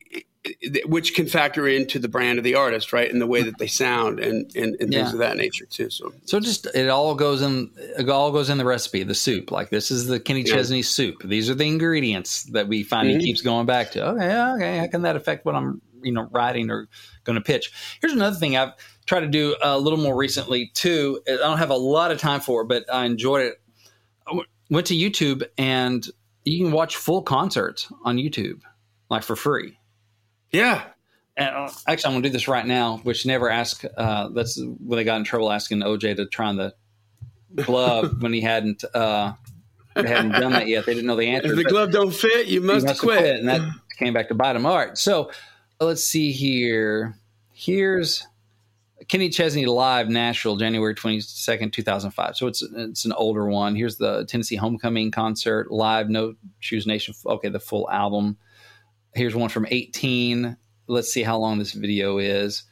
which 0.85 1.15
can 1.15 1.25
factor 1.25 1.67
into 1.67 1.99
the 1.99 2.07
brand 2.09 2.37
of 2.37 2.43
the 2.43 2.55
artist, 2.55 2.91
right, 2.91 3.09
and 3.11 3.21
the 3.21 3.27
way 3.27 3.41
that 3.43 3.57
they 3.59 3.67
sound 3.67 4.19
and 4.19 4.51
and, 4.55 4.75
and 4.79 4.91
Yeah. 4.93 5.03
things 5.03 5.13
of 5.13 5.19
that 5.19 5.37
nature 5.37 5.65
too. 5.65 5.89
So 5.89 6.13
So 6.25 6.39
just 6.39 6.65
it 6.75 6.89
all 6.89 7.15
goes 7.15 7.41
in 7.41 7.71
it 7.77 8.09
all 8.09 8.31
goes 8.31 8.49
in 8.49 8.57
the 8.57 8.65
recipe, 8.65 9.03
the 9.03 9.15
soup. 9.15 9.51
Like 9.51 9.69
this 9.69 9.89
is 9.91 10.07
the 10.07 10.19
Kenny 10.19 10.41
Yeah. 10.41 10.55
Chesney 10.55 10.81
soup. 10.81 11.23
These 11.23 11.49
are 11.49 11.55
the 11.55 11.65
ingredients 11.65 12.43
that 12.45 12.67
we 12.67 12.83
find 12.83 13.07
Mhm. 13.09 13.19
he 13.21 13.25
keeps 13.27 13.41
going 13.41 13.65
back 13.65 13.91
to. 13.91 14.05
Okay, 14.09 14.41
okay, 14.55 14.77
how 14.79 14.87
can 14.87 15.01
that 15.03 15.15
affect 15.15 15.45
what 15.45 15.55
I'm 15.55 15.81
you 16.01 16.11
know 16.11 16.27
writing 16.31 16.69
or 16.69 16.87
going 17.23 17.35
to 17.37 17.41
pitch? 17.41 17.71
Here's 18.01 18.13
another 18.13 18.35
thing 18.35 18.57
I've 18.57 18.73
tried 19.05 19.21
to 19.21 19.27
do 19.27 19.55
a 19.61 19.79
little 19.79 19.99
more 19.99 20.15
recently 20.15 20.71
too. 20.73 21.21
I 21.27 21.37
don't 21.37 21.57
have 21.57 21.69
a 21.69 21.75
lot 21.77 22.11
of 22.11 22.19
time 22.19 22.41
for, 22.41 22.61
it, 22.63 22.67
but 22.67 22.83
I 22.93 23.05
enjoyed 23.05 23.45
it. 23.47 23.61
I 24.27 24.31
w- 24.31 24.47
went 24.69 24.87
to 24.87 24.93
YouTube 24.95 25.43
and 25.57 26.05
you 26.45 26.63
can 26.65 26.73
watch 26.73 26.95
full 26.97 27.21
concerts 27.21 27.87
on 28.03 28.17
YouTube, 28.17 28.59
like 29.09 29.23
for 29.23 29.35
free. 29.37 29.77
Yeah, 30.53 30.83
And 31.35 31.49
uh, 31.49 31.69
actually, 31.87 32.07
I'm 32.07 32.13
going 32.13 32.23
to 32.23 32.29
do 32.29 32.33
this 32.33 32.47
right 32.47 32.65
now, 32.65 32.97
which 33.03 33.25
never 33.25 33.49
asked. 33.49 33.85
Uh, 33.97 34.29
that's 34.29 34.57
when 34.57 34.97
they 34.97 35.03
got 35.03 35.17
in 35.17 35.23
trouble 35.23 35.51
asking 35.51 35.79
OJ 35.79 36.15
to 36.17 36.25
try 36.27 36.47
on 36.47 36.57
the 36.57 36.73
glove 37.65 38.15
when 38.21 38.33
he 38.33 38.41
hadn't 38.41 38.83
uh, 38.93 39.33
they 39.95 40.07
hadn't 40.07 40.31
done 40.31 40.53
that 40.53 40.67
yet. 40.67 40.85
They 40.85 40.93
didn't 40.93 41.07
know 41.07 41.15
the 41.15 41.27
answer. 41.27 41.51
if 41.51 41.57
the 41.57 41.63
glove 41.63 41.91
don't 41.91 42.13
fit, 42.13 42.47
you 42.47 42.61
must, 42.61 42.85
must 42.85 42.99
quit. 42.99 43.19
quit, 43.19 43.39
and 43.39 43.47
that 43.49 43.61
came 43.97 44.13
back 44.13 44.27
to 44.29 44.35
bite 44.35 44.55
him. 44.55 44.65
All 44.65 44.75
right, 44.75 44.97
so 44.97 45.31
let's 45.79 46.03
see 46.03 46.31
here. 46.31 47.17
Here's 47.51 48.25
Kenny 49.07 49.29
Chesney 49.29 49.65
live 49.65 50.09
Nashville, 50.09 50.57
January 50.57 50.95
twenty 50.95 51.19
second, 51.19 51.73
two 51.73 51.83
thousand 51.83 52.11
five. 52.11 52.35
So 52.35 52.47
it's 52.47 52.61
it's 52.61 53.05
an 53.05 53.13
older 53.13 53.47
one. 53.47 53.75
Here's 53.75 53.97
the 53.97 54.25
Tennessee 54.25 54.55
Homecoming 54.55 55.11
concert 55.11 55.71
live, 55.71 56.09
No 56.09 56.35
Shoes 56.59 56.87
Nation. 56.87 57.13
Okay, 57.25 57.49
the 57.49 57.59
full 57.59 57.89
album. 57.89 58.37
Here's 59.15 59.35
one 59.35 59.49
from 59.49 59.67
eighteen. 59.69 60.57
Let's 60.87 61.11
see 61.11 61.23
how 61.23 61.37
long 61.37 61.59
this 61.59 61.71
video 61.71 62.17
is, 62.17 62.63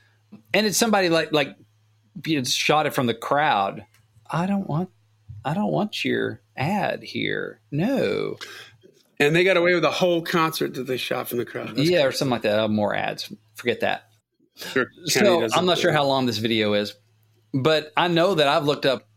and 0.54 0.65
it's 0.65 0.77
somebody 0.77 1.10
like 1.10 1.32
like 1.32 1.56
you 2.25 2.43
shot 2.45 2.86
it 2.86 2.93
from 2.93 3.08
the 3.08 3.13
crowd. 3.13 3.86
I 4.30 4.45
don't 4.45 4.67
want, 4.67 4.89
I 5.45 5.54
don't 5.54 5.71
want 5.71 6.04
your 6.04 6.41
ad 6.58 7.04
here. 7.04 7.62
No, 7.71 8.38
And 9.19 9.36
they 9.36 9.43
got 9.43 9.58
away 9.58 9.73
with 9.75 9.86
a 9.86 9.91
whole 9.91 10.21
concert 10.21 10.73
that 10.75 10.88
they 10.88 10.97
shot 10.97 11.27
from 11.27 11.38
the 11.38 11.45
crowd. 11.45 11.75
That's 11.75 11.89
yeah, 11.89 12.04
or 12.04 12.12
something 12.12 12.32
like 12.32 12.41
that. 12.43 12.60
Uh, 12.60 12.67
more 12.67 12.95
ads. 12.95 13.32
Forget 13.56 13.82
that. 13.82 14.10
Sure, 14.56 14.88
So 15.06 15.47
I'm 15.54 15.65
not 15.65 15.77
sure 15.77 15.91
how 15.91 16.06
long 16.06 16.25
this 16.25 16.38
video 16.38 16.73
is, 16.73 16.95
but 17.54 17.91
I 17.95 18.08
know 18.08 18.36
that 18.36 18.47
I've 18.47 18.65
looked 18.65 18.86
up, 18.86 19.08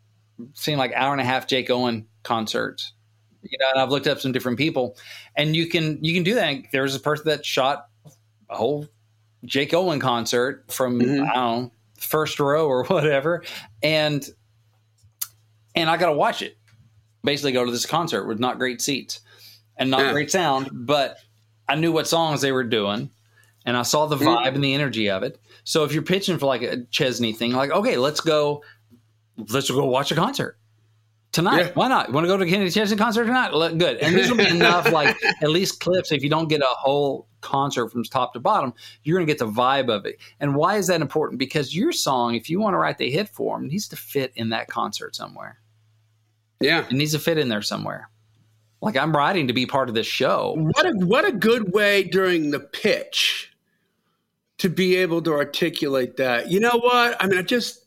seen 0.55 0.79
like 0.79 0.93
hour 0.93 1.13
and 1.13 1.21
a 1.21 1.25
half 1.25 1.47
Jake 1.47 1.71
Owen 1.71 2.07
concerts. 2.23 2.93
You 3.51 3.59
know, 3.59 3.67
and 3.73 3.81
I've 3.81 3.91
looked 3.91 4.07
up 4.07 4.21
some 4.21 4.33
different 4.33 4.59
people, 4.59 4.97
and 5.37 5.55
you 5.55 5.67
can 5.69 6.03
you 6.03 6.15
can 6.15 6.23
do 6.23 6.35
that. 6.35 6.57
There's 6.73 6.95
a 6.95 7.01
person 7.01 7.27
that 7.27 7.45
shot 7.45 7.89
a 8.49 8.57
whole 8.57 8.89
Jake 9.45 9.75
Owen 9.75 10.01
concert 10.01 10.65
from 10.73 11.01
Mhm. 11.01 11.29
I 11.31 11.35
don't 11.35 11.63
know 11.63 11.71
first 11.99 12.39
row 12.41 12.67
or 12.67 12.85
whatever, 12.89 13.45
and 13.83 14.27
and 15.75 15.91
I 15.91 15.97
got 15.97 16.07
to 16.07 16.13
watch 16.15 16.43
it. 16.43 16.57
Basically, 17.23 17.53
go 17.53 17.65
to 17.65 17.71
this 17.71 17.87
concert 17.87 18.27
with 18.27 18.39
not 18.39 18.59
great 18.59 18.81
seats 18.81 19.21
and 19.77 19.91
not 19.91 20.01
Yeah. 20.01 20.13
great 20.13 20.31
sound, 20.31 20.69
but 20.73 21.19
I 21.69 21.75
knew 21.75 21.91
what 21.93 22.07
songs 22.07 22.41
they 22.43 22.53
were 22.53 22.65
doing, 22.65 23.11
and 23.65 23.77
I 23.77 23.83
saw 23.83 24.07
the 24.07 24.17
Mhm. 24.17 24.27
vibe 24.45 24.55
and 24.55 24.63
the 24.65 24.75
energy 24.75 25.11
of 25.11 25.23
it. 25.23 25.41
So 25.65 25.85
if 25.85 25.93
you're 25.93 26.03
pitching 26.03 26.39
for 26.39 26.47
like 26.47 26.63
a 26.63 26.85
Chesney 26.91 27.33
thing, 27.33 27.53
like 27.53 27.71
okay, 27.71 27.97
let's 27.97 28.21
go, 28.21 28.63
let's 29.51 29.71
go 29.71 29.85
watch 29.87 30.13
a 30.13 30.15
concert 30.15 30.59
tonight. 31.35 31.59
Yeah. 31.59 31.71
Why 31.75 31.89
not? 31.89 32.13
Want 32.13 32.25
to 32.25 32.29
go 32.29 32.37
to 32.37 32.45
a 32.45 32.49
Kenny 32.49 32.71
Chesney 32.71 32.97
concert 32.97 33.25
tonight? 33.25 33.53
Let- 33.53 33.77
Good, 33.77 33.99
and 33.99 34.15
this 34.15 34.31
will 34.31 34.39
be 34.39 34.47
enough. 34.49 34.91
Like 34.91 35.17
at 35.43 35.51
least 35.51 35.81
clips. 35.81 36.13
If 36.13 36.23
you 36.23 36.31
don't 36.31 36.49
get 36.49 36.63
a 36.63 36.67
whole 36.69 37.27
concert 37.43 37.89
from 37.89 38.05
top 38.05 38.33
to 38.33 38.41
bottom, 38.41 38.73
you're 39.03 39.19
going 39.19 39.27
to 39.27 39.31
get 39.31 39.39
the 39.39 39.51
vibe 39.51 39.91
of 39.95 40.07
it. 40.07 40.17
And 40.41 40.55
why 40.55 40.77
is 40.77 40.87
that 40.87 41.03
important? 41.03 41.39
Because 41.39 41.77
your 41.77 41.93
song, 41.93 42.35
if 42.35 42.49
you 42.49 42.59
want 42.61 42.73
to 42.75 42.79
write 42.79 42.97
the 42.99 43.11
hit 43.11 43.29
for 43.29 43.59
them, 43.59 43.69
needs 43.69 43.89
to 43.89 43.97
fit 43.97 44.33
in 44.37 44.49
that 44.51 44.69
concert 44.69 45.15
somewhere. 45.15 45.59
Yeah. 46.61 46.87
It 46.87 46.93
needs 46.93 47.13
to 47.13 47.19
fit 47.19 47.37
in 47.37 47.49
there 47.49 47.63
somewhere. 47.63 48.09
Like 48.81 48.97
I'm 48.97 49.15
writing 49.15 49.49
to 49.49 49.53
be 49.53 49.67
part 49.67 49.89
of 49.89 49.95
this 49.95 50.07
show. 50.07 50.55
What 50.57 50.87
a 50.87 50.93
what 51.05 51.25
a 51.27 51.33
good 51.33 51.73
way 51.73 52.05
during 52.05 52.51
the 52.51 52.61
pitch 52.61 53.51
to 54.59 54.69
be 54.69 54.97
able 54.97 55.21
to 55.23 55.33
articulate 55.33 56.17
that. 56.19 56.51
You 56.51 56.61
know 56.61 56.79
what? 56.79 57.17
I 57.19 57.27
mean, 57.27 57.39
I 57.39 57.43
just 57.43 57.84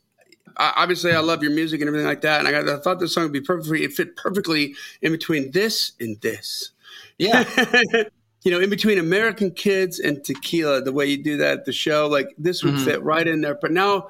obviously 0.58 1.12
I 1.12 1.20
love 1.20 1.42
your 1.42 1.52
music 1.52 1.80
and 1.80 1.88
everything 1.88 2.06
like 2.06 2.20
that, 2.22 2.40
and 2.40 2.48
I, 2.48 2.52
got, 2.52 2.68
I 2.68 2.78
thought 2.80 2.98
this 3.00 3.14
song 3.14 3.24
would 3.24 3.32
be 3.32 3.40
perfectly. 3.40 3.84
It 3.84 3.92
fit 3.92 4.16
perfectly 4.16 4.74
in 5.02 5.12
between 5.12 5.50
this 5.52 5.92
and 6.00 6.20
this. 6.20 6.70
Yeah. 7.18 7.44
you 8.44 8.50
know, 8.50 8.60
in 8.60 8.70
between 8.70 8.98
American 8.98 9.50
Kids 9.50 9.98
and 9.98 10.22
Tequila, 10.24 10.82
the 10.82 10.92
way 10.92 11.06
you 11.06 11.22
do 11.22 11.36
that 11.38 11.58
at 11.58 11.64
the 11.64 11.72
show, 11.72 12.06
like 12.08 12.28
this 12.38 12.62
would 12.64 12.74
Mhm. 12.74 12.84
fit 12.84 13.02
right 13.02 13.26
in 13.26 13.40
there. 13.40 13.58
But 13.60 13.72
now, 13.72 14.08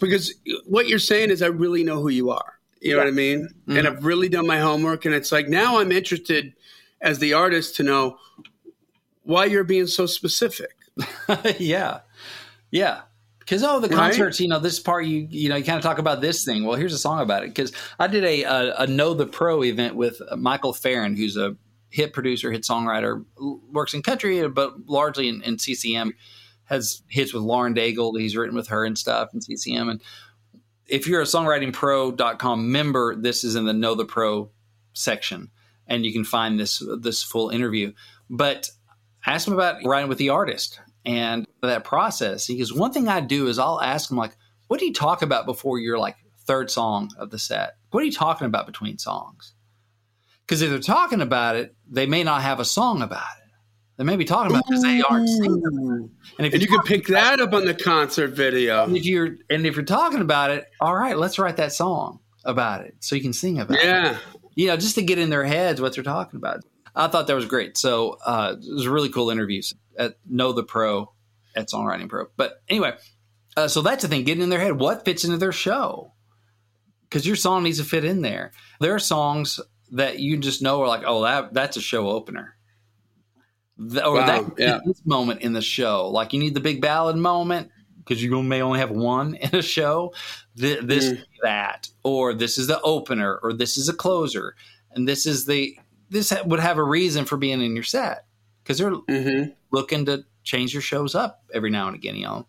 because 0.00 0.34
what 0.66 0.88
you're 0.88 0.98
saying 0.98 1.30
is, 1.30 1.42
I 1.42 1.46
really 1.46 1.82
know 1.84 2.00
who 2.00 2.08
you 2.08 2.30
are. 2.30 2.54
You 2.80 2.92
know 2.92 2.98
what 2.98 3.08
I 3.08 3.12
mean? 3.12 3.48
Mhm. 3.66 3.78
And 3.78 3.88
I've 3.88 4.04
really 4.04 4.28
done 4.28 4.46
my 4.46 4.58
homework, 4.58 5.04
and 5.04 5.14
it's 5.14 5.32
like 5.32 5.48
now 5.48 5.78
I'm 5.78 5.90
interested 5.90 6.52
as 7.00 7.18
the 7.18 7.32
artist 7.32 7.76
to 7.76 7.82
know 7.82 8.18
why 9.22 9.44
you're 9.46 9.64
being 9.64 9.86
so 9.86 10.06
specific. 10.06 10.70
yeah. 11.58 12.00
Yeah. 12.70 13.02
Because 13.48 13.64
oh, 13.64 13.80
the 13.80 13.88
Right? 13.88 13.96
concerts, 13.96 14.40
you 14.40 14.48
know, 14.48 14.58
this 14.58 14.78
part 14.78 15.06
you 15.06 15.26
you 15.30 15.48
know 15.48 15.56
you 15.56 15.64
kind 15.64 15.78
of 15.78 15.82
talk 15.82 15.98
about 15.98 16.20
this 16.20 16.44
thing. 16.44 16.64
Well, 16.64 16.76
here's 16.76 16.92
a 16.92 16.98
song 16.98 17.20
about 17.20 17.44
it. 17.44 17.48
Because 17.48 17.72
I 17.98 18.06
did 18.06 18.22
a, 18.22 18.42
a 18.42 18.74
a 18.80 18.86
Know 18.86 19.14
the 19.14 19.24
Pro 19.26 19.64
event 19.64 19.94
with 19.96 20.20
Michael 20.36 20.74
Farren, 20.74 21.16
who's 21.16 21.38
a 21.38 21.56
hit 21.88 22.12
producer, 22.12 22.52
hit 22.52 22.64
songwriter, 22.64 23.24
works 23.72 23.94
in 23.94 24.02
country, 24.02 24.46
but 24.48 24.86
largely 24.86 25.28
in, 25.28 25.42
in 25.42 25.58
CCM. 25.58 26.12
Has 26.64 27.02
hits 27.08 27.32
with 27.32 27.42
Lauren 27.42 27.74
Daigle. 27.74 28.20
He's 28.20 28.36
written 28.36 28.54
with 28.54 28.68
her 28.68 28.84
and 28.84 28.98
stuff 28.98 29.30
in 29.32 29.40
CCM. 29.40 29.88
And 29.88 30.02
if 30.86 31.06
you're 31.08 31.22
a 31.22 31.24
songwritingpro.com 31.24 32.70
member, 32.70 33.16
this 33.16 33.44
is 33.44 33.54
in 33.56 33.64
the 33.64 33.72
Know 33.72 33.94
the 33.94 34.04
Pro 34.04 34.50
section, 34.92 35.50
and 35.86 36.04
you 36.04 36.12
can 36.12 36.24
find 36.24 36.60
this 36.60 36.82
this 37.00 37.22
full 37.22 37.48
interview. 37.48 37.94
But 38.28 38.68
ask 39.24 39.48
him 39.48 39.54
about 39.54 39.82
writing 39.86 40.10
with 40.10 40.18
the 40.18 40.28
artist 40.28 40.80
and 41.08 41.46
that 41.62 41.84
process. 41.84 42.46
Because 42.46 42.72
one 42.72 42.92
thing 42.92 43.08
I 43.08 43.20
do 43.20 43.48
is 43.48 43.58
I'll 43.58 43.80
ask 43.80 44.10
him 44.10 44.18
like, 44.18 44.36
"What 44.68 44.78
do 44.78 44.86
you 44.86 44.92
talk 44.92 45.22
about 45.22 45.46
before 45.46 45.78
your 45.78 45.98
like 45.98 46.16
third 46.46 46.70
song 46.70 47.10
of 47.18 47.30
the 47.30 47.38
set? 47.38 47.76
What 47.90 48.02
are 48.02 48.06
you 48.06 48.12
talking 48.12 48.46
about 48.46 48.66
between 48.66 48.98
songs?" 48.98 49.54
Because 50.46 50.62
if 50.62 50.70
they're 50.70 50.78
talking 50.78 51.20
about 51.22 51.56
it, 51.56 51.74
they 51.90 52.06
may 52.06 52.24
not 52.24 52.42
have 52.42 52.60
a 52.60 52.64
song 52.64 53.02
about 53.02 53.22
it. 53.38 53.44
They 53.96 54.04
may 54.04 54.16
be 54.16 54.24
talking 54.24 54.52
about 54.52 54.64
because 54.66 54.82
they 54.82 55.02
aren't 55.02 55.28
singing. 55.28 55.62
Ooh. 55.66 56.10
And 56.38 56.46
if 56.46 56.52
And 56.52 56.62
you 56.62 56.68
can 56.68 56.82
pick 56.82 57.06
that 57.08 57.40
up 57.40 57.52
on 57.52 57.64
the 57.64 57.74
concert 57.74 58.28
video. 58.28 58.84
and 58.84 58.96
if 58.96 59.04
you're 59.04 59.36
and 59.50 59.66
if 59.66 59.76
you're 59.76 59.84
talking 59.84 60.20
about 60.20 60.50
it, 60.50 60.66
all 60.80 60.94
right, 60.94 61.16
let's 61.16 61.38
write 61.38 61.56
that 61.56 61.72
song 61.72 62.20
about 62.44 62.82
it 62.82 62.94
so 63.00 63.16
you 63.16 63.22
can 63.22 63.32
sing 63.32 63.58
about 63.58 63.78
it. 63.78 63.84
Yeah. 63.84 64.18
You 64.54 64.68
know, 64.68 64.76
just 64.76 64.94
to 64.96 65.02
get 65.02 65.18
in 65.18 65.30
their 65.30 65.44
heads 65.44 65.80
what 65.80 65.94
they're 65.94 66.04
talking 66.04 66.36
about. 66.36 66.60
I 66.94 67.06
thought 67.08 67.28
that 67.28 67.34
was 67.36 67.46
great. 67.46 67.76
So 67.78 68.18
uh, 68.24 68.56
it 68.60 68.72
was 68.72 68.86
a 68.86 68.90
really 68.90 69.08
cool 69.08 69.30
interviews 69.30 69.72
at 69.98 70.14
Know 70.26 70.52
the 70.52 70.62
Pro 70.62 71.12
at 71.54 71.68
Songwriting 71.68 72.08
Pro. 72.08 72.26
But 72.36 72.62
anyway, 72.68 72.94
uh, 73.56 73.68
so 73.68 73.82
that's 73.82 74.02
the 74.02 74.08
thing, 74.08 74.24
getting 74.24 74.42
in 74.42 74.48
their 74.50 74.60
head. 74.60 74.78
What 74.78 75.04
fits 75.04 75.24
into 75.24 75.36
their 75.36 75.52
show? 75.52 76.12
Because 77.02 77.26
your 77.26 77.36
song 77.36 77.62
needs 77.64 77.78
to 77.78 77.84
fit 77.84 78.04
in 78.04 78.22
there. 78.22 78.52
There 78.80 78.94
are 78.94 78.98
songs 79.00 79.60
that 79.92 80.18
you 80.20 80.36
just 80.36 80.62
know 80.62 80.80
are 80.82 80.88
like, 80.88 81.02
oh, 81.06 81.22
that 81.22 81.52
that's 81.54 81.76
a 81.76 81.80
show 81.80 82.08
opener. 82.08 82.54
The, 83.78 84.04
or 84.04 84.14
Wow, 84.16 84.26
that 84.26 84.52
yeah. 84.58 84.78
this 84.84 85.00
moment 85.04 85.40
in 85.42 85.52
the 85.52 85.62
show. 85.62 86.08
Like 86.08 86.32
you 86.32 86.40
need 86.40 86.54
the 86.54 86.60
big 86.60 86.80
ballad 86.80 87.16
moment 87.16 87.70
because 87.98 88.22
you 88.22 88.42
may 88.42 88.60
only 88.62 88.80
have 88.80 88.90
one 88.90 89.34
in 89.34 89.54
a 89.54 89.62
show. 89.62 90.12
Th- 90.58 90.80
this 90.82 91.08
Mm. 91.10 91.22
that, 91.42 91.88
or 92.02 92.34
this 92.34 92.58
is 92.58 92.66
the 92.66 92.80
opener, 92.82 93.38
or 93.42 93.52
this 93.52 93.76
is 93.78 93.88
a 93.88 93.92
closer, 93.94 94.54
and 94.90 95.06
this 95.08 95.26
is 95.26 95.46
the 95.46 95.76
this 96.10 96.30
ha- 96.30 96.42
would 96.44 96.60
have 96.60 96.78
a 96.78 96.84
reason 96.84 97.24
for 97.24 97.36
being 97.36 97.62
in 97.62 97.74
your 97.74 97.84
set 97.84 98.24
because 98.68 98.78
they're 98.78 98.90
Mm-hmm. 98.90 99.50
looking 99.72 100.04
to 100.04 100.24
change 100.44 100.74
your 100.74 100.82
shows 100.82 101.14
up 101.14 101.42
every 101.54 101.70
now 101.70 101.86
and 101.86 101.96
again. 101.96 102.16
You 102.16 102.24
know, 102.24 102.46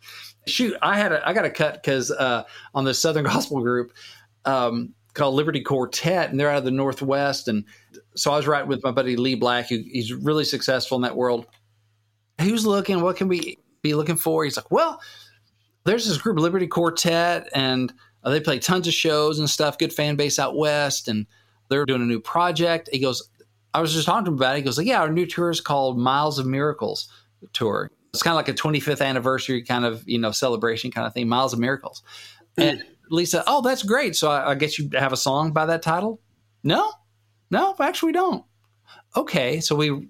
shoot, 0.48 0.76
I 0.82 0.98
had 0.98 1.14
a, 1.14 1.26
I 1.26 1.32
got 1.32 1.46
a 1.46 1.50
cut 1.50 1.76
because 1.76 2.12
uh, 2.12 2.44
on 2.74 2.84
the 2.84 2.94
Southern 2.94 3.24
Gospel 3.34 3.62
group 3.62 3.94
um, 4.44 4.94
called 5.14 5.36
Liberty 5.36 5.62
Quartet, 5.62 6.30
and 6.30 6.38
they're 6.38 6.50
out 6.50 6.58
of 6.58 6.66
the 6.66 6.72
Northwest, 6.72 7.48
and 7.48 7.64
so 8.16 8.32
I 8.32 8.38
was 8.38 8.48
right 8.48 8.68
with 8.68 8.84
my 8.84 8.92
buddy 8.92 9.16
Lee 9.16 9.36
Black, 9.36 9.70
who 9.70 9.78
he's 9.78 10.14
really 10.14 10.44
successful 10.44 10.98
in 10.98 11.04
that 11.04 11.16
world. 11.16 11.46
He 12.38 12.52
was 12.52 12.66
looking, 12.66 13.02
what 13.02 13.16
can 13.16 13.30
we 13.30 13.58
be 13.82 13.94
looking 13.94 14.18
for? 14.18 14.44
He's 14.44 14.58
like, 14.58 14.72
well, 14.72 15.02
there's 15.86 16.06
this 16.06 16.18
group 16.18 16.38
Liberty 16.38 16.68
Quartet, 16.68 17.48
and 17.56 17.94
uh, 18.26 18.30
they 18.30 18.42
play 18.42 18.60
tons 18.60 18.88
of 18.88 18.94
shows 18.94 19.40
and 19.40 19.50
stuff. 19.50 19.78
Good 19.78 19.94
fan 19.94 20.18
base 20.18 20.38
out 20.38 20.58
west, 20.58 21.08
and 21.08 21.26
they're 21.70 21.86
doing 21.86 22.02
a 22.02 22.06
new 22.06 22.20
project. 22.20 22.90
He 22.92 23.00
goes, 23.00 23.30
I 23.74 23.82
was 23.82 23.94
just 23.94 24.06
talking 24.06 24.26
to 24.26 24.32
him 24.32 24.38
about 24.38 24.56
it. 24.56 24.60
He 24.60 24.64
goes, 24.64 24.78
like, 24.78 24.88
yeah, 24.88 25.02
our 25.02 25.12
new 25.12 25.26
tour 25.26 25.50
is 25.50 25.62
called 25.62 25.98
Miles 25.98 26.40
of 26.40 26.46
Miracles 26.46 27.10
tour. 27.54 27.92
It's 28.14 28.24
kind 28.24 28.34
of 28.34 28.38
like 28.38 28.50
a 28.50 28.54
25th 28.54 29.06
anniversary 29.06 29.64
kind 29.64 29.86
of 29.86 30.04
you 30.08 30.18
know 30.18 30.32
celebration 30.32 30.92
kind 30.92 31.06
of 31.06 31.14
thing. 31.14 31.28
Miles 31.28 31.54
of 31.54 31.60
Miracles. 31.60 32.04
Hmm. 32.58 32.64
And 32.64 32.84
Lisa, 33.10 33.44
oh, 33.48 33.62
that's 33.62 33.84
great. 33.84 34.16
So 34.16 34.30
I, 34.30 34.52
I 34.52 34.56
guess 34.56 34.80
you 34.80 34.90
have 34.94 35.14
a 35.14 35.18
song 35.18 35.52
by 35.52 35.66
that 35.68 35.82
title? 35.82 36.20
No, 36.64 36.92
no, 37.52 37.76
actually 37.80 38.10
we 38.10 38.14
don't. 38.14 38.44
Okay, 39.16 39.60
so 39.60 39.76
we 39.76 39.90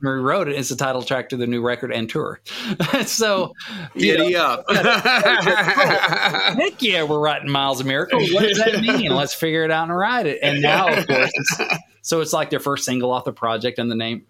rewrote 0.00 0.48
it. 0.48 0.56
It's 0.56 0.70
the 0.70 0.76
title 0.76 1.02
track 1.02 1.28
to 1.28 1.36
the 1.36 1.46
new 1.46 1.62
record 1.62 1.92
and 1.92 2.10
tour. 2.10 2.40
so, 3.06 3.52
you 3.94 4.18
know, 4.18 4.24
Giddy 4.24 4.36
up. 4.36 4.64
heck 4.68 6.82
yeah, 6.82 7.04
we're 7.04 7.20
writing 7.20 7.48
Miles 7.48 7.78
of 7.78 7.86
Miracles. 7.86 8.32
What 8.32 8.42
does 8.42 8.58
that 8.58 8.80
mean? 8.80 9.10
Let's 9.14 9.34
figure 9.34 9.62
it 9.62 9.70
out 9.70 9.88
and 9.88 9.96
write 9.96 10.26
it. 10.26 10.40
And 10.42 10.60
now, 10.60 10.88
of 10.88 11.06
course, 11.06 11.30
it's, 11.32 11.60
so 12.02 12.20
it's 12.20 12.32
like 12.32 12.50
their 12.50 12.60
first 12.60 12.84
single 12.84 13.12
off 13.12 13.24
the 13.24 13.32
project, 13.32 13.78
and 13.78 13.90
the 13.90 13.94
name 13.94 14.26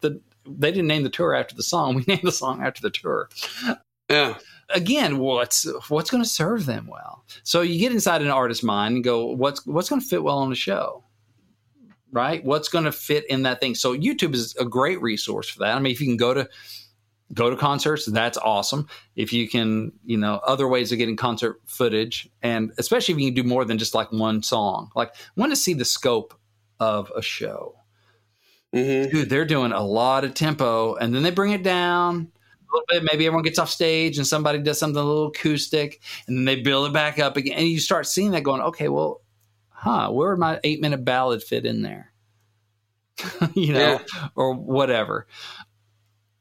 the 0.00 0.20
they 0.46 0.70
didn't 0.70 0.88
name 0.88 1.02
the 1.02 1.10
tour 1.10 1.34
after 1.34 1.54
the 1.54 1.62
song. 1.62 1.94
We 1.96 2.04
named 2.06 2.22
the 2.24 2.32
song 2.32 2.62
after 2.62 2.82
the 2.82 2.90
tour. 2.90 3.28
yeah. 4.08 4.36
Again, 4.70 5.18
what's 5.18 5.66
what's 5.88 6.10
going 6.10 6.22
to 6.22 6.28
serve 6.28 6.66
them 6.66 6.86
well? 6.86 7.24
So 7.42 7.60
you 7.60 7.78
get 7.78 7.92
inside 7.92 8.22
an 8.22 8.30
artist's 8.30 8.64
mind 8.64 8.96
and 8.96 9.04
go, 9.04 9.26
what's 9.26 9.64
what's 9.66 9.88
going 9.88 10.00
to 10.00 10.06
fit 10.06 10.22
well 10.22 10.38
on 10.38 10.50
the 10.50 10.56
show? 10.56 11.04
Right? 12.12 12.44
What's 12.44 12.68
going 12.68 12.84
to 12.84 12.92
fit 12.92 13.28
in 13.28 13.42
that 13.42 13.60
thing? 13.60 13.74
So 13.74 13.96
YouTube 13.96 14.34
is 14.34 14.54
a 14.56 14.64
great 14.64 15.02
resource 15.02 15.48
for 15.48 15.60
that. 15.60 15.76
I 15.76 15.80
mean, 15.80 15.92
if 15.92 16.00
you 16.00 16.06
can 16.06 16.16
go 16.16 16.32
to 16.32 16.48
go 17.32 17.50
to 17.50 17.56
concerts, 17.56 18.06
that's 18.06 18.38
awesome. 18.38 18.88
If 19.16 19.32
you 19.32 19.48
can, 19.48 19.92
you 20.04 20.16
know, 20.16 20.40
other 20.46 20.68
ways 20.68 20.92
of 20.92 20.98
getting 20.98 21.16
concert 21.16 21.60
footage, 21.66 22.28
and 22.42 22.72
especially 22.78 23.14
if 23.14 23.20
you 23.20 23.32
can 23.32 23.42
do 23.42 23.48
more 23.48 23.64
than 23.64 23.78
just 23.78 23.94
like 23.94 24.12
one 24.12 24.42
song. 24.42 24.90
Like, 24.94 25.14
want 25.36 25.52
to 25.52 25.56
see 25.56 25.74
the 25.74 25.84
scope 25.84 26.38
of 26.80 27.12
a 27.16 27.22
show 27.22 27.76
Mm-hmm. 28.74 29.10
dude, 29.10 29.30
they're 29.30 29.44
doing 29.44 29.70
a 29.70 29.82
lot 29.84 30.24
of 30.24 30.34
tempo, 30.34 30.96
and 30.96 31.14
then 31.14 31.22
they 31.22 31.30
bring 31.30 31.52
it 31.52 31.62
down 31.62 32.16
a 32.16 32.74
little 32.74 32.86
bit. 32.88 33.04
Maybe 33.04 33.24
everyone 33.24 33.44
gets 33.44 33.60
off 33.60 33.70
stage 33.70 34.18
and 34.18 34.26
somebody 34.26 34.58
does 34.58 34.80
something 34.80 35.00
a 35.00 35.04
little 35.04 35.28
acoustic, 35.28 36.00
and 36.26 36.36
then 36.36 36.44
they 36.44 36.60
build 36.60 36.88
it 36.88 36.92
back 36.92 37.20
up 37.20 37.36
again. 37.36 37.56
And 37.56 37.68
you 37.68 37.78
start 37.78 38.08
seeing 38.08 38.32
that 38.32 38.42
going, 38.42 38.60
okay, 38.62 38.88
well, 38.88 39.22
huh, 39.68 40.10
where 40.10 40.30
would 40.30 40.40
my 40.40 40.58
eight 40.64 40.80
minute 40.80 41.04
ballad 41.04 41.40
fit 41.44 41.64
in 41.64 41.82
there? 41.82 42.12
you 43.54 43.72
know, 43.72 44.00
or 44.34 44.54
whatever. 44.54 45.28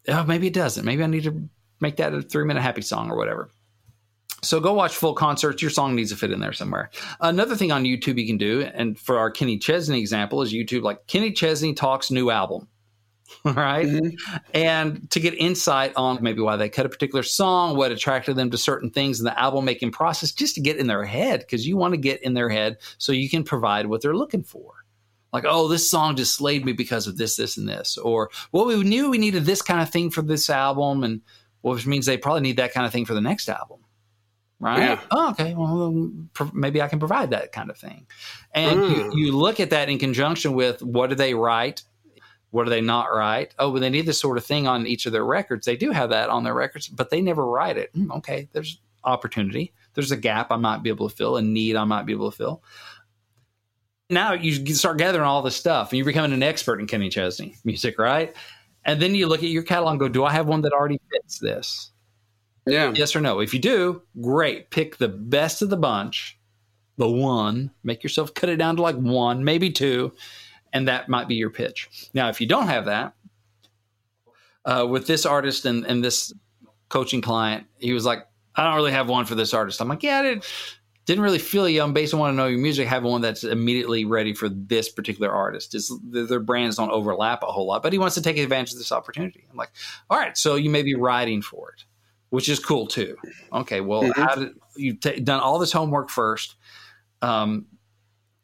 Oh, 0.08 0.24
maybe 0.24 0.48
it 0.48 0.54
doesn't. 0.54 0.86
Maybe 0.86 1.04
I 1.04 1.08
need 1.08 1.26
to 1.26 1.48
make 1.80 1.98
that 1.98 2.16
a 2.16 2.24
three 2.24 2.46
minute 2.46 2.62
happy 2.62 2.82
song 2.82 3.12
or 3.12 3.16
whatever. 3.16 3.52
So 4.44 4.60
go 4.60 4.74
watch 4.74 4.96
full 4.96 5.14
concerts. 5.14 5.62
Your 5.62 5.72
song 5.72 5.96
needs 5.96 6.12
to 6.12 6.18
fit 6.18 6.32
in 6.32 6.42
there 6.42 6.54
somewhere. 6.54 6.92
Another 7.22 7.56
thing 7.56 7.72
on 7.72 7.86
YouTube 7.86 8.20
you 8.20 8.28
can 8.28 8.38
do, 8.38 8.62
and 8.62 9.00
for 9.00 9.18
our 9.18 9.32
Kenny 9.32 9.58
Chesney 9.58 10.00
example, 10.00 10.42
is 10.42 10.54
YouTube 10.54 10.84
like 10.84 11.08
Kenny 11.08 11.32
Chesney 11.32 11.74
talks 11.74 12.12
new 12.12 12.30
album. 12.30 12.68
All 13.46 13.54
right? 13.54 13.88
Mm-hmm. 13.88 14.38
And 14.54 15.10
to 15.12 15.20
get 15.20 15.34
insight 15.36 15.94
on 15.96 16.22
maybe 16.22 16.42
why 16.42 16.58
they 16.58 16.70
cut 16.70 16.86
a 16.86 16.90
particular 16.90 17.24
song, 17.24 17.78
what 17.78 17.92
attracted 17.92 18.36
them 18.36 18.52
to 18.52 18.58
certain 18.58 18.92
things 18.92 19.20
in 19.20 19.26
the 19.26 19.40
album 19.40 19.66
making 19.66 19.92
process, 19.92 20.32
just 20.32 20.56
to 20.56 20.62
get 20.62 20.78
in 20.78 20.88
their 20.88 21.06
head, 21.06 21.40
because 21.40 21.66
you 21.66 21.78
want 21.78 21.94
to 21.94 21.98
get 21.98 22.22
in 22.22 22.34
their 22.34 22.50
head 22.50 22.78
so 22.98 23.12
you 23.12 23.30
can 23.30 23.44
provide 23.44 23.88
what 23.88 24.02
they're 24.02 24.16
looking 24.16 24.44
for. 24.44 24.74
Like, 25.32 25.46
oh, 25.48 25.68
this 25.68 25.90
song 25.90 26.16
just 26.16 26.36
slayed 26.36 26.64
me 26.64 26.74
because 26.74 27.08
of 27.08 27.18
this, 27.18 27.38
this, 27.38 27.58
and 27.58 27.68
this. 27.68 27.98
Or, 27.98 28.30
well, 28.52 28.66
we 28.66 28.84
knew 28.84 29.10
we 29.10 29.18
needed 29.18 29.46
this 29.46 29.64
kind 29.64 29.82
of 29.82 29.90
thing 29.90 30.12
for 30.12 30.22
this 30.22 30.50
album, 30.50 31.04
and 31.04 31.22
well, 31.64 31.74
which 31.74 31.88
means 31.88 32.06
they 32.06 32.18
probably 32.18 32.42
need 32.42 32.58
that 32.58 32.74
kind 32.74 32.86
of 32.86 32.92
thing 32.92 33.06
for 33.06 33.16
the 33.16 33.22
next 33.22 33.50
album 33.50 33.83
right? 34.60 34.80
Yeah. 34.82 35.00
Oh, 35.12 35.30
okay. 35.32 35.54
Well, 35.54 36.12
maybe 36.54 36.82
I 36.82 36.88
can 36.88 37.00
provide 37.00 37.30
that 37.32 37.52
kind 37.52 37.70
of 37.70 37.78
thing. 37.78 38.08
And 38.54 38.82
Mm. 38.82 38.90
you, 38.90 39.12
you 39.14 39.32
look 39.38 39.60
at 39.60 39.70
that 39.72 39.90
in 39.90 40.00
conjunction 40.00 40.54
with 40.54 40.82
what 40.82 41.10
do 41.10 41.16
they 41.16 41.34
write? 41.34 41.84
What 42.52 42.66
do 42.66 42.70
they 42.70 42.82
not 42.82 43.14
write? 43.14 43.56
Oh, 43.58 43.72
but 43.72 43.80
they 43.80 43.90
need 43.90 44.06
this 44.06 44.20
sort 44.20 44.38
of 44.38 44.46
thing 44.46 44.68
on 44.68 44.86
each 44.86 45.06
of 45.08 45.12
their 45.12 45.26
records. 45.26 45.66
They 45.66 45.76
do 45.76 45.90
have 45.92 46.12
that 46.12 46.30
on 46.30 46.44
their 46.44 46.54
records, 46.54 46.88
but 46.88 47.10
they 47.10 47.20
never 47.20 47.46
write 47.46 47.78
it. 47.78 47.90
Hmm, 47.96 48.12
okay, 48.12 48.48
there's 48.54 48.80
opportunity. 49.04 49.74
There's 49.96 50.12
a 50.12 50.18
gap 50.18 50.52
I 50.52 50.58
might 50.58 50.84
be 50.84 50.90
able 50.90 51.10
to 51.10 51.16
fill, 51.16 51.38
a 51.38 51.42
need 51.42 51.76
I 51.76 51.84
might 51.84 52.06
be 52.06 52.14
able 52.14 52.30
to 52.32 52.38
fill. 52.38 52.64
Now 54.10 54.34
you 54.34 54.76
start 54.76 54.98
gathering 55.00 55.24
all 55.26 55.42
this 55.42 55.56
stuff, 55.56 55.92
and 55.92 55.98
you're 55.98 56.06
becoming 56.06 56.34
an 56.34 56.44
expert 56.44 56.80
in 56.80 56.88
Kenny 56.88 57.10
Chesney 57.10 57.56
music, 57.64 57.98
right? 57.98 58.36
And 58.86 59.02
then 59.02 59.16
you 59.16 59.28
look 59.28 59.42
at 59.42 59.50
your 59.50 59.64
catalog 59.64 59.94
and 59.94 60.00
go, 60.00 60.08
do 60.10 60.24
I 60.26 60.32
have 60.32 60.46
one 60.46 60.62
that 60.62 60.74
already 60.74 61.00
fits 61.12 61.40
this? 61.40 61.92
Yeah. 62.66 62.94
Yes 62.96 63.16
or 63.16 63.22
no? 63.22 63.40
If 63.40 63.54
you 63.54 63.60
do, 63.60 64.02
great. 64.22 64.70
Pick 64.70 64.98
the 64.98 65.10
best 65.10 65.62
of 65.62 65.70
the 65.70 65.78
bunch, 65.78 66.38
the 66.98 67.10
one. 67.10 67.72
Make 67.84 68.04
yourself 68.04 68.34
cut 68.34 68.50
it 68.50 68.58
down 68.58 68.78
to 68.78 68.82
like 68.82 68.96
one, 68.96 69.44
maybe 69.44 69.72
two, 69.72 70.14
and 70.72 70.88
that 70.88 71.10
might 71.10 71.28
be 71.28 71.36
your 71.36 71.50
pitch. 71.50 72.10
Now, 72.14 72.30
if 72.30 72.40
you 72.40 72.48
don't 72.48 72.68
have 72.68 72.86
that, 72.86 73.16
uh, 74.66 74.88
with 74.90 75.08
this 75.08 75.26
artist 75.26 75.66
and, 75.66 75.86
and 75.86 76.04
this 76.04 76.34
coaching 76.90 77.22
client, 77.22 77.66
he 77.80 77.94
was 77.94 78.06
like, 78.06 78.26
I 78.56 78.64
don't 78.64 78.76
really 78.76 78.92
have 78.92 79.10
one 79.10 79.26
for 79.26 79.36
this 79.36 79.54
artist. 79.54 79.82
I'm 79.82 79.90
like, 79.90 80.04
yeah, 80.04 80.20
I 80.20 80.40
didn't, 81.06 81.24
really 81.24 81.40
feel 81.40 81.68
you. 81.68 81.82
I'm 81.82 81.92
based 81.92 82.14
on 82.14 82.20
want 82.20 82.32
to 82.32 82.38
know 82.38 82.48
your 82.48 82.60
music. 82.60 82.88
Have 82.88 83.04
one 83.04 83.20
that's 83.20 83.44
immediately 83.44 84.06
ready 84.06 84.34
for 84.34 84.48
this 84.48 84.90
particular 84.90 85.32
artist. 85.32 85.76
It's, 85.76 85.92
their 86.04 86.40
brands 86.40 86.78
don't 86.78 86.92
overlap 86.92 87.44
a 87.44 87.48
whole 87.48 87.66
lot, 87.66 87.84
but 87.84 87.92
he 87.92 88.00
wants 88.00 88.16
to 88.16 88.22
take 88.22 88.38
advantage 88.38 88.74
of 88.74 88.78
this 88.78 88.92
opportunity. 88.92 89.46
I'm 89.50 89.58
like, 89.58 89.72
all 90.10 90.18
right, 90.18 90.38
so 90.38 90.56
you 90.56 90.70
may 90.70 90.84
be 90.84 90.94
writing 90.94 91.42
for 91.42 91.72
it 91.72 91.84
which 92.34 92.50
is 92.50 92.58
cool 92.58 92.88
too. 92.88 93.16
Okay, 93.54 93.80
well, 93.80 94.02
Mhm. 94.02 94.14
how 94.16 94.34
did 94.34 94.56
you've 94.76 95.00
ta 95.00 95.12
done 95.24 95.40
all 95.40 95.60
this 95.60 95.72
homework 95.72 96.10
first? 96.10 96.56
Um, 97.22 97.68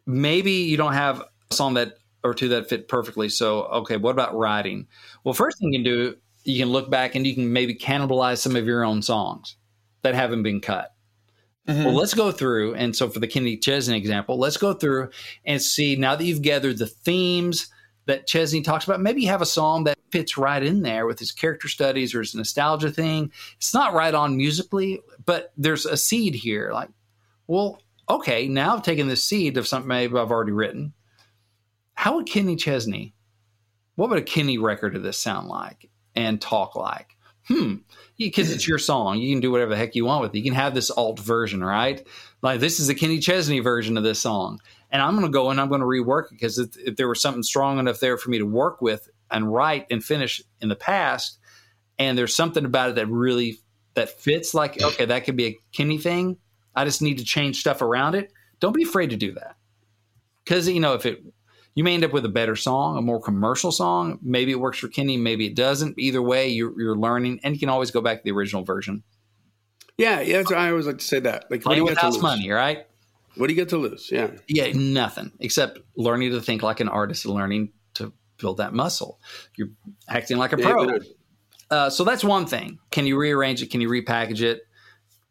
maybe 0.05 0.51
you 0.51 0.77
don't 0.77 0.93
have 0.93 1.23
a 1.49 1.55
song 1.55 1.73
that 1.73 1.97
or 2.23 2.35
two 2.35 2.49
that 2.49 2.69
fit 2.69 2.87
perfectly. 2.87 3.29
So, 3.29 3.63
okay, 3.63 3.97
what 3.97 4.11
about 4.11 4.35
writing? 4.37 4.85
Well, 5.23 5.33
first 5.33 5.57
thing 5.57 5.73
you 5.73 5.79
can 5.79 5.83
do, 5.83 6.15
you 6.43 6.59
can 6.59 6.69
look 6.69 6.91
back 6.91 7.15
and 7.15 7.25
you 7.25 7.33
can 7.33 7.51
maybe 7.51 7.73
cannibalize 7.73 8.37
some 8.37 8.55
of 8.55 8.67
your 8.67 8.83
own 8.83 9.01
songs 9.01 9.55
that 10.03 10.13
haven't 10.13 10.43
been 10.43 10.61
cut. 10.61 10.93
Mhm. 11.67 11.85
Well, 11.85 11.95
let's 11.95 12.13
go 12.13 12.31
through. 12.31 12.75
And 12.75 12.95
so, 12.95 13.09
for 13.09 13.19
the 13.19 13.27
Kenny 13.27 13.57
Chesney 13.57 13.97
example, 13.97 14.37
let's 14.37 14.57
go 14.57 14.73
through 14.73 15.09
and 15.45 15.59
see 15.59 15.95
now 15.95 16.15
that 16.15 16.23
you've 16.23 16.43
gathered 16.43 16.77
the 16.77 16.85
themes 16.85 17.69
that 18.05 18.27
Chesney 18.27 18.61
talks 18.61 18.85
about, 18.85 19.01
maybe 19.01 19.23
you 19.23 19.29
have 19.29 19.41
a 19.41 19.47
song 19.47 19.85
that 19.85 19.97
fits 20.11 20.37
right 20.37 20.61
in 20.61 20.81
there 20.81 21.05
with 21.05 21.19
his 21.19 21.31
character 21.31 21.67
studies 21.67 22.13
or 22.13 22.19
his 22.19 22.35
nostalgia 22.35 22.91
thing. 22.91 23.31
It's 23.57 23.73
not 23.73 23.93
right 23.93 24.13
on 24.13 24.37
musically, 24.37 25.01
but 25.25 25.51
there's 25.57 25.85
a 25.85 25.97
seed 25.97 26.35
here. 26.35 26.71
Like, 26.73 26.89
well, 27.47 27.81
okay, 28.09 28.47
now 28.47 28.75
I've 28.75 28.83
taken 28.83 29.07
this 29.07 29.23
seed 29.23 29.57
of 29.57 29.67
something 29.67 29.87
maybe 29.87 30.17
I've 30.17 30.31
already 30.31 30.51
written. 30.51 30.93
How 31.93 32.15
would 32.15 32.27
Kenny 32.27 32.55
Chesney, 32.55 33.13
what 33.95 34.09
would 34.09 34.19
a 34.19 34.23
Kenny 34.23 34.57
record 34.57 34.95
of 34.95 35.03
this 35.03 35.17
sound 35.17 35.47
like 35.47 35.89
and 36.15 36.41
talk 36.41 36.75
like? 36.75 37.17
Hmm, 37.47 37.77
because 38.17 38.51
it's 38.51 38.67
your 38.67 38.77
song. 38.77 39.17
You 39.17 39.33
can 39.33 39.41
do 39.41 39.51
whatever 39.51 39.71
the 39.71 39.77
heck 39.77 39.95
you 39.95 40.05
want 40.05 40.21
with 40.21 40.35
it. 40.35 40.37
You 40.37 40.43
can 40.43 40.53
have 40.53 40.75
this 40.75 40.91
alt 40.91 41.19
version, 41.19 41.63
right? 41.63 42.05
Like 42.43 42.59
this 42.59 42.79
is 42.79 42.87
the 42.87 42.95
Kenny 42.95 43.17
Chesney 43.17 43.59
version 43.59 43.97
of 43.97 44.03
this 44.03 44.19
song, 44.19 44.59
and 44.91 45.01
I'm 45.01 45.15
going 45.15 45.25
to 45.25 45.31
go 45.31 45.49
and 45.49 45.59
I'm 45.59 45.67
going 45.67 45.81
to 45.81 45.87
rework 45.87 46.25
it 46.25 46.31
because 46.31 46.59
if, 46.59 46.77
if 46.77 46.95
there 46.95 47.07
was 47.07 47.21
something 47.21 47.41
strong 47.41 47.79
enough 47.79 47.99
there 47.99 48.17
for 48.17 48.29
me 48.29 48.37
to 48.37 48.45
work 48.45 48.81
with 48.81 49.09
and 49.31 49.51
write 49.51 49.87
and 49.89 50.03
finish 50.03 50.41
in 50.61 50.69
the 50.69 50.75
past, 50.75 51.39
and 51.97 52.17
there's 52.17 52.35
something 52.35 52.65
about 52.65 52.91
it 52.91 52.95
that 52.95 53.07
really 53.07 53.59
that 53.95 54.09
fits, 54.09 54.53
like 54.53 54.81
okay, 54.81 55.05
that 55.05 55.25
could 55.25 55.35
be 55.35 55.45
a 55.45 55.57
Kenny 55.73 55.97
thing. 55.97 56.37
I 56.75 56.85
just 56.85 57.01
need 57.01 57.17
to 57.17 57.25
change 57.25 57.59
stuff 57.59 57.81
around 57.81 58.15
it. 58.15 58.31
Don't 58.59 58.75
be 58.75 58.83
afraid 58.83 59.09
to 59.09 59.17
do 59.17 59.33
that 59.33 59.55
because 60.43 60.67
you 60.67 60.79
know 60.79 60.93
if 60.93 61.05
it 61.05 61.23
you 61.75 61.83
may 61.83 61.93
end 61.93 62.03
up 62.03 62.11
with 62.11 62.25
a 62.25 62.29
better 62.29 62.55
song, 62.55 62.97
a 62.97 63.01
more 63.01 63.21
commercial 63.21 63.71
song. 63.71 64.19
Maybe 64.21 64.51
it 64.51 64.59
works 64.59 64.79
for 64.79 64.87
Kenny, 64.87 65.15
maybe 65.15 65.45
it 65.45 65.55
doesn't. 65.55 65.97
Either 65.97 66.21
way, 66.21 66.49
you're, 66.49 66.73
you're 66.77 66.97
learning, 66.97 67.39
and 67.43 67.53
you 67.53 67.59
can 67.59 67.69
always 67.69 67.91
go 67.91 68.01
back 68.01 68.17
to 68.17 68.23
the 68.25 68.31
original 68.31 68.63
version. 68.63 69.03
Yeah, 69.97 70.19
yeah. 70.21 70.37
That's, 70.39 70.51
I 70.51 70.71
always 70.71 70.87
like 70.87 70.97
to 70.97 71.05
say 71.05 71.19
that. 71.21 71.45
Like, 71.49 71.49
what 71.49 71.59
do 71.59 71.61
Playing 71.61 71.77
you 71.77 71.85
with 71.85 71.93
to 71.95 71.99
house 72.01 72.13
lose? 72.15 72.23
money, 72.23 72.49
right? 72.49 72.85
What 73.35 73.47
do 73.47 73.53
you 73.53 73.55
get 73.55 73.69
to 73.69 73.77
lose? 73.77 74.09
Yeah. 74.11 74.31
Yeah, 74.47 74.71
nothing 74.73 75.31
except 75.39 75.79
learning 75.95 76.31
to 76.31 76.41
think 76.41 76.63
like 76.63 76.79
an 76.79 76.89
artist 76.89 77.23
and 77.25 77.33
learning 77.33 77.71
build 78.39 78.57
that 78.57 78.73
muscle. 78.73 79.19
You're 79.55 79.69
acting 80.07 80.37
like 80.37 80.53
a 80.53 80.57
pro. 80.57 80.99
Uh, 81.69 81.89
so 81.89 82.03
that's 82.03 82.23
one 82.23 82.45
thing. 82.45 82.79
Can 82.91 83.05
you 83.05 83.17
rearrange 83.17 83.61
it? 83.61 83.69
Can 83.69 83.81
you 83.81 83.89
repackage 83.89 84.41
it? 84.41 84.61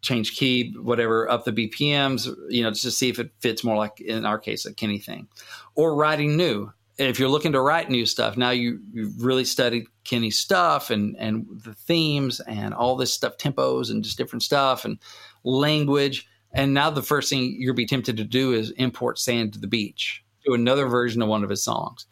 Change 0.01 0.37
key, 0.37 0.75
whatever, 0.81 1.29
up 1.29 1.45
the 1.45 1.53
BPMs, 1.53 2.33
you 2.49 2.63
know, 2.63 2.71
just 2.71 2.85
to 2.85 2.91
see 2.93 3.09
if 3.09 3.19
it 3.19 3.33
fits 3.41 3.65
more 3.65 3.77
like 3.77 4.01
in 4.01 4.25
our 4.25 4.39
case 4.39 4.65
a 4.65 4.73
Kenny 4.73 4.99
thing, 4.99 5.27
or 5.75 5.97
writing 5.97 6.37
new. 6.37 6.73
If 6.99 7.19
you're 7.19 7.29
looking 7.29 7.53
to 7.53 7.61
write 7.61 7.91
new 7.91 8.07
stuff, 8.07 8.37
now 8.37 8.51
you 8.51 8.81
you've 8.93 9.23
really 9.23 9.45
studied 9.45 9.87
Kenny's 10.05 10.39
stuff 10.39 10.91
and 10.91 11.17
and 11.19 11.47
the 11.65 11.75
themes 11.75 12.39
and 12.41 12.75
all 12.75 12.95
this 12.95 13.13
stuff, 13.13 13.39
tempos 13.39 13.91
and 13.91 14.05
just 14.05 14.19
different 14.19 14.45
stuff 14.45 14.85
and 14.85 14.99
language. 15.43 16.29
And 16.53 16.75
now 16.75 16.91
the 16.91 17.03
first 17.03 17.29
thing 17.29 17.57
you'll 17.59 17.75
be 17.75 17.87
tempted 17.87 18.17
to 18.17 18.25
do 18.25 18.53
is 18.53 18.71
import 18.73 19.19
sand 19.19 19.53
to 19.53 19.59
the 19.59 19.67
beach, 19.67 20.25
do 20.47 20.55
another 20.55 20.87
version 20.87 21.23
of 21.23 21.29
one 21.29 21.45
of 21.45 21.51
his 21.51 21.63
songs. 21.63 22.07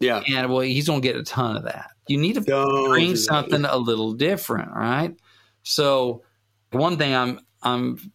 Yeah. 0.00 0.22
And 0.28 0.50
well, 0.50 0.60
he's 0.60 0.86
going 0.86 1.00
to 1.02 1.06
get 1.08 1.16
a 1.16 1.22
ton 1.22 1.56
of 1.56 1.64
that. 1.64 1.90
You 2.08 2.18
need 2.18 2.34
to 2.34 2.40
Don't 2.40 2.88
bring 2.88 3.16
something 3.16 3.64
a 3.64 3.76
little 3.76 4.12
different, 4.12 4.70
right? 4.72 5.14
So, 5.62 6.22
one 6.70 6.96
thing 6.98 7.14
I'm 7.14 7.40
I'm 7.62 8.12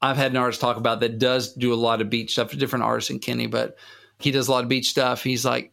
I've 0.00 0.16
had 0.16 0.30
an 0.30 0.36
artist 0.36 0.60
talk 0.60 0.76
about 0.76 1.00
that 1.00 1.18
does 1.18 1.52
do 1.54 1.72
a 1.72 1.76
lot 1.76 2.00
of 2.00 2.10
beach 2.10 2.32
stuff. 2.32 2.52
A 2.52 2.56
different 2.56 2.84
artist 2.84 3.08
than 3.08 3.18
Kenny, 3.18 3.46
but 3.46 3.76
he 4.18 4.30
does 4.30 4.48
a 4.48 4.50
lot 4.52 4.62
of 4.62 4.68
beach 4.68 4.88
stuff. 4.88 5.22
He's 5.22 5.44
like, 5.44 5.72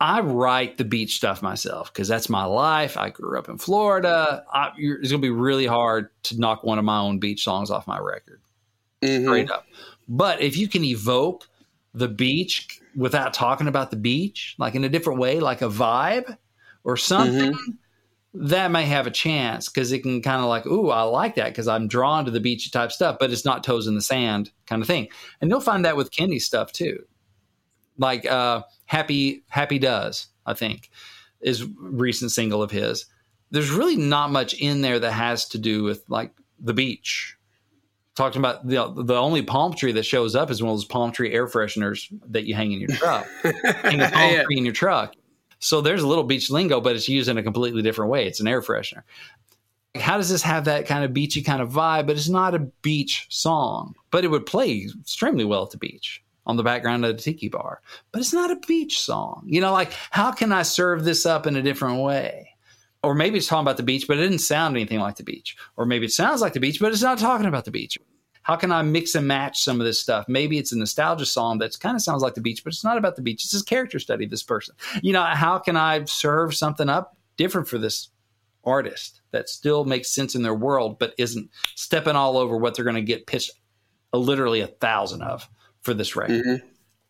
I 0.00 0.20
write 0.20 0.78
the 0.78 0.84
beach 0.84 1.16
stuff 1.16 1.42
myself 1.42 1.92
because 1.92 2.08
that's 2.08 2.28
my 2.30 2.44
life. 2.44 2.96
I 2.96 3.10
grew 3.10 3.38
up 3.38 3.48
in 3.48 3.58
Florida. 3.58 4.44
I, 4.52 4.70
you're, 4.78 4.98
it's 4.98 5.10
going 5.10 5.20
to 5.20 5.26
be 5.26 5.30
really 5.30 5.66
hard 5.66 6.08
to 6.24 6.40
knock 6.40 6.64
one 6.64 6.78
of 6.78 6.84
my 6.84 6.98
own 6.98 7.18
beach 7.18 7.44
songs 7.44 7.70
off 7.70 7.86
my 7.86 7.98
record 7.98 8.40
Mhm. 9.02 9.24
straight 9.24 9.50
up. 9.50 9.66
But 10.08 10.40
if 10.40 10.56
you 10.56 10.68
can 10.68 10.84
evoke 10.84 11.48
the 11.94 12.08
beach 12.08 12.80
without 12.96 13.34
talking 13.34 13.68
about 13.68 13.90
the 13.90 13.96
beach, 13.96 14.54
like 14.58 14.74
in 14.74 14.84
a 14.84 14.88
different 14.88 15.18
way, 15.18 15.40
like 15.40 15.62
a 15.62 15.68
vibe 15.68 16.36
or 16.84 16.96
something, 16.96 17.56
that 18.32 18.70
may 18.70 18.84
have 18.84 19.06
a 19.06 19.10
chance 19.10 19.68
because 19.68 19.90
it 19.90 20.02
can 20.02 20.22
kind 20.22 20.40
of 20.40 20.48
like, 20.48 20.66
ooh, 20.66 20.90
I 20.90 21.02
like 21.02 21.34
that 21.34 21.48
because 21.48 21.66
I'm 21.66 21.88
drawn 21.88 22.24
to 22.24 22.30
the 22.30 22.40
beachy 22.40 22.70
type 22.70 22.92
stuff, 22.92 23.16
but 23.18 23.32
it's 23.32 23.44
not 23.44 23.64
toes 23.64 23.86
in 23.86 23.96
the 23.96 24.02
sand 24.02 24.50
kind 24.66 24.82
of 24.82 24.86
thing. 24.86 25.08
And 25.40 25.50
you'll 25.50 25.60
find 25.60 25.84
that 25.84 25.96
with 25.96 26.12
Kenny's 26.12 26.46
stuff 26.46 26.72
too. 26.72 27.04
Like 27.98 28.24
uh, 28.24 28.62
Happy 28.86 29.44
Happy 29.48 29.78
Does, 29.78 30.28
I 30.46 30.54
think, 30.54 30.90
is 31.40 31.66
recent 31.76 32.30
single 32.30 32.62
of 32.62 32.70
his. 32.70 33.06
There's 33.50 33.70
really 33.70 33.96
not 33.96 34.30
much 34.30 34.54
in 34.54 34.80
there 34.80 35.00
that 35.00 35.12
has 35.12 35.48
to 35.48 35.58
do 35.58 35.82
with 35.82 36.04
like 36.08 36.32
the 36.60 36.72
beach 36.72 37.36
talking 38.16 38.40
about 38.40 38.66
the 38.66 38.92
the 39.04 39.16
only 39.16 39.42
palm 39.42 39.74
tree 39.74 39.92
that 39.92 40.04
shows 40.04 40.34
up 40.34 40.50
is 40.50 40.62
one 40.62 40.70
of 40.72 40.76
those 40.78 40.84
palm 40.84 41.12
tree 41.12 41.32
air 41.32 41.46
fresheners 41.46 42.06
that 42.28 42.44
you 42.44 42.54
hang 42.54 42.72
in 42.72 42.80
your 42.80 42.88
truck. 42.90 43.26
hang 43.82 44.00
a 44.00 44.10
palm 44.10 44.32
Yeah. 44.32 44.42
tree 44.44 44.58
in 44.58 44.64
your 44.64 44.74
truck. 44.74 45.14
So 45.58 45.80
there's 45.80 46.02
a 46.02 46.08
little 46.08 46.24
beach 46.24 46.50
lingo, 46.50 46.80
but 46.80 46.96
it's 46.96 47.08
used 47.08 47.28
in 47.28 47.36
a 47.38 47.42
completely 47.42 47.82
different 47.82 48.10
way. 48.10 48.26
It's 48.26 48.40
an 48.40 48.48
air 48.48 48.62
freshener. 48.62 49.02
How 49.96 50.16
does 50.16 50.30
this 50.30 50.42
have 50.42 50.64
that 50.66 50.86
kind 50.86 51.04
of 51.04 51.12
beachy 51.12 51.42
kind 51.42 51.60
of 51.60 51.70
vibe? 51.70 52.06
But 52.06 52.16
it's 52.16 52.28
not 52.28 52.54
a 52.54 52.60
beach 52.82 53.26
song, 53.28 53.94
but 54.10 54.24
it 54.24 54.28
would 54.28 54.46
play 54.46 54.88
extremely 55.00 55.44
well 55.44 55.64
at 55.64 55.70
the 55.70 55.76
beach 55.78 56.22
on 56.46 56.56
the 56.56 56.62
background 56.62 57.04
of 57.04 57.16
the 57.16 57.22
tiki 57.22 57.48
bar. 57.48 57.80
But 58.12 58.20
it's 58.20 58.32
not 58.32 58.50
a 58.50 58.56
beach 58.66 59.00
song. 59.00 59.42
You 59.46 59.60
know, 59.60 59.72
like 59.72 59.92
how 60.10 60.30
can 60.32 60.52
I 60.52 60.62
serve 60.62 61.04
this 61.04 61.26
up 61.26 61.46
in 61.46 61.56
a 61.56 61.62
different 61.62 62.00
way? 62.02 62.49
Or 63.02 63.14
maybe 63.14 63.38
it's 63.38 63.46
talking 63.46 63.64
about 63.64 63.78
the 63.78 63.82
beach, 63.82 64.06
but 64.06 64.18
it 64.18 64.22
didn't 64.22 64.40
sound 64.40 64.76
anything 64.76 65.00
like 65.00 65.16
the 65.16 65.22
beach. 65.22 65.56
Or 65.76 65.86
maybe 65.86 66.06
it 66.06 66.12
sounds 66.12 66.40
like 66.40 66.52
the 66.52 66.60
beach, 66.60 66.80
but 66.80 66.92
it's 66.92 67.02
not 67.02 67.18
talking 67.18 67.46
about 67.46 67.64
the 67.64 67.70
beach. 67.70 67.98
How 68.42 68.56
can 68.56 68.72
I 68.72 68.82
mix 68.82 69.14
and 69.14 69.26
match 69.26 69.62
some 69.62 69.80
of 69.80 69.86
this 69.86 70.00
stuff? 70.00 70.26
Maybe 70.28 70.58
it's 70.58 70.72
a 70.72 70.78
nostalgia 70.78 71.26
song 71.26 71.58
that 71.58 71.78
kind 71.78 71.94
of 71.94 72.02
sounds 72.02 72.22
like 72.22 72.34
the 72.34 72.40
beach, 72.40 72.64
but 72.64 72.72
it's 72.72 72.84
not 72.84 72.98
about 72.98 73.16
the 73.16 73.22
beach. 73.22 73.42
It's 73.42 73.52
just 73.52 73.66
character 73.66 73.98
study 73.98 74.24
of 74.24 74.30
this 74.30 74.42
person. 74.42 74.74
You 75.02 75.12
know, 75.12 75.22
how 75.22 75.58
can 75.58 75.76
I 75.76 76.04
serve 76.04 76.54
something 76.54 76.88
up 76.88 77.16
different 77.36 77.68
for 77.68 77.78
this 77.78 78.08
artist 78.64 79.20
that 79.30 79.48
still 79.48 79.84
makes 79.84 80.12
sense 80.12 80.34
in 80.34 80.42
their 80.42 80.54
world, 80.54 80.98
but 80.98 81.14
isn't 81.16 81.50
stepping 81.74 82.16
all 82.16 82.36
over 82.36 82.56
what 82.56 82.74
they're 82.74 82.84
going 82.84 82.96
to 82.96 83.02
get 83.02 83.26
pitched 83.26 83.52
a, 84.12 84.18
literally 84.18 84.60
a 84.60 84.66
thousand 84.66 85.22
of 85.22 85.48
for 85.82 85.94
this 85.94 86.16
record? 86.16 86.44
Mhm. 86.44 86.62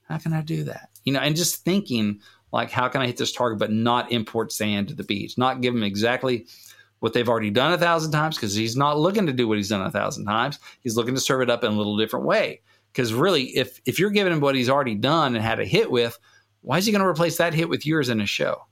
How 0.09 0.19
can 0.19 0.33
I 0.33 0.43
do 0.43 0.65
that? 0.65 0.91
You 1.05 1.13
know, 1.13 1.21
and 1.21 1.37
just 1.37 1.65
thinking 1.65 2.21
like, 2.53 2.71
how 2.71 2.89
can 2.89 3.01
I 3.01 3.07
hit 3.07 3.17
this 3.17 3.33
target, 3.33 3.59
but 3.59 3.71
not 3.73 4.11
import 4.13 4.53
sand 4.53 4.89
to 4.89 4.95
the 4.95 5.05
beach, 5.05 5.39
not 5.39 5.61
give 5.61 5.75
them 5.75 5.83
exactly 5.83 6.47
what 7.01 7.13
they've 7.13 7.29
already 7.29 7.51
done 7.51 7.73
a 7.73 7.79
thousand 7.79 8.13
times 8.13 8.37
because 8.37 8.55
he's 8.55 8.77
not 8.77 8.99
looking 8.99 9.27
to 9.27 9.33
do 9.33 9.49
what 9.49 9.57
he's 9.57 9.69
done 9.71 9.83
a 9.83 9.91
thousand 9.91 10.27
times. 10.27 10.59
He's 10.81 10.97
looking 10.97 11.15
to 11.15 11.21
serve 11.21 11.41
it 11.43 11.51
up 11.51 11.65
in 11.65 11.73
a 11.73 11.77
little 11.77 11.97
different 11.97 12.27
way. 12.27 12.61
Because 12.93 13.15
really, 13.15 13.45
if 13.57 13.81
if 13.87 13.99
you're 13.99 14.11
giving 14.11 14.33
him 14.33 14.41
what 14.41 14.55
he's 14.55 14.69
already 14.69 14.97
done 14.97 15.37
and 15.37 15.45
had 15.45 15.61
a 15.61 15.65
hit 15.65 15.91
with, 15.91 16.19
why 16.63 16.79
is 16.79 16.87
he 16.87 16.93
going 16.93 17.03
to 17.03 17.09
replace 17.09 17.39
that 17.39 17.55
hit 17.55 17.69
with 17.69 17.87
yours 17.87 18.09
in 18.09 18.21
a 18.21 18.27
show? 18.27 18.67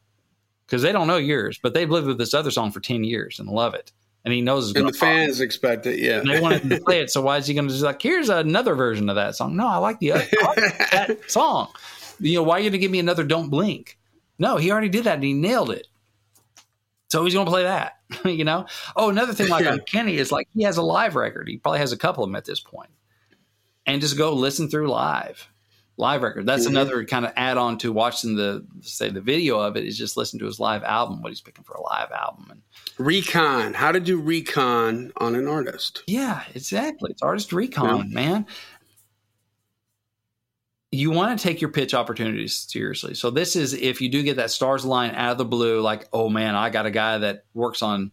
Because 0.67 0.83
they 0.83 0.93
don't 0.93 1.07
know 1.07 1.17
yours, 1.17 1.59
but 1.63 1.73
they've 1.73 1.89
lived 1.89 2.07
with 2.09 2.19
this 2.19 2.35
other 2.35 2.51
song 2.51 2.73
for 2.73 2.81
ten 2.81 3.05
years 3.05 3.39
and 3.39 3.49
love 3.49 3.75
it, 3.75 3.93
and 4.25 4.35
he 4.35 4.41
knows 4.41 4.71
it's 4.71 4.79
And 4.79 4.89
the 4.89 4.93
fans 4.93 5.41
expect 5.41 5.87
it. 5.87 6.01
Yeah. 6.01 6.19
and 6.19 6.29
they 6.29 6.41
him 6.41 6.69
to 6.69 6.81
play 6.81 7.01
it. 7.01 7.11
So 7.11 7.23
why 7.23 7.39
is 7.39 7.47
he 7.47 7.55
going 7.55 7.69
to 7.69 7.73
just 7.73 7.85
like, 7.85 8.03
here's 8.03 8.29
another 8.29 8.75
version 8.75 9.09
of 9.09 9.15
that 9.15 9.37
song? 9.37 9.57
No, 9.57 9.67
I 9.69 9.77
like 9.77 10.01
the 10.01 10.13
other 10.13 10.27
I 10.43 10.47
like 10.47 10.91
that 10.91 11.19
song. 11.31 11.69
You 12.21 12.35
know, 12.37 12.43
why 12.43 12.57
are 12.57 12.59
you 12.61 12.65
going 12.65 12.73
to 12.73 12.79
give 12.79 12.91
me 12.91 12.99
another 12.99 13.25
Don't 13.25 13.51
Blink? 13.51 13.99
No, 14.39 14.57
he 14.57 14.71
already 14.71 14.89
did 14.89 15.05
that 15.05 15.15
and 15.15 15.25
he 15.25 15.33
nailed 15.35 15.71
it. 15.71 15.87
So 17.11 17.25
he's 17.25 17.35
going 17.35 17.47
to 17.47 17.51
play 17.51 17.63
that. 17.65 17.95
you 18.25 18.45
know. 18.45 18.67
Oh, 18.97 19.09
another 19.11 19.33
thing 19.33 19.49
like 19.49 19.67
on 19.67 19.81
Kenny 19.81 20.17
is 20.17 20.31
like 20.33 20.49
he 20.55 20.63
has 20.65 20.77
a 20.77 20.83
live 20.83 21.15
record. 21.15 21.49
He 21.49 21.57
probably 21.59 21.81
has 21.81 21.93
a 21.93 21.97
couple 21.97 22.23
of 22.25 22.29
them 22.31 22.37
at 22.37 22.45
this 22.45 22.61
point, 22.61 22.91
and 23.87 24.01
just 24.01 24.17
go 24.17 24.33
listen 24.35 24.69
through 24.69 24.89
live. 24.89 25.49
Live 25.97 26.23
record. 26.23 26.47
That's 26.47 26.65
Mhm. 26.65 26.71
another 26.71 27.05
kind 27.05 27.27
of 27.27 27.33
add 27.35 27.57
on 27.57 27.77
to 27.79 27.93
watching 27.93 28.37
the 28.37 28.65
say 28.83 29.11
the 29.11 29.21
video 29.21 29.59
of 29.59 29.77
it 29.77 29.85
is 29.85 29.99
just 29.99 30.17
listen 30.17 30.39
to 30.39 30.47
his 30.47 30.61
live 30.61 30.85
album, 30.85 31.23
what 31.23 31.31
he's 31.31 31.41
picking 31.41 31.65
for 31.65 31.75
a 31.75 31.83
live 31.83 32.13
album, 32.13 32.47
and 32.51 32.63
recon. 32.99 33.75
How 33.75 33.91
to 33.91 33.99
do 33.99 34.17
recon 34.21 35.13
on 35.17 35.35
an 35.35 35.49
artist. 35.49 36.05
Yeah, 36.07 36.45
exactly. 36.55 37.11
It's 37.11 37.21
artist 37.23 37.53
recon, 37.53 38.13
man. 38.13 38.47
You 40.91 41.11
want 41.11 41.39
to 41.39 41.43
take 41.43 41.61
your 41.61 41.71
pitch 41.71 41.93
opportunities 41.93 42.57
seriously. 42.57 43.15
So 43.15 43.31
this 43.31 43.57
is 43.57 43.75
if 43.75 44.01
you 44.01 44.09
do 44.09 44.23
get 44.23 44.37
that 44.37 44.51
stars 44.51 44.85
line 44.85 45.15
out 45.15 45.33
of 45.33 45.39
the 45.39 45.45
blue, 45.45 45.81
like, 45.81 46.09
oh 46.13 46.29
man, 46.29 46.55
I 46.55 46.71
got 46.71 46.87
a 46.87 46.91
guy 46.91 47.19
that 47.19 47.45
works 47.53 47.83
on 47.83 48.11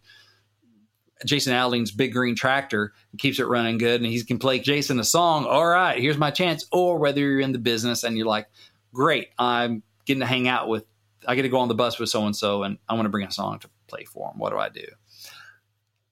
Jason 1.24 1.54
Aldean's 1.54 1.90
big 1.90 2.12
green 2.12 2.34
tractor 2.34 2.92
and 3.10 3.20
keeps 3.20 3.38
it 3.38 3.46
running 3.46 3.78
good, 3.78 4.02
and 4.02 4.10
he 4.10 4.22
can 4.22 4.38
play 4.38 4.58
Jason 4.58 5.00
a 5.00 5.04
song. 5.04 5.46
All 5.46 5.66
right, 5.66 5.98
here's 5.98 6.18
my 6.18 6.30
chance. 6.30 6.66
Or 6.70 6.98
whether 6.98 7.20
you're 7.20 7.40
in 7.40 7.52
the 7.52 7.58
business 7.58 8.04
and 8.04 8.16
you're 8.16 8.26
like, 8.26 8.46
great, 8.92 9.28
I'm 9.38 9.82
getting 10.04 10.20
to 10.20 10.26
hang 10.26 10.46
out 10.46 10.68
with, 10.68 10.84
I 11.26 11.34
get 11.34 11.42
to 11.42 11.48
go 11.48 11.58
on 11.58 11.68
the 11.68 11.74
bus 11.74 11.98
with 11.98 12.10
so 12.10 12.26
and 12.26 12.36
so, 12.36 12.62
and 12.62 12.76
I 12.88 12.94
want 12.94 13.06
to 13.06 13.10
bring 13.10 13.26
a 13.26 13.32
song 13.32 13.58
to 13.60 13.70
play 13.86 14.04
for 14.04 14.30
him. 14.30 14.38
What 14.38 14.50
do 14.50 14.58
I 14.58 14.68
do? 14.68 14.84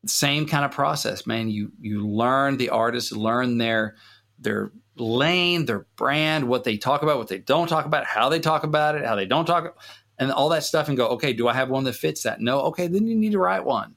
same 0.07 0.47
kind 0.47 0.65
of 0.65 0.71
process, 0.71 1.27
man. 1.27 1.49
You 1.49 1.73
you 1.81 2.07
learn 2.07 2.57
the 2.57 2.71
artist, 2.71 3.13
learn 3.13 3.59
their 3.59 3.97
their 4.45 4.73
lane, 4.97 5.67
their 5.67 5.87
brand, 5.97 6.49
what 6.49 6.65
they 6.65 6.77
talk 6.77 7.03
about, 7.03 7.19
what 7.19 7.29
they 7.29 7.39
don't 7.39 7.69
talk 7.69 7.87
about, 7.87 8.05
how 8.05 8.29
they 8.29 8.39
talk 8.41 8.63
about 8.63 8.95
it, 8.95 9.05
how 9.05 9.17
they 9.17 9.27
don't 9.27 9.47
talk, 9.47 9.77
and 10.19 10.31
all 10.31 10.51
that 10.51 10.63
stuff, 10.63 10.89
and 10.89 10.97
go, 10.97 11.09
okay, 11.09 11.33
do 11.33 11.49
I 11.49 11.55
have 11.55 11.71
one 11.71 11.85
that 11.85 11.95
fits 11.95 12.23
that? 12.23 12.41
No, 12.41 12.61
okay, 12.63 12.87
then 12.87 13.07
you 13.07 13.17
need 13.17 13.33
to 13.33 13.39
write 13.39 13.65
one 13.65 13.97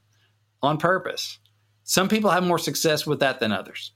on 0.62 0.78
purpose. 0.78 1.38
Some 1.84 2.08
people 2.08 2.30
have 2.30 2.42
more 2.42 2.58
success 2.58 3.06
with 3.06 3.20
that 3.20 3.40
than 3.40 3.52
others. 3.52 3.92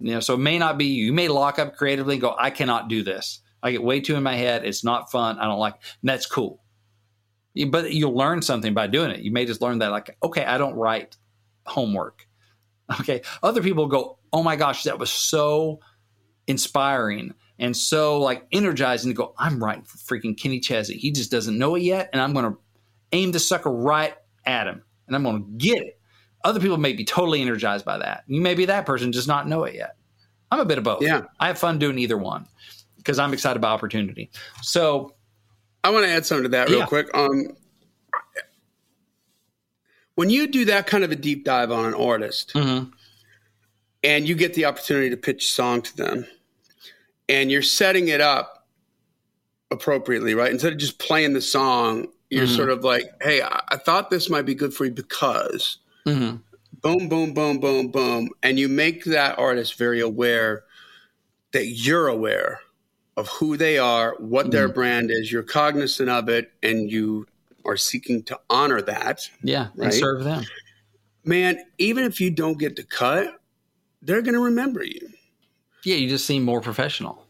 You 0.00 0.14
know, 0.14 0.20
so 0.20 0.34
it 0.34 0.38
may 0.38 0.58
not 0.58 0.76
be 0.76 0.86
you. 0.86 1.06
You 1.06 1.12
may 1.12 1.28
lock 1.28 1.58
up 1.58 1.76
creatively 1.76 2.16
and 2.16 2.20
go, 2.20 2.34
I 2.36 2.50
cannot 2.50 2.88
do 2.88 3.02
this. 3.02 3.40
I 3.62 3.70
get 3.70 3.82
way 3.82 4.00
too 4.00 4.16
in 4.16 4.22
my 4.22 4.34
head. 4.34 4.64
It's 4.64 4.84
not 4.84 5.10
fun. 5.10 5.38
I 5.38 5.44
don't 5.44 5.58
like. 5.58 5.74
And 6.02 6.08
that's 6.10 6.26
cool. 6.26 6.62
But 7.68 7.92
you'll 7.92 8.16
learn 8.16 8.42
something 8.42 8.74
by 8.74 8.88
doing 8.88 9.12
it. 9.12 9.20
You 9.20 9.30
may 9.30 9.46
just 9.46 9.62
learn 9.62 9.78
that, 9.78 9.92
like, 9.92 10.16
okay, 10.22 10.44
I 10.44 10.58
don't 10.58 10.74
write 10.74 11.16
homework. 11.66 12.26
Okay. 13.00 13.22
Other 13.42 13.62
people 13.62 13.86
go, 13.86 14.18
oh 14.34 14.42
my 14.42 14.56
gosh, 14.56 14.82
that 14.82 14.98
was 14.98 15.10
so 15.12 15.78
inspiring 16.48 17.32
and 17.58 17.74
so 17.76 18.18
like 18.18 18.44
energizing 18.50 19.10
to 19.12 19.14
go, 19.14 19.32
I'm 19.38 19.62
writing 19.62 19.84
for 19.84 19.96
freaking 19.96 20.36
Kenny 20.36 20.58
Chesney. 20.58 20.96
He 20.96 21.12
just 21.12 21.30
doesn't 21.30 21.56
know 21.56 21.76
it 21.76 21.82
yet. 21.82 22.10
And 22.12 22.20
I'm 22.20 22.32
going 22.32 22.44
to 22.52 22.58
aim 23.12 23.30
the 23.30 23.38
sucker 23.38 23.70
right 23.70 24.14
at 24.44 24.66
him 24.66 24.82
and 25.06 25.14
I'm 25.14 25.22
going 25.22 25.44
to 25.44 25.50
get 25.56 25.78
it. 25.82 26.00
Other 26.42 26.58
people 26.58 26.76
may 26.78 26.92
be 26.94 27.04
totally 27.04 27.40
energized 27.42 27.84
by 27.84 27.98
that. 27.98 28.24
You 28.26 28.40
may 28.40 28.54
be 28.56 28.64
that 28.66 28.86
person, 28.86 29.12
just 29.12 29.28
not 29.28 29.48
know 29.48 29.62
it 29.64 29.76
yet. 29.76 29.96
I'm 30.50 30.58
a 30.58 30.64
bit 30.64 30.78
of 30.78 30.84
both. 30.84 31.00
Yeah. 31.00 31.22
I 31.38 31.46
have 31.46 31.58
fun 31.58 31.78
doing 31.78 31.96
either 31.98 32.18
one 32.18 32.46
because 32.96 33.20
I'm 33.20 33.32
excited 33.32 33.56
about 33.56 33.72
opportunity. 33.72 34.30
So 34.62 35.14
I 35.84 35.90
want 35.90 36.06
to 36.06 36.10
add 36.10 36.26
something 36.26 36.42
to 36.42 36.48
that 36.50 36.68
real 36.68 36.80
Yeah. 36.80 36.86
quick. 36.86 37.08
Um, 37.14 37.50
when 40.16 40.28
you 40.28 40.48
do 40.48 40.64
that 40.66 40.88
kind 40.88 41.04
of 41.04 41.12
a 41.12 41.16
deep 41.16 41.44
dive 41.44 41.70
on 41.70 41.84
an 41.84 41.94
artist, 41.94 42.52
mhm. 42.54 42.90
And 44.04 44.28
you 44.28 44.34
get 44.34 44.54
the 44.54 44.66
opportunity 44.66 45.10
to 45.10 45.16
pitch 45.16 45.44
a 45.44 45.48
song 45.48 45.82
to 45.82 45.96
them, 45.96 46.26
and 47.28 47.50
you're 47.50 47.62
setting 47.62 48.08
it 48.08 48.20
up 48.20 48.66
appropriately, 49.70 50.34
right? 50.34 50.52
Instead 50.52 50.74
of 50.74 50.78
just 50.78 50.98
playing 50.98 51.32
the 51.32 51.40
song, 51.40 52.08
you're 52.30 52.46
Mhm. 52.46 52.56
sort 52.56 52.70
of 52.70 52.84
like, 52.84 53.06
"Hey, 53.22 53.42
I, 53.42 53.62
I 53.68 53.76
thought 53.76 54.10
this 54.10 54.28
might 54.28 54.42
be 54.42 54.54
good 54.54 54.74
for 54.74 54.84
you 54.84 54.92
because." 54.92 55.78
Mhm. 56.06 56.42
boom, 56.82 57.08
boom, 57.08 57.32
boom, 57.32 57.58
boom, 57.58 57.88
boom, 57.88 58.28
and 58.42 58.58
you 58.58 58.68
make 58.68 59.04
that 59.04 59.38
artist 59.38 59.78
very 59.78 60.00
aware 60.00 60.64
that 61.52 61.66
you're 61.66 62.08
aware 62.08 62.60
of 63.16 63.26
who 63.28 63.56
they 63.56 63.78
are, 63.78 64.16
what 64.18 64.50
their 64.50 64.68
brand 64.68 65.10
is. 65.10 65.32
You're 65.32 65.44
cognizant 65.44 66.10
of 66.10 66.28
it, 66.28 66.52
and 66.62 66.90
you 66.90 67.26
are 67.64 67.78
seeking 67.78 68.22
to 68.24 68.38
honor 68.50 68.82
that. 68.82 69.30
Yeah, 69.42 69.68
and 69.80 69.94
serve 69.94 70.24
them. 70.24 70.44
Man, 71.24 71.58
even 71.78 72.04
if 72.04 72.20
you 72.20 72.30
don't 72.30 72.58
get 72.58 72.76
the 72.76 72.82
cut, 72.82 73.40
they're 74.04 74.22
going 74.22 74.34
to 74.34 74.40
remember 74.40 74.84
you. 74.84 75.00
Yeah, 75.84 75.96
you 75.96 76.08
just 76.08 76.26
seem 76.26 76.44
more 76.44 76.60
professional. 76.60 77.26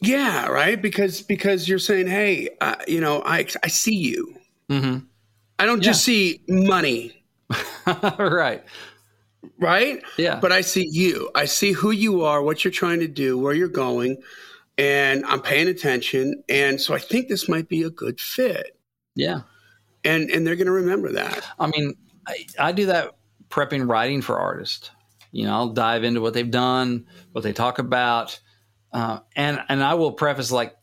Yeah, 0.00 0.46
right. 0.46 0.80
Because 0.80 1.22
because 1.22 1.68
you're 1.68 1.78
saying, 1.80 2.06
hey, 2.06 2.50
uh, 2.60 2.76
you 2.86 3.00
know, 3.00 3.22
I 3.24 3.46
I 3.62 3.68
see 3.68 3.94
you. 3.96 4.34
hmm 4.68 4.98
I 5.58 5.66
don't 5.66 5.80
just 5.82 6.04
see 6.04 6.40
money, 6.48 7.24
right. 8.18 8.62
right? 9.58 10.02
Yeah. 10.16 10.38
But 10.40 10.52
I 10.52 10.60
see 10.60 10.86
you. 10.88 11.30
I 11.34 11.46
see 11.46 11.72
who 11.72 11.90
you 11.90 12.22
are, 12.22 12.42
what 12.42 12.64
you're 12.64 12.70
trying 12.70 13.00
to 13.00 13.08
do, 13.08 13.36
where 13.38 13.54
you're 13.54 13.68
going, 13.68 14.18
and 14.76 15.24
I'm 15.26 15.42
paying 15.42 15.66
attention. 15.68 16.44
And 16.48 16.80
so 16.80 16.94
I 16.94 17.00
think 17.00 17.28
this 17.28 17.48
might 17.48 17.68
be 17.68 17.82
a 17.82 17.90
good 17.90 18.20
fit. 18.20 18.78
yeah. 19.16 19.40
And 20.04 20.30
and 20.30 20.46
they're 20.46 20.56
going 20.56 20.66
to 20.66 20.72
remember 20.72 21.10
that. 21.12 21.44
I 21.58 21.66
mean, 21.66 21.94
I, 22.26 22.46
I 22.58 22.72
do 22.72 22.86
that 22.86 23.16
prepping 23.50 23.88
writing 23.90 24.22
for 24.22 24.38
artists. 24.38 24.90
You 25.30 25.46
know, 25.46 25.54
I'll 25.54 25.68
dive 25.70 26.04
into 26.04 26.20
what 26.20 26.34
they've 26.34 26.50
done, 26.50 27.06
what 27.32 27.44
they 27.44 27.52
talk 27.52 27.78
about, 27.78 28.40
uh, 28.92 29.20
and 29.36 29.60
and 29.68 29.82
I 29.82 29.94
will 29.94 30.12
preface 30.12 30.50
like 30.50 30.74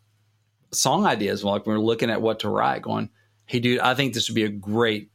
song 0.72 1.06
ideas. 1.06 1.44
Like 1.44 1.66
when 1.66 1.78
we're 1.78 1.84
looking 1.84 2.10
at 2.10 2.22
what 2.22 2.40
to 2.42 2.50
write, 2.50 2.82
going, 2.82 3.10
"Hey, 3.46 3.60
dude, 3.60 3.80
I 3.80 3.96
think 3.96 4.14
this 4.14 4.30
would 4.30 4.36
be 4.36 4.44
a 4.44 4.50
great 4.50 5.12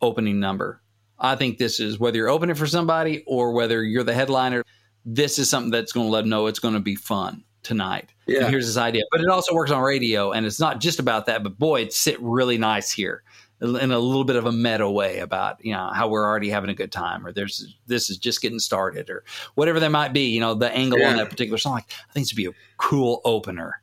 opening 0.00 0.40
number. 0.40 0.82
I 1.18 1.36
think 1.36 1.58
this 1.58 1.78
is 1.78 1.98
whether 1.98 2.16
you're 2.16 2.28
opening 2.28 2.56
for 2.56 2.66
somebody 2.66 3.22
or 3.26 3.52
whether 3.52 3.82
you're 3.82 4.02
the 4.02 4.12
headliner. 4.12 4.64
This 5.04 5.38
is 5.38 5.48
something 5.48 5.70
that's 5.70 5.92
going 5.92 6.08
to 6.08 6.10
let 6.10 6.22
them 6.22 6.30
know 6.30 6.46
it's 6.46 6.58
going 6.58 6.74
to 6.74 6.80
be 6.80 6.96
fun 6.96 7.44
tonight. 7.62 8.12
Yeah. 8.26 8.40
And 8.40 8.50
here's 8.50 8.66
this 8.66 8.76
idea, 8.76 9.04
but 9.12 9.20
it 9.20 9.28
also 9.28 9.54
works 9.54 9.70
on 9.70 9.80
radio, 9.80 10.32
and 10.32 10.44
it's 10.44 10.60
not 10.60 10.80
just 10.80 10.98
about 10.98 11.26
that. 11.26 11.44
But 11.44 11.58
boy, 11.58 11.82
it 11.82 11.92
sit 11.92 12.20
really 12.20 12.58
nice 12.58 12.90
here 12.90 13.22
in 13.62 13.92
a 13.92 13.98
little 13.98 14.24
bit 14.24 14.36
of 14.36 14.44
a 14.46 14.52
meta 14.52 14.90
way 14.90 15.18
about 15.20 15.64
you 15.64 15.72
know 15.72 15.90
how 15.94 16.08
we're 16.08 16.24
already 16.24 16.50
having 16.50 16.70
a 16.70 16.74
good 16.74 16.90
time, 16.92 17.24
or 17.26 17.32
there's 17.32 17.76
this 17.86 18.10
is 18.10 18.18
just 18.18 18.42
getting 18.42 18.58
started, 18.58 19.08
or 19.08 19.24
whatever 19.54 19.78
that 19.80 19.90
might 19.90 20.12
be. 20.12 20.28
You 20.30 20.40
know, 20.40 20.54
the 20.54 20.70
angle 20.72 21.04
on 21.04 21.16
that 21.16 21.30
particular 21.30 21.58
song. 21.58 21.74
Like, 21.74 21.92
I 22.10 22.12
think 22.12 22.26
this 22.26 22.32
would 22.32 22.36
be 22.36 22.46
a 22.46 22.52
cool 22.76 23.20
opener, 23.24 23.80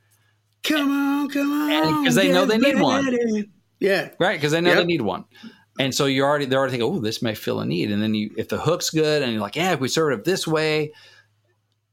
Come 0.63 0.91
on, 0.91 1.29
come 1.29 1.51
on. 1.51 2.03
because 2.03 2.15
they 2.15 2.31
know 2.31 2.45
they 2.45 2.57
need 2.57 2.79
one. 2.79 3.51
Yeah. 3.79 4.09
right? 4.19 4.37
Because 4.37 4.51
they 4.51 4.61
know 4.61 4.75
they 4.75 4.85
need 4.85 5.01
one. 5.01 5.25
And 5.79 5.95
so 5.95 6.05
you're 6.05 6.27
already 6.27 6.45
they're 6.45 6.59
already 6.59 6.71
thinking, 6.71 6.89
oh, 6.93 6.99
this 6.99 7.21
may 7.21 7.33
fill 7.33 7.61
a 7.61 7.65
need. 7.65 7.89
And 7.91 8.03
then 8.03 8.13
you 8.13 8.31
if 8.37 8.49
the 8.49 8.57
hook's 8.59 8.89
good 8.89 9.21
and 9.21 9.31
you're 9.31 9.41
like, 9.41 9.55
yeah, 9.55 9.71
if 9.71 9.79
we 9.79 9.87
serve 9.87 10.11
it 10.11 10.19
up 10.19 10.25
this 10.25 10.45
way, 10.45 10.91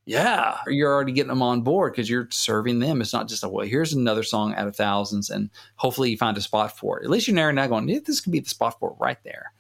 yeah, 0.07 0.59
you're 0.69 0.93
already 0.93 1.13
getting 1.13 1.29
them 1.31 1.43
on 1.43 1.63
board 1.63 1.93
because 1.93 2.09
you're 2.09 2.29
serving 2.31 2.79
them. 2.79 3.01
It's 3.01 3.13
not 3.13 3.29
just 3.29 3.43
a 3.45 3.49
well, 3.49 3.67
here's 3.67 3.93
another 3.93 4.23
song 4.23 4.55
out 4.55 4.69
of 4.69 4.77
thousands, 4.77 5.29
and 5.31 5.51
hopefully 5.75 6.11
you 6.13 6.17
find 6.17 6.37
a 6.39 6.41
spot 6.41 6.79
for 6.79 6.99
it. 7.01 7.05
At 7.05 7.11
least 7.11 7.27
you're 7.27 7.35
narrowing 7.35 7.57
down, 7.57 7.69
going, 7.69 7.89
yeah, 7.89 7.99
this 8.05 8.21
could 8.21 8.33
be 8.33 8.41
the 8.41 8.49
spot 8.49 8.79
for 8.79 8.91
it 8.93 8.97
right 9.01 9.19
there. 9.25 9.53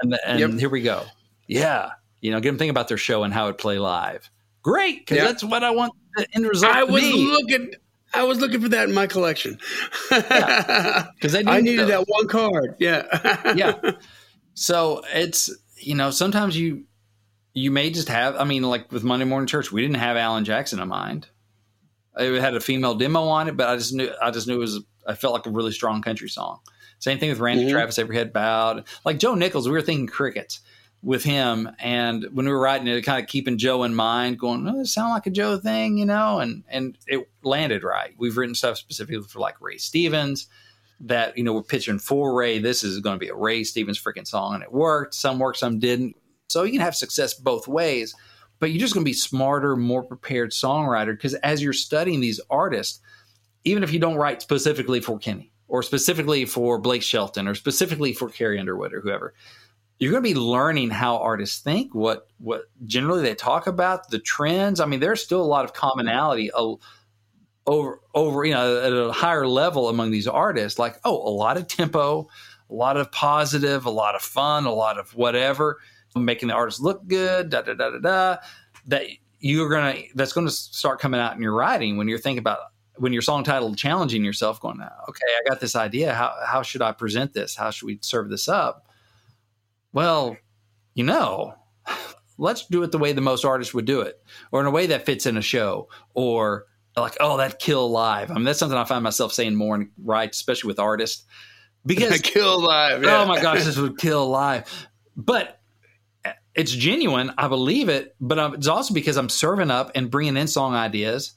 And 0.00 0.12
the, 0.12 0.28
and 0.28 0.38
Yep. 0.40 0.50
here 0.52 0.68
we 0.70 0.80
go. 0.82 1.02
Yeah, 1.48 1.90
you 2.20 2.30
know, 2.30 2.40
get 2.40 2.50
them 2.50 2.58
thinking 2.58 2.70
about 2.70 2.88
their 2.88 2.96
show 2.98 3.22
and 3.24 3.34
how 3.34 3.48
it 3.48 3.58
play 3.58 3.78
live. 3.78 4.30
Great, 4.62 5.00
because 5.00 5.18
Yeah. 5.18 5.24
that's 5.24 5.42
what 5.44 5.64
I 5.64 5.70
want 5.70 5.92
the 6.16 6.26
end 6.34 6.46
result 6.46 6.74
I 6.74 6.80
to 6.86 6.92
was 6.92 7.02
be. 7.02 7.12
looking. 7.26 7.72
I 8.14 8.22
was 8.22 8.38
looking 8.40 8.60
for 8.60 8.68
that 8.70 8.88
in 8.88 8.94
my 8.94 9.06
collection. 9.06 9.58
Because 10.08 11.32
they 11.32 11.42
I 11.46 11.56
need 11.60 11.70
needed 11.72 11.88
those. 11.88 11.88
that 11.88 12.04
one 12.08 12.28
card. 12.28 12.76
Yeah. 12.78 13.52
yeah. 13.56 13.92
So 14.58 15.02
it's 15.12 15.50
you 15.76 15.94
know 15.94 16.10
sometimes 16.10 16.56
you 16.56 16.84
you 17.56 17.70
may 17.70 17.90
just 17.90 18.08
have 18.08 18.36
I 18.36 18.44
mean 18.44 18.62
like 18.62 18.92
with 18.92 19.02
Monday 19.02 19.24
Morning 19.24 19.46
Church 19.46 19.72
we 19.72 19.80
didn't 19.80 19.96
have 19.96 20.16
Alan 20.16 20.44
Jackson 20.44 20.78
in 20.78 20.88
mind. 20.88 21.26
It 22.18 22.40
had 22.40 22.54
a 22.54 22.60
female 22.60 22.94
demo 22.94 23.24
on 23.24 23.48
it, 23.48 23.56
but 23.56 23.68
I 23.68 23.76
just 23.76 23.92
knew 23.94 24.10
I 24.22 24.30
just 24.30 24.46
knew 24.46 24.54
it 24.56 24.58
was 24.58 24.80
I 25.06 25.14
felt 25.14 25.32
like 25.34 25.46
a 25.46 25.50
really 25.50 25.72
strong 25.72 26.02
country 26.02 26.28
song. 26.28 26.60
Same 26.98 27.18
thing 27.18 27.30
with 27.30 27.38
Randy 27.40 27.64
Mhm. 27.64 27.70
Travis, 27.70 27.98
Every 27.98 28.16
Head 28.16 28.32
Bowed. 28.32 28.84
Like 29.04 29.18
Joe 29.18 29.34
Nichols, 29.34 29.66
we 29.66 29.72
were 29.72 29.82
thinking 29.82 30.06
crickets 30.06 30.60
with 31.02 31.24
him, 31.24 31.70
and 31.78 32.26
when 32.32 32.46
we 32.46 32.52
were 32.52 32.58
writing 32.60 32.88
it, 32.88 33.00
kind 33.02 33.22
of 33.22 33.28
keeping 33.28 33.58
Joe 33.58 33.84
in 33.84 33.94
mind, 33.94 34.38
going, 34.38 34.66
"Oh, 34.66 34.80
it 34.80 34.86
sound 34.86 35.10
like 35.10 35.26
a 35.26 35.30
Joe 35.30 35.56
thing," 35.58 35.98
you 35.98 36.06
know, 36.06 36.40
and 36.40 36.64
and 36.68 36.98
it 37.06 37.28
landed 37.42 37.82
right. 37.84 38.14
We've 38.18 38.36
written 38.36 38.54
stuff 38.54 38.76
specifically 38.78 39.22
for 39.28 39.38
like 39.38 39.60
Ray 39.60 39.78
Stevens 39.78 40.46
that 41.00 41.36
you 41.38 41.44
know 41.44 41.52
we're 41.52 41.62
pitching 41.62 41.98
for 41.98 42.34
Ray. 42.34 42.58
This 42.58 42.82
is 42.82 42.98
going 43.00 43.14
to 43.16 43.20
be 43.20 43.28
a 43.28 43.34
Ray 43.34 43.62
Stevens 43.64 44.02
freaking 44.02 44.26
song, 44.26 44.54
and 44.54 44.62
it 44.62 44.72
worked. 44.72 45.14
Some 45.14 45.38
worked, 45.38 45.58
some 45.58 45.78
didn't. 45.78 46.16
So 46.48 46.62
you 46.62 46.72
can 46.72 46.80
have 46.80 46.96
success 46.96 47.34
both 47.34 47.66
ways, 47.68 48.14
but 48.58 48.70
you're 48.70 48.80
just 48.80 48.94
going 48.94 49.04
to 49.04 49.08
be 49.08 49.14
smarter, 49.14 49.76
more 49.76 50.02
prepared 50.02 50.52
songwriter 50.52 51.12
because 51.12 51.34
as 51.34 51.62
you're 51.62 51.72
studying 51.72 52.20
these 52.20 52.40
artists, 52.50 53.00
even 53.64 53.82
if 53.82 53.92
you 53.92 53.98
don't 53.98 54.16
write 54.16 54.42
specifically 54.42 55.00
for 55.00 55.18
Kenny 55.18 55.52
or 55.68 55.82
specifically 55.82 56.44
for 56.44 56.78
Blake 56.78 57.02
Shelton 57.02 57.48
or 57.48 57.54
specifically 57.54 58.12
for 58.12 58.28
Carrie 58.28 58.58
Underwood 58.58 58.94
or 58.94 59.00
whoever, 59.00 59.34
you're 59.98 60.12
going 60.12 60.22
to 60.22 60.34
be 60.34 60.38
learning 60.38 60.90
how 60.90 61.18
artists 61.18 61.60
think, 61.60 61.94
what 61.94 62.28
what 62.38 62.64
generally 62.84 63.22
they 63.22 63.34
talk 63.34 63.66
about, 63.66 64.10
the 64.10 64.18
trends. 64.18 64.78
I 64.78 64.86
mean, 64.86 65.00
there's 65.00 65.22
still 65.22 65.40
a 65.40 65.44
lot 65.44 65.64
of 65.64 65.72
commonality 65.72 66.50
over 66.52 68.00
over 68.14 68.44
you 68.44 68.54
know 68.54 68.82
at 68.82 68.92
a 68.92 69.12
higher 69.12 69.48
level 69.48 69.88
among 69.88 70.10
these 70.10 70.28
artists. 70.28 70.78
Like, 70.78 71.00
oh, 71.04 71.16
a 71.16 71.32
lot 71.32 71.56
of 71.56 71.66
tempo, 71.66 72.28
a 72.70 72.74
lot 72.74 72.96
of 72.96 73.10
positive, 73.10 73.86
a 73.86 73.90
lot 73.90 74.14
of 74.14 74.22
fun, 74.22 74.66
a 74.66 74.72
lot 74.72 74.98
of 74.98 75.14
whatever, 75.14 75.78
making 76.24 76.48
the 76.48 76.54
artist 76.54 76.80
look 76.80 77.06
good. 77.06 77.50
Da 77.50 77.62
da 77.62 77.74
da 77.74 77.90
da 77.90 77.98
da. 77.98 78.36
That 78.86 79.06
you're 79.40 79.68
gonna 79.68 80.02
that's 80.14 80.32
going 80.32 80.46
to 80.46 80.52
start 80.52 81.00
coming 81.00 81.20
out 81.20 81.36
in 81.36 81.42
your 81.42 81.52
writing 81.52 81.96
when 81.96 82.08
you're 82.08 82.18
thinking 82.18 82.38
about 82.38 82.58
when 82.98 83.12
your 83.12 83.22
song 83.22 83.44
title 83.44 83.74
challenging 83.74 84.24
yourself, 84.24 84.60
going, 84.60 84.80
okay, 84.80 85.26
I 85.26 85.48
got 85.48 85.60
this 85.60 85.76
idea. 85.76 86.14
How 86.14 86.34
how 86.44 86.62
should 86.62 86.82
I 86.82 86.92
present 86.92 87.32
this? 87.32 87.54
How 87.54 87.70
should 87.70 87.86
we 87.86 87.98
serve 88.00 88.30
this 88.30 88.48
up? 88.48 88.88
Well, 89.92 90.36
you 90.94 91.04
know, 91.04 91.54
let's 92.38 92.66
do 92.66 92.82
it 92.82 92.92
the 92.92 92.98
way 92.98 93.12
the 93.12 93.20
most 93.20 93.44
artists 93.44 93.74
would 93.74 93.84
do 93.84 94.00
it, 94.00 94.22
or 94.50 94.60
in 94.60 94.66
a 94.66 94.70
way 94.70 94.86
that 94.86 95.06
fits 95.06 95.26
in 95.26 95.36
a 95.36 95.42
show, 95.42 95.88
or 96.14 96.66
like, 96.96 97.16
oh, 97.20 97.36
that 97.36 97.58
kill 97.58 97.90
live. 97.90 98.30
I 98.30 98.34
mean, 98.34 98.44
that's 98.44 98.58
something 98.58 98.78
I 98.78 98.84
find 98.84 99.04
myself 99.04 99.32
saying 99.32 99.54
more 99.54 99.74
and 99.74 99.90
right, 100.02 100.30
especially 100.30 100.68
with 100.68 100.78
artists, 100.78 101.24
because 101.86 102.20
Kill 102.20 102.60
live. 102.62 103.02
Oh 103.02 103.06
yeah. 103.06 103.22
oh 103.22 103.26
my 103.26 103.40
gosh, 103.40 103.64
this 103.64 103.76
would 103.76 103.98
kill 103.98 104.28
live. 104.28 104.88
But 105.16 105.60
it's 106.56 106.72
genuine. 106.72 107.32
I 107.38 107.48
believe 107.48 107.88
it. 107.88 108.16
But 108.20 108.54
it's 108.54 108.66
also 108.66 108.94
because 108.94 109.16
I'm 109.16 109.28
serving 109.28 109.70
up 109.70 109.92
and 109.94 110.10
bringing 110.10 110.36
in 110.36 110.48
song 110.48 110.74
ideas 110.74 111.32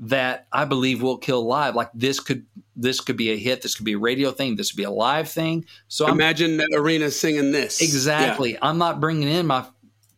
that 0.00 0.48
I 0.52 0.64
believe 0.64 1.00
will 1.00 1.18
kill 1.18 1.46
live. 1.46 1.76
Like 1.76 1.90
this 1.94 2.18
could 2.18 2.44
this 2.74 3.00
could 3.00 3.16
be 3.16 3.30
a 3.30 3.36
hit. 3.36 3.62
This 3.62 3.74
could 3.76 3.84
be 3.84 3.92
a 3.92 3.98
radio 3.98 4.32
thing. 4.32 4.56
This 4.56 4.72
could 4.72 4.78
be 4.78 4.82
a 4.84 4.90
live 4.90 5.28
thing. 5.28 5.66
So 5.88 6.06
I'm 6.06 6.14
Imagine 6.14 6.56
that 6.56 6.70
arena 6.74 7.10
singing 7.10 7.52
this. 7.52 7.80
Exactly. 7.80 8.58
I'm 8.60 8.78
not 8.78 9.00
bringing 9.00 9.28
in 9.28 9.46
my 9.46 9.64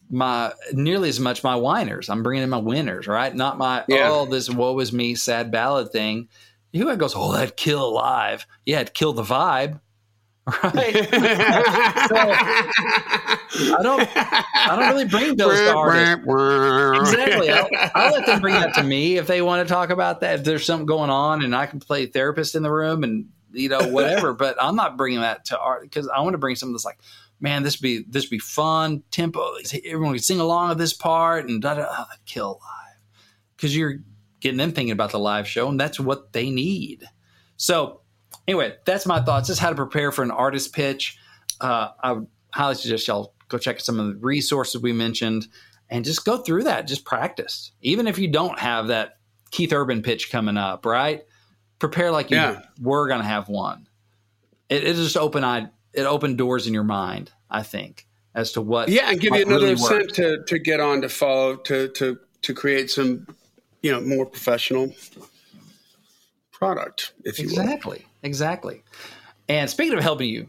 my 0.09 0.53
nearly 0.73 1.09
as 1.09 1.21
much 1.21 1.43
my 1.43 1.57
whiners. 1.57 2.09
I'm 2.09 2.23
bringing 2.23 2.45
in 2.45 2.51
my 2.51 2.59
winners, 2.59 3.07
right? 3.07 3.35
Not 3.35 3.59
my 3.59 3.85
Yeah. 3.89 4.11
oh 4.11 4.27
this 4.27 4.49
woe 4.49 4.79
is 4.79 4.93
me 4.93 5.17
sad 5.17 5.51
ballad 5.51 5.91
thing. 5.93 6.29
Who 6.73 6.97
goes 6.97 7.15
oh 7.15 7.33
that 7.33 7.57
kill 7.57 7.93
live? 7.93 8.47
Yeah, 8.65 8.81
it 8.81 8.95
kill 8.95 9.13
the 9.13 9.23
vibe, 9.23 9.81
right? 10.47 10.95
Yeah. 11.11 12.41
I 13.79 13.83
don't 13.83 14.09
I 14.17 14.77
don't 14.77 14.89
really 14.89 15.05
bring 15.07 15.37
those 15.37 15.59
to 15.59 15.75
artists. 15.75 16.25
Exactly. 16.27 17.51
I'll, 17.51 17.69
I'll 17.95 18.13
let 18.13 18.27
them 18.27 18.41
bring 18.41 18.55
that 18.55 18.75
to 18.75 18.83
me 18.83 19.17
if 19.17 19.27
they 19.27 19.43
want 19.43 19.67
to 19.67 19.73
talk 19.73 19.91
about 19.91 20.21
that. 20.21 20.41
If 20.41 20.45
there's 20.45 20.67
something 20.67 20.87
going 20.87 21.11
on 21.11 21.43
and 21.45 21.55
I 21.55 21.67
can 21.67 21.81
play 21.81 22.07
therapist 22.07 22.55
in 22.55 22.63
the 22.63 22.71
room 22.71 23.05
and 23.05 23.27
you 23.53 23.69
know 23.69 23.89
whatever, 23.89 24.33
but 24.35 24.57
I'm 24.61 24.77
not 24.77 24.97
bringing 24.97 25.21
that 25.21 25.47
to 25.47 25.59
art 25.59 25.83
because 25.83 26.09
I 26.09 26.21
want 26.21 26.35
to 26.35 26.39
bring 26.39 26.57
something 26.57 26.75
that's 26.75 26.85
like, 26.85 26.99
man, 27.41 27.63
this 27.63 27.77
be 27.77 28.05
this 28.09 28.27
be 28.27 28.39
fun 28.39 29.03
tempo. 29.11 29.55
Everyone 29.85 30.15
can 30.15 30.23
sing 30.23 30.41
along 30.41 30.71
with 30.71 30.79
this 30.79 30.93
part 30.93 31.49
and 31.49 31.63
da 31.63 31.75
da. 31.75 31.87
Oh, 31.89 32.05
kill 32.27 32.61
live 32.63 32.99
because 33.57 33.77
you're 33.77 33.97
getting 34.41 34.59
them 34.59 34.73
thinking 34.73 34.93
about 34.93 35.11
the 35.13 35.19
live 35.19 35.49
show 35.49 35.69
and 35.69 35.81
that's 35.81 35.99
what 35.99 36.33
they 36.33 36.51
need. 36.51 37.05
So 37.57 38.01
anyway, 38.49 38.75
that's 38.85 39.07
my 39.07 39.21
thoughts. 39.21 39.49
Just 39.49 39.61
how 39.61 39.71
to 39.71 39.75
prepare 39.77 40.13
for 40.13 40.23
an 40.23 40.31
artist 40.31 40.73
pitch. 40.73 41.19
Uh, 41.61 41.89
I 42.03 42.13
would 42.13 42.27
highly 42.53 42.75
suggest 42.75 43.09
y'all 43.09 43.35
go 43.49 43.59
check 43.59 43.81
some 43.81 44.01
of 44.01 44.07
the 44.07 44.15
resources 44.17 44.81
we 44.81 44.93
mentioned 44.93 45.47
and 45.91 46.05
just 46.05 46.25
go 46.25 46.39
through 46.39 46.65
that. 46.65 46.87
Just 46.87 47.05
practice, 47.05 47.73
even 47.83 48.07
if 48.07 48.19
you 48.19 48.29
don't 48.29 48.59
have 48.59 48.89
that 48.89 49.19
Keith 49.51 49.73
Urban 49.73 50.03
pitch 50.03 50.31
coming 50.31 50.57
up. 50.57 50.85
Right, 50.87 51.25
prepare 51.79 52.11
like 52.11 52.31
you 52.31 52.37
Yeah. 52.37 52.63
were 52.81 53.07
going 53.09 53.21
to 53.21 53.27
have 53.27 53.49
one. 53.49 53.87
It, 54.69 54.85
it 54.85 54.97
just 54.97 55.17
open 55.17 55.45
eye. 55.45 55.69
It 55.93 56.05
opened 56.05 56.39
doors 56.39 56.67
in 56.67 56.75
your 56.75 56.85
mind. 56.85 57.31
I 57.51 57.63
think 57.63 58.07
as 58.35 58.53
to 58.53 58.61
what. 58.61 58.89
Yeah, 58.89 59.11
and 59.11 59.21
give 59.21 59.35
you 59.35 59.43
another 59.43 59.67
really 59.67 59.77
scent 59.77 60.15
to, 60.15 60.43
to 60.45 60.59
get 60.59 60.81
on 60.81 61.03
to 61.03 61.09
follow 61.09 61.57
to 61.57 61.89
to 61.91 62.19
to 62.43 62.55
create 62.55 62.91
some, 62.91 63.27
you 63.83 63.93
know, 63.93 64.01
more 64.01 64.27
professional 64.27 64.93
product, 66.51 67.13
if 67.25 67.39
you 67.39 67.49
will. 67.49 67.57
Exactly. 68.25 68.83
And 69.49 69.70
speaking 69.70 69.97
of 69.97 70.03
helping 70.03 70.29
you 70.29 70.49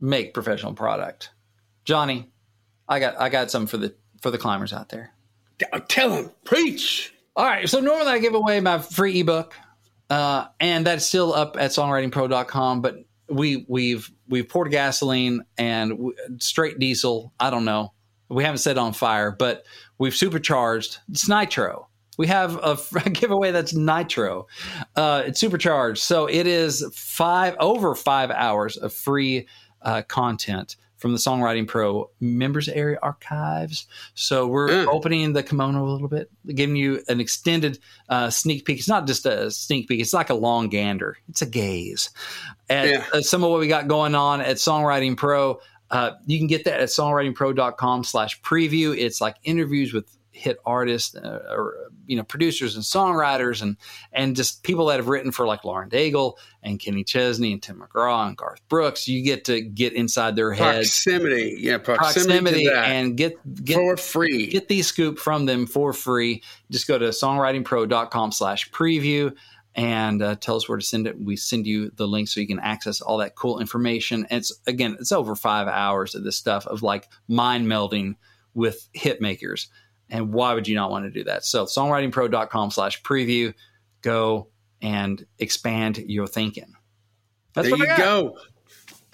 make 0.00 0.34
professional 0.34 0.72
product, 0.72 1.30
Johnny, 1.84 2.30
I 2.88 2.98
got 2.98 3.20
I 3.20 3.28
got 3.28 3.50
something 3.50 3.68
for 3.68 3.76
the 3.76 3.94
for 4.22 4.30
the 4.30 4.38
climbers 4.38 4.72
out 4.72 4.88
there. 4.88 5.12
Tell 5.88 6.08
them, 6.10 6.30
preach. 6.44 7.14
All 7.36 7.44
right. 7.44 7.68
So 7.68 7.80
normally 7.80 8.10
I 8.10 8.18
give 8.18 8.34
away 8.34 8.60
my 8.60 8.78
free 8.78 9.20
ebook, 9.20 9.54
uh, 10.10 10.46
and 10.58 10.86
that's 10.86 11.04
still 11.04 11.32
up 11.34 11.56
at 11.58 11.70
songwritingpro.com. 11.70 12.80
But 12.80 13.04
we 13.28 13.66
we've 13.68 14.10
we've 14.28 14.48
poured 14.48 14.70
gasoline 14.70 15.44
and 15.58 15.90
w- 15.90 16.14
straight 16.40 16.78
diesel. 16.78 17.32
I 17.38 17.50
don't 17.50 17.64
know. 17.64 17.92
We 18.30 18.42
haven't 18.44 18.58
set 18.58 18.72
it 18.72 18.78
on 18.78 18.94
fire, 18.94 19.30
but 19.30 19.64
we've 19.98 20.14
supercharged. 20.14 20.98
It's 21.10 21.28
nitro. 21.28 21.88
We 22.16 22.26
have 22.28 22.56
a, 22.56 22.78
a 23.06 23.10
giveaway 23.10 23.50
that's 23.50 23.74
nitro. 23.74 24.46
Uh, 24.96 25.24
it's 25.26 25.40
supercharged, 25.40 26.02
so 26.02 26.26
it 26.26 26.46
is 26.46 26.84
five 26.94 27.56
over 27.60 27.94
five 27.94 28.30
hours 28.30 28.76
of 28.76 28.92
free 28.92 29.46
uh, 29.82 30.02
content 30.02 30.76
from 30.96 31.12
the 31.12 31.18
Songwriting 31.18 31.66
Pro 31.68 32.08
members 32.20 32.66
area 32.66 32.98
archives. 33.02 33.86
So 34.14 34.46
we're 34.46 34.68
Mm. 34.70 34.86
opening 34.86 35.32
the 35.34 35.42
kimono 35.42 35.84
a 35.84 35.90
little 35.92 36.08
bit, 36.08 36.30
giving 36.54 36.76
you 36.76 37.02
an 37.08 37.20
extended 37.20 37.78
uh, 38.08 38.30
sneak 38.30 38.64
peek. 38.64 38.78
It's 38.78 38.88
not 38.88 39.06
just 39.06 39.26
a 39.26 39.50
sneak 39.50 39.86
peek; 39.88 40.00
it's 40.00 40.14
like 40.14 40.30
a 40.30 40.34
long 40.34 40.68
gander. 40.70 41.18
It's 41.28 41.42
a 41.42 41.46
gaze 41.46 42.08
at 42.70 42.88
Yeah. 42.88 43.04
uh, 43.12 43.20
some 43.20 43.44
of 43.44 43.50
what 43.50 43.60
we 43.60 43.68
got 43.68 43.86
going 43.88 44.14
on 44.14 44.40
at 44.40 44.56
Songwriting 44.56 45.16
Pro. 45.16 45.60
Uh, 45.90 46.12
you 46.26 46.38
can 46.38 46.46
get 46.46 46.64
that 46.64 46.80
at 46.80 46.88
songwritingpro.com 46.88 48.04
slash 48.04 48.40
preview. 48.40 48.96
It's 48.96 49.20
like 49.20 49.36
interviews 49.44 49.92
with 49.92 50.06
hit 50.34 50.58
artists 50.66 51.14
uh, 51.14 51.42
or 51.48 51.76
you 52.06 52.16
know 52.16 52.24
producers 52.24 52.74
and 52.74 52.84
songwriters 52.84 53.62
and 53.62 53.76
and 54.12 54.34
just 54.34 54.64
people 54.64 54.86
that 54.86 54.96
have 54.96 55.08
written 55.08 55.30
for 55.30 55.46
like 55.46 55.64
Lauren 55.64 55.88
Daigle 55.88 56.34
and 56.62 56.80
Kenny 56.80 57.04
Chesney 57.04 57.52
and 57.52 57.62
Tim 57.62 57.80
McGraw 57.80 58.26
and 58.26 58.36
Garth 58.36 58.60
Brooks. 58.68 59.06
You 59.06 59.22
get 59.22 59.44
to 59.46 59.60
get 59.60 59.92
inside 59.92 60.34
their 60.36 60.52
heads, 60.52 60.88
Proximity. 60.88 61.56
Yeah, 61.60 61.78
proximity, 61.78 62.30
proximity, 62.30 62.64
to 62.64 62.70
that 62.70 62.84
and 62.86 63.16
get 63.16 63.64
get 63.64 63.76
for 63.76 63.96
free. 63.96 64.48
get 64.48 64.68
these 64.68 64.88
scoop 64.88 65.18
from 65.18 65.46
them 65.46 65.66
for 65.66 65.92
free. 65.92 66.42
Just 66.70 66.88
go 66.88 66.98
to 66.98 67.06
songwritingpro.com 67.08 68.32
slash 68.32 68.70
preview 68.70 69.34
and 69.76 70.22
uh, 70.22 70.36
tell 70.36 70.56
us 70.56 70.68
where 70.68 70.78
to 70.78 70.84
send 70.84 71.06
it. 71.06 71.20
We 71.20 71.36
send 71.36 71.66
you 71.66 71.90
the 71.94 72.06
link 72.06 72.28
so 72.28 72.40
you 72.40 72.46
can 72.46 72.60
access 72.60 73.00
all 73.00 73.18
that 73.18 73.34
cool 73.34 73.60
information. 73.60 74.26
And 74.30 74.38
it's 74.38 74.52
again, 74.66 74.96
it's 75.00 75.12
over 75.12 75.34
five 75.34 75.68
hours 75.68 76.14
of 76.14 76.24
this 76.24 76.36
stuff 76.36 76.66
of 76.66 76.82
like 76.82 77.08
mind 77.28 77.66
melding 77.66 78.16
with 78.54 78.88
hit 78.92 79.20
makers. 79.20 79.68
And 80.10 80.32
why 80.32 80.54
would 80.54 80.68
you 80.68 80.74
not 80.74 80.90
want 80.90 81.06
to 81.06 81.10
do 81.10 81.24
that? 81.24 81.44
So 81.44 81.64
songwritingpro.com 81.64 82.70
slash 82.70 83.02
preview, 83.02 83.54
go 84.02 84.48
and 84.82 85.24
expand 85.38 85.98
your 85.98 86.26
thinking. 86.26 86.74
That's 87.54 87.68
there 87.68 87.78
you 87.78 87.96
go. 87.96 88.36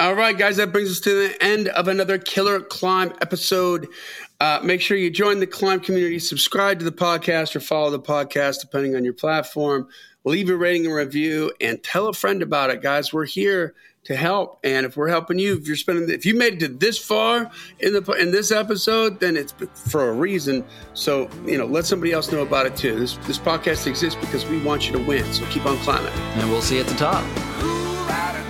All 0.01 0.14
right, 0.14 0.36
guys, 0.36 0.57
that 0.57 0.72
brings 0.72 0.91
us 0.91 1.01
to 1.01 1.28
the 1.28 1.45
end 1.45 1.68
of 1.68 1.86
another 1.86 2.16
Killer 2.16 2.61
Climb 2.61 3.12
episode. 3.20 3.86
Uh, 4.41 4.59
make 4.62 4.80
sure 4.80 4.97
you 4.97 5.11
join 5.11 5.41
the 5.41 5.47
Climb 5.47 5.78
community, 5.78 6.18
subscribe 6.18 6.78
to 6.78 6.86
the 6.86 6.91
podcast, 6.91 7.55
or 7.55 7.61
follow 7.61 7.91
the 7.91 8.01
podcast, 8.01 8.62
depending 8.62 8.97
on 8.97 9.05
your 9.05 9.12
platform. 9.12 9.86
Leave 10.24 10.49
a 10.49 10.57
rating 10.57 10.86
and 10.86 10.95
review, 10.95 11.53
and 11.61 11.82
tell 11.82 12.09
a 12.09 12.14
friend 12.14 12.41
about 12.43 12.70
it, 12.70 12.80
guys. 12.80 13.12
We're 13.12 13.26
here 13.26 13.74
to 14.05 14.16
help, 14.16 14.59
and 14.64 14.86
if 14.86 14.96
we're 14.96 15.09
helping 15.09 15.38
you, 15.38 15.57
if 15.57 15.66
you're 15.66 15.76
spending, 15.76 16.09
if 16.09 16.24
you 16.24 16.34
made 16.34 16.55
it 16.55 16.61
to 16.61 16.68
this 16.68 16.98
far 16.98 17.51
in 17.80 17.92
the 17.92 18.03
in 18.12 18.30
this 18.30 18.51
episode, 18.51 19.20
then 19.20 19.36
it's 19.36 19.53
for 19.53 20.09
a 20.09 20.12
reason. 20.12 20.64
So 20.94 21.28
you 21.44 21.59
know, 21.59 21.66
let 21.66 21.84
somebody 21.84 22.12
else 22.12 22.32
know 22.32 22.42
about 22.42 22.66
it 22.66 22.76
too. 22.76 22.98
This 22.98 23.16
this 23.26 23.38
podcast 23.38 23.86
exists 23.86 24.18
because 24.20 24.46
we 24.46 24.62
want 24.62 24.86
you 24.86 24.92
to 24.96 25.05
win. 25.05 25.30
So 25.32 25.44
keep 25.46 25.66
on 25.66 25.76
climbing. 25.78 26.12
And 26.12 26.51
we'll 26.51 26.62
see 26.62 26.76
you 26.76 26.82
at 26.82 26.88
the 26.88 26.96
top. 26.96 28.49